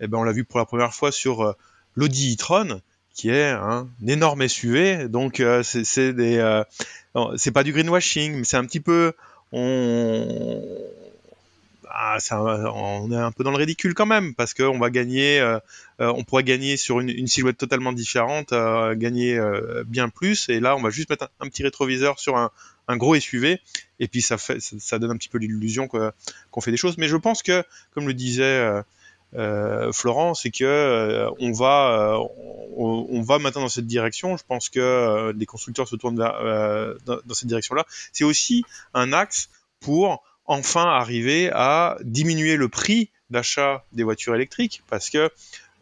eh 0.00 0.06
ben 0.06 0.18
on 0.18 0.24
l'a 0.24 0.32
vu 0.32 0.44
pour 0.44 0.58
la 0.58 0.66
première 0.66 0.94
fois 0.94 1.12
sur 1.12 1.42
euh, 1.42 1.52
l'Audi 1.94 2.34
e-tron, 2.34 2.80
qui 3.14 3.30
est 3.30 3.50
un 3.50 3.88
énorme 4.06 4.46
SUV. 4.46 5.08
Donc 5.08 5.40
euh, 5.40 5.62
euh, 5.74 6.64
c'est 7.36 7.50
pas 7.52 7.62
du 7.62 7.72
greenwashing, 7.72 8.34
mais 8.36 8.44
c'est 8.44 8.56
un 8.58 8.64
petit 8.64 8.80
peu, 8.80 9.12
ah, 11.98 12.20
ça, 12.20 12.42
on 12.42 13.10
est 13.10 13.16
un 13.16 13.32
peu 13.32 13.42
dans 13.42 13.52
le 13.52 13.56
ridicule 13.56 13.94
quand 13.94 14.04
même 14.04 14.34
parce 14.34 14.52
qu'on 14.52 14.78
va 14.78 14.90
gagner, 14.90 15.40
euh, 15.40 15.58
euh, 16.02 16.12
on 16.14 16.24
pourrait 16.24 16.44
gagner 16.44 16.76
sur 16.76 17.00
une, 17.00 17.26
silhouette 17.26 17.56
totalement 17.56 17.94
différente, 17.94 18.52
euh, 18.52 18.94
gagner 18.94 19.40
bien 19.86 20.10
plus. 20.10 20.50
Et 20.50 20.60
là, 20.60 20.76
on 20.76 20.82
va 20.82 20.90
juste 20.90 21.08
mettre 21.08 21.30
un, 21.40 21.48
petit 21.48 21.62
rétroviseur 21.62 22.18
sur 22.20 22.36
un, 22.36 22.50
gros 22.98 23.18
SUV 23.18 23.60
et 23.98 24.08
puis 24.08 24.20
ça 24.20 24.36
donne 24.98 25.10
un 25.10 25.16
petit 25.16 25.30
peu 25.30 25.38
l'illusion 25.38 25.88
qu'on 25.88 26.60
fait 26.60 26.70
des 26.70 26.76
choses. 26.76 26.98
Mais 26.98 27.08
je 27.08 27.16
pense 27.16 27.42
que, 27.42 27.64
comme 27.94 28.06
le 28.06 28.12
disait 28.12 28.82
Florent, 29.32 30.34
c'est 30.34 30.50
que 30.50 31.28
on 31.40 31.52
va, 31.52 32.20
on, 32.76 33.22
va 33.22 33.38
maintenant 33.38 33.62
dans 33.62 33.70
cette 33.70 33.86
direction. 33.86 34.36
Je 34.36 34.44
pense 34.46 34.68
que 34.68 35.32
les 35.34 35.46
constructeurs 35.46 35.88
se 35.88 35.96
tournent 35.96 36.16
dans 36.16 37.34
cette 37.34 37.48
direction-là. 37.48 37.86
C'est 38.12 38.24
aussi 38.24 38.64
un 38.92 39.14
axe 39.14 39.48
pour 39.80 40.22
enfin 40.46 40.84
arriver 40.84 41.50
à 41.52 41.96
diminuer 42.02 42.56
le 42.56 42.68
prix 42.68 43.10
d'achat 43.30 43.84
des 43.92 44.04
voitures 44.04 44.34
électriques 44.34 44.82
parce 44.88 45.10
que 45.10 45.30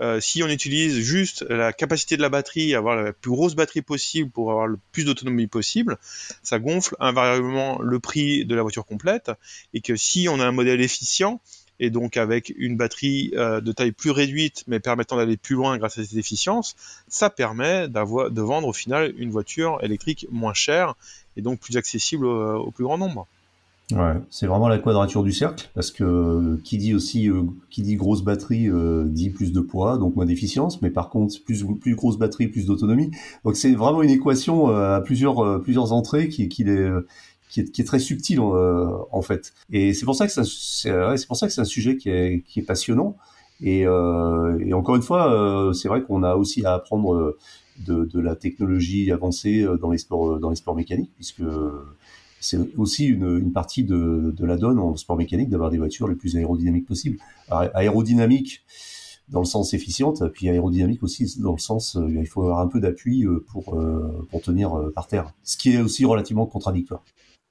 euh, 0.01 0.21
si 0.21 0.43
on 0.43 0.49
utilise 0.49 0.99
juste 0.99 1.43
la 1.49 1.73
capacité 1.73 2.17
de 2.17 2.23
la 2.23 2.29
batterie, 2.29 2.75
avoir 2.75 2.97
la 2.97 3.13
plus 3.13 3.31
grosse 3.31 3.55
batterie 3.55 3.83
possible 3.83 4.29
pour 4.29 4.51
avoir 4.51 4.67
le 4.67 4.77
plus 4.91 5.05
d'autonomie 5.05 5.47
possible, 5.47 5.99
ça 6.43 6.59
gonfle 6.59 6.97
invariablement 6.99 7.81
le 7.81 8.01
prix 8.01 8.45
de 8.45 8.55
la 8.57 8.63
voiture 8.63 8.85
complète 8.85 9.31
et 9.73 9.81
que 9.81 9.95
si 9.95 10.29
on 10.29 10.41
a 10.41 10.47
un 10.47 10.53
modèle 10.53 10.81
efficient 10.81 11.41
et 11.79 11.91
donc 11.91 12.17
avec 12.17 12.53
une 12.57 12.77
batterie 12.77 13.33
euh, 13.35 13.61
de 13.61 13.71
taille 13.71 13.93
plus 13.93 14.11
réduite 14.11 14.65
mais 14.67 14.81
permettant 14.81 15.17
d'aller 15.17 15.37
plus 15.37 15.55
loin 15.55 15.79
grâce 15.79 15.99
à 15.99 16.05
cette 16.05 16.19
efficience, 16.19 16.75
ça 17.07 17.31
permet 17.31 17.87
de 17.89 18.41
vendre 18.41 18.67
au 18.67 18.73
final 18.73 19.15
une 19.17 19.31
voiture 19.31 19.79
électrique 19.83 20.27
moins 20.31 20.55
chère 20.55 20.95
et 21.37 21.43
donc 21.43 21.61
plus 21.61 21.77
accessible 21.77 22.27
au 22.27 22.71
plus 22.73 22.85
grand 22.85 22.99
nombre. 22.99 23.29
Ouais, 23.93 24.15
c'est 24.31 24.47
vraiment 24.47 24.69
la 24.69 24.79
quadrature 24.79 25.23
du 25.23 25.33
cercle 25.33 25.69
parce 25.75 25.91
que 25.91 26.59
qui 26.65 26.79
dit 26.79 26.95
aussi 26.95 27.29
euh, 27.29 27.43
qui 27.69 27.83
dit 27.83 27.97
grosse 27.97 28.23
batterie 28.23 28.67
euh, 28.67 29.05
dit 29.05 29.29
plus 29.29 29.53
de 29.53 29.61
poids 29.61 29.99
donc 29.99 30.17
moins 30.17 30.25
d'efficience 30.25 30.81
mais 30.81 30.89
par 30.89 31.11
contre 31.11 31.35
plus 31.45 31.67
plus 31.83 31.95
grosse 31.95 32.17
batterie 32.17 32.49
plus 32.49 32.65
d'autonomie. 32.65 33.11
Donc 33.45 33.57
c'est 33.57 33.75
vraiment 33.75 34.03
une 34.03 34.09
équation 34.09 34.71
euh, 34.71 34.97
à 34.97 35.01
plusieurs 35.03 35.61
plusieurs 35.63 35.93
entrées 35.93 36.31
qui 36.31 36.49
qui 36.49 36.63
est 36.63 36.91
qui 37.51 37.61
est, 37.61 37.71
qui 37.71 37.83
est 37.83 37.85
très 37.85 37.99
subtile 37.99 38.41
en 38.41 39.23
fait. 39.23 39.53
Et 39.71 39.93
c'est 39.93 40.07
pour 40.07 40.15
ça 40.15 40.27
que 40.27 40.33
c'est 40.33 40.45
c'est 40.45 41.27
pour 41.27 41.37
ça 41.37 41.47
que 41.47 41.53
c'est 41.53 41.61
un 41.61 41.65
sujet 41.65 41.99
qui 41.99 42.09
est 42.09 42.43
qui 42.47 42.61
est 42.61 42.65
passionnant. 42.65 43.17
Et, 43.61 43.81
et 43.81 44.73
encore 44.75 44.97
une 44.97 45.03
fois 45.03 45.73
c'est 45.75 45.89
vrai 45.89 46.03
qu'on 46.03 46.23
a 46.23 46.37
aussi 46.37 46.65
à 46.65 46.73
apprendre 46.73 47.37
de, 47.87 48.05
de 48.07 48.21
la 48.21 48.35
technologie 48.35 49.13
avancée 49.13 49.67
dans 49.81 49.91
les 49.91 49.99
sports 49.99 50.41
dans 50.41 50.49
les 50.49 50.57
sports 50.57 50.75
mécaniques 50.75 51.13
puisque 51.17 51.43
c'est 52.45 52.59
aussi 52.77 53.07
une, 53.07 53.53
partie 53.53 53.85
de, 53.85 54.35
la 54.41 54.57
donne 54.57 54.79
en 54.79 54.97
sport 54.97 55.17
mécanique 55.17 55.49
d'avoir 55.49 55.71
des 55.71 55.79
voitures 55.79 56.09
les 56.09 56.15
plus 56.15 56.37
aérodynamiques 56.37 56.87
possibles. 56.87 57.19
Aérodynamique 57.51 58.63
dans 59.29 59.41
le 59.41 59.47
sens 59.47 59.73
efficiente, 59.73 60.23
puis 60.29 60.51
aérodynamique 60.51 61.03
aussi 61.03 61.41
dans 61.41 61.53
le 61.53 61.59
sens 61.59 61.97
euh, 61.97 62.07
il 62.11 62.27
faut 62.27 62.43
avoir 62.43 62.61
un 62.61 62.67
peu 62.67 62.79
d'appui 62.79 63.25
euh, 63.25 63.43
pour, 63.49 63.75
euh, 63.75 64.27
pour 64.31 64.43
tenir 64.43 64.91
par 64.95 65.07
terre, 65.07 65.33
ce 65.43 65.57
qui 65.57 65.73
est 65.73 65.81
aussi 65.81 66.05
relativement 66.05 66.45
contradictoire. 66.45 67.03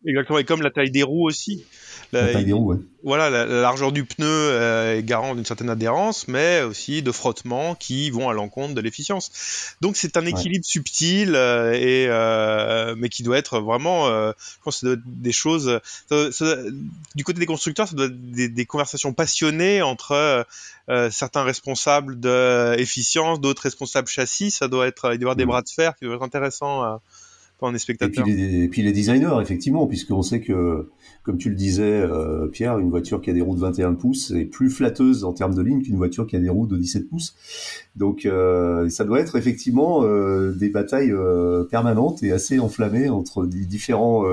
Exactement, 0.06 0.38
et 0.40 0.44
comme 0.44 0.62
la 0.62 0.70
taille 0.70 0.92
des 0.92 1.04
roues 1.04 1.28
aussi. 1.28 1.64
La, 2.12 2.32
taille 2.32 2.46
des 2.46 2.52
roues, 2.52 2.78
Voilà, 3.04 3.30
la, 3.30 3.46
largeur 3.46 3.92
du 3.94 4.04
pneu 4.04 4.28
euh, 4.28 4.98
est 4.98 5.04
garant 5.04 5.34
d'une 5.34 5.46
certaine 5.46 5.70
adhérence, 5.70 6.28
mais 6.28 6.62
aussi 6.62 7.02
de 7.02 7.12
frottement 7.12 7.74
qui 7.74 8.12
vont 8.12 8.30
à 8.30 8.34
l'encontre 8.34 8.76
de 8.76 8.82
l'efficience. 8.82 9.76
Donc 9.82 9.96
c'est 9.96 10.18
un 10.18 10.26
équilibre 10.26 10.66
subtil 10.66 11.36
euh, 11.36 11.72
et 11.74 12.08
euh, 12.10 12.96
mais 12.98 13.08
qui 13.08 13.24
doit 13.24 13.38
être 13.38 13.60
vraiment, 13.60 14.08
je 14.08 14.34
pense, 14.64 14.76
que 14.76 14.80
ça 14.82 14.88
doit 14.88 14.96
être 14.96 15.22
des 15.22 15.32
choses. 15.32 15.80
du 17.16 17.24
côté 17.24 17.40
des 17.40 17.46
constructeurs, 17.46 17.88
ça 17.88 17.96
doit 17.96 18.08
être 18.08 18.54
des, 18.54 18.66
conversations 18.66 19.14
passionnées 19.14 19.82
entre 19.82 20.46
certains 21.12 21.44
responsables 21.44 22.20
d'efficience, 22.20 23.40
d'autres 23.40 23.64
responsables 23.64 24.08
châssis. 24.10 24.52
Ça 24.52 24.68
doit 24.68 24.86
être, 24.86 25.14
il 25.14 25.20
doit 25.20 25.20
y 25.20 25.24
avoir 25.24 25.36
des 25.38 25.46
mm. 25.46 25.48
bras 25.48 25.62
de 25.62 25.70
fer 25.70 25.96
qui 25.96 26.06
doivent 26.06 26.18
être 26.18 26.24
intéressants 26.24 27.00
et 27.72 28.68
puis, 28.70 28.82
les, 28.82 28.92
designers, 28.92 29.38
effectivement, 29.42 29.88
puisqu'on 29.88 30.22
sait 30.22 30.42
que, 30.42 30.90
comme 31.24 31.38
tu 31.38 31.50
le 31.50 31.56
disais, 31.56 31.84
euh, 31.84 32.48
Pierre, 32.48 32.80
une 32.80 32.90
voiture 32.90 33.22
qui 33.22 33.30
a 33.30 33.34
des 33.34 33.42
roues 33.42 33.56
de 33.56 33.62
21 33.62 33.94
pouces 33.94 34.32
est 34.32 34.46
plus 34.46 34.70
flatteuse 34.70 35.24
en 35.24 35.34
termes 35.34 35.56
de 35.56 35.62
ligne 35.62 35.82
qu'une 35.82 35.98
voiture 35.98 36.28
qui 36.28 36.36
a 36.36 36.40
des 36.40 36.50
roues 36.50 36.68
de 36.68 36.78
17 36.78 37.10
pouces. 37.10 37.36
Donc, 37.96 38.26
euh, 38.26 38.90
ça 38.90 39.06
doit 39.06 39.20
être 39.20 39.36
effectivement 39.38 40.04
euh, 40.04 40.52
des 40.52 40.70
batailles 40.70 41.14
permanentes 41.70 42.24
et 42.24 42.32
assez 42.32 42.60
enflammées 42.60 43.10
entre 43.10 43.44
les 43.44 43.66
différents 43.66 44.26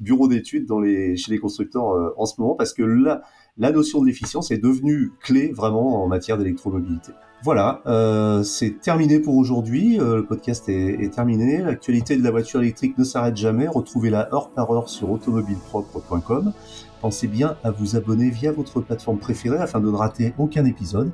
bureaux 0.00 0.28
d'études 0.28 0.66
dans 0.66 0.80
les, 0.80 1.16
chez 1.16 1.32
les 1.32 1.38
constructeurs 1.38 2.14
en 2.18 2.26
ce 2.26 2.40
moment, 2.40 2.54
parce 2.54 2.74
que 2.74 2.82
là, 2.82 3.22
la 3.56 3.70
notion 3.70 4.00
de 4.00 4.06
l'efficience 4.06 4.50
est 4.50 4.58
devenue 4.58 5.12
clé 5.20 5.52
vraiment 5.52 6.02
en 6.02 6.08
matière 6.08 6.38
d'électromobilité. 6.38 7.12
Voilà, 7.44 7.82
euh, 7.86 8.42
c'est 8.42 8.80
terminé 8.80 9.20
pour 9.20 9.36
aujourd'hui. 9.36 10.00
Euh, 10.00 10.16
le 10.16 10.24
podcast 10.24 10.68
est, 10.68 11.14
terminé. 11.14 11.58
L'actualité 11.58 12.16
de 12.16 12.24
la 12.24 12.30
voiture 12.30 12.62
électrique 12.62 12.96
ne 12.96 13.04
s'arrête 13.04 13.36
jamais. 13.36 13.68
Retrouvez-la 13.68 14.34
heure 14.34 14.50
par 14.50 14.70
heure 14.70 14.88
sur 14.88 15.10
automobilepropre.com. 15.10 16.54
Pensez 17.02 17.28
bien 17.28 17.56
à 17.62 17.70
vous 17.70 17.96
abonner 17.96 18.30
via 18.30 18.50
votre 18.50 18.80
plateforme 18.80 19.18
préférée 19.18 19.58
afin 19.58 19.78
de 19.78 19.90
ne 19.90 19.96
rater 19.96 20.32
aucun 20.38 20.64
épisode. 20.64 21.12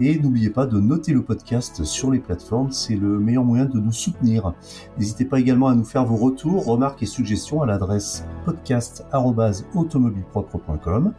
Et 0.00 0.18
n'oubliez 0.18 0.50
pas 0.50 0.66
de 0.66 0.80
noter 0.80 1.12
le 1.12 1.22
podcast 1.22 1.84
sur 1.84 2.10
les 2.10 2.18
plateformes, 2.20 2.72
c'est 2.72 2.96
le 2.96 3.18
meilleur 3.18 3.44
moyen 3.44 3.66
de 3.66 3.78
nous 3.78 3.92
soutenir. 3.92 4.54
N'hésitez 4.96 5.26
pas 5.26 5.38
également 5.38 5.68
à 5.68 5.74
nous 5.74 5.84
faire 5.84 6.06
vos 6.06 6.16
retours, 6.16 6.64
remarques 6.64 7.02
et 7.02 7.06
suggestions 7.06 7.60
à 7.60 7.66
l'adresse 7.66 8.24
podcast.automobilepropre.com. 8.46 11.12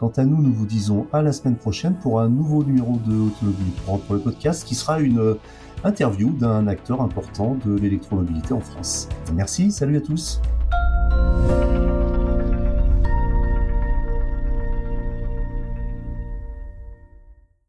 Quant 0.00 0.12
à 0.16 0.24
nous, 0.24 0.40
nous 0.40 0.50
vous 0.50 0.64
disons 0.64 1.06
à 1.12 1.20
la 1.20 1.30
semaine 1.30 1.56
prochaine 1.56 1.94
pour 1.94 2.20
un 2.20 2.30
nouveau 2.30 2.64
numéro 2.64 2.98
de 3.06 3.12
Automobile 3.12 3.72
pour 3.84 4.14
le 4.14 4.18
podcast 4.18 4.66
qui 4.66 4.74
sera 4.74 4.98
une 4.98 5.18
euh, 5.18 5.34
interview 5.84 6.30
d'un 6.30 6.68
acteur 6.68 7.02
important 7.02 7.58
de 7.66 7.76
l'électromobilité 7.76 8.54
en 8.54 8.60
France. 8.60 9.10
Merci, 9.34 9.70
salut 9.70 9.98
à 9.98 10.00
tous. 10.00 10.40